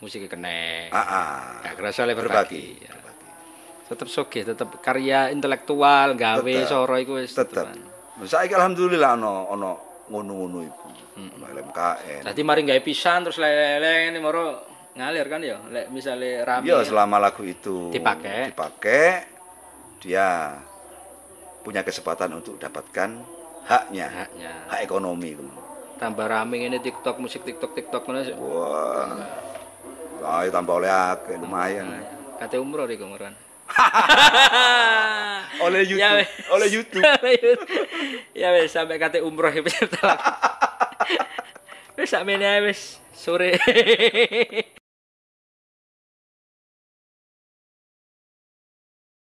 musiknya 0.00 0.28
kena. 0.28 0.92
Ah, 0.92 1.00
ah. 1.00 1.72
Kerasa 1.72 2.04
oleh 2.04 2.12
berbagi. 2.12 2.76
berbagi. 2.76 2.84
Ya. 2.84 2.92
Tetap 3.84 4.08
soge, 4.08 4.40
tetap 4.44 4.68
karya 4.80 5.28
intelektual, 5.28 6.16
gawe 6.16 6.54
soro 6.64 6.96
iku 6.96 7.20
wis 7.20 7.36
Tetap. 7.36 7.68
tetepan. 7.68 7.78
Saiki 8.24 8.56
alhamdulillah 8.56 9.16
ono 9.20 9.48
ono 9.52 9.70
ngono-ngono 10.08 10.58
iku. 10.64 10.88
Ono 11.20 11.44
LMKN. 11.48 12.28
Dadi 12.28 12.42
mari 12.44 12.64
gawe 12.64 12.80
pisan 12.80 13.24
terus 13.28 13.40
lele 13.40 14.12
ini 14.12 14.18
moro 14.20 14.73
ngalir 14.94 15.26
kan 15.26 15.40
ya. 15.42 15.58
Lek 15.70 15.86
misale 15.90 16.42
rame. 16.42 16.66
Iya, 16.66 16.82
selama 16.86 17.18
lagu 17.18 17.42
itu 17.42 17.90
Dipakai. 17.90 18.50
dipakai, 18.50 19.26
dia 20.00 20.58
punya 21.62 21.82
kesempatan 21.82 22.30
untuk 22.34 22.58
dapatkan 22.58 23.10
haknya, 23.64 24.06
haknya. 24.10 24.52
hak 24.70 24.80
ekonomi. 24.84 25.34
Tambah 25.96 26.26
rame 26.26 26.60
ini 26.60 26.78
TikTok, 26.78 27.16
musik 27.22 27.42
TikTok 27.42 27.72
TikTok 27.72 28.02
ngono 28.04 28.20
sih. 28.22 28.34
Wah, 28.36 30.42
ayo 30.42 30.48
tambah 30.52 30.74
oleh 30.78 30.90
akeh 30.90 31.38
lumayan. 31.38 31.86
Kate 32.38 32.58
umroh 32.58 32.84
di 32.84 32.98
kemarin. 32.98 33.32
oleh 35.64 35.82
YouTube, 35.88 36.04
Ya, 36.04 36.20
oleh 36.54 36.68
YouTube. 36.68 37.00
ya 38.36 38.52
wes 38.52 38.70
sampai 38.70 39.00
kate 39.00 39.24
umroh 39.24 39.50
ya 39.50 39.64
peserta. 39.64 40.12
Wes 41.96 42.10
ae 42.10 42.58
wes 42.60 42.98
sore. 43.14 43.54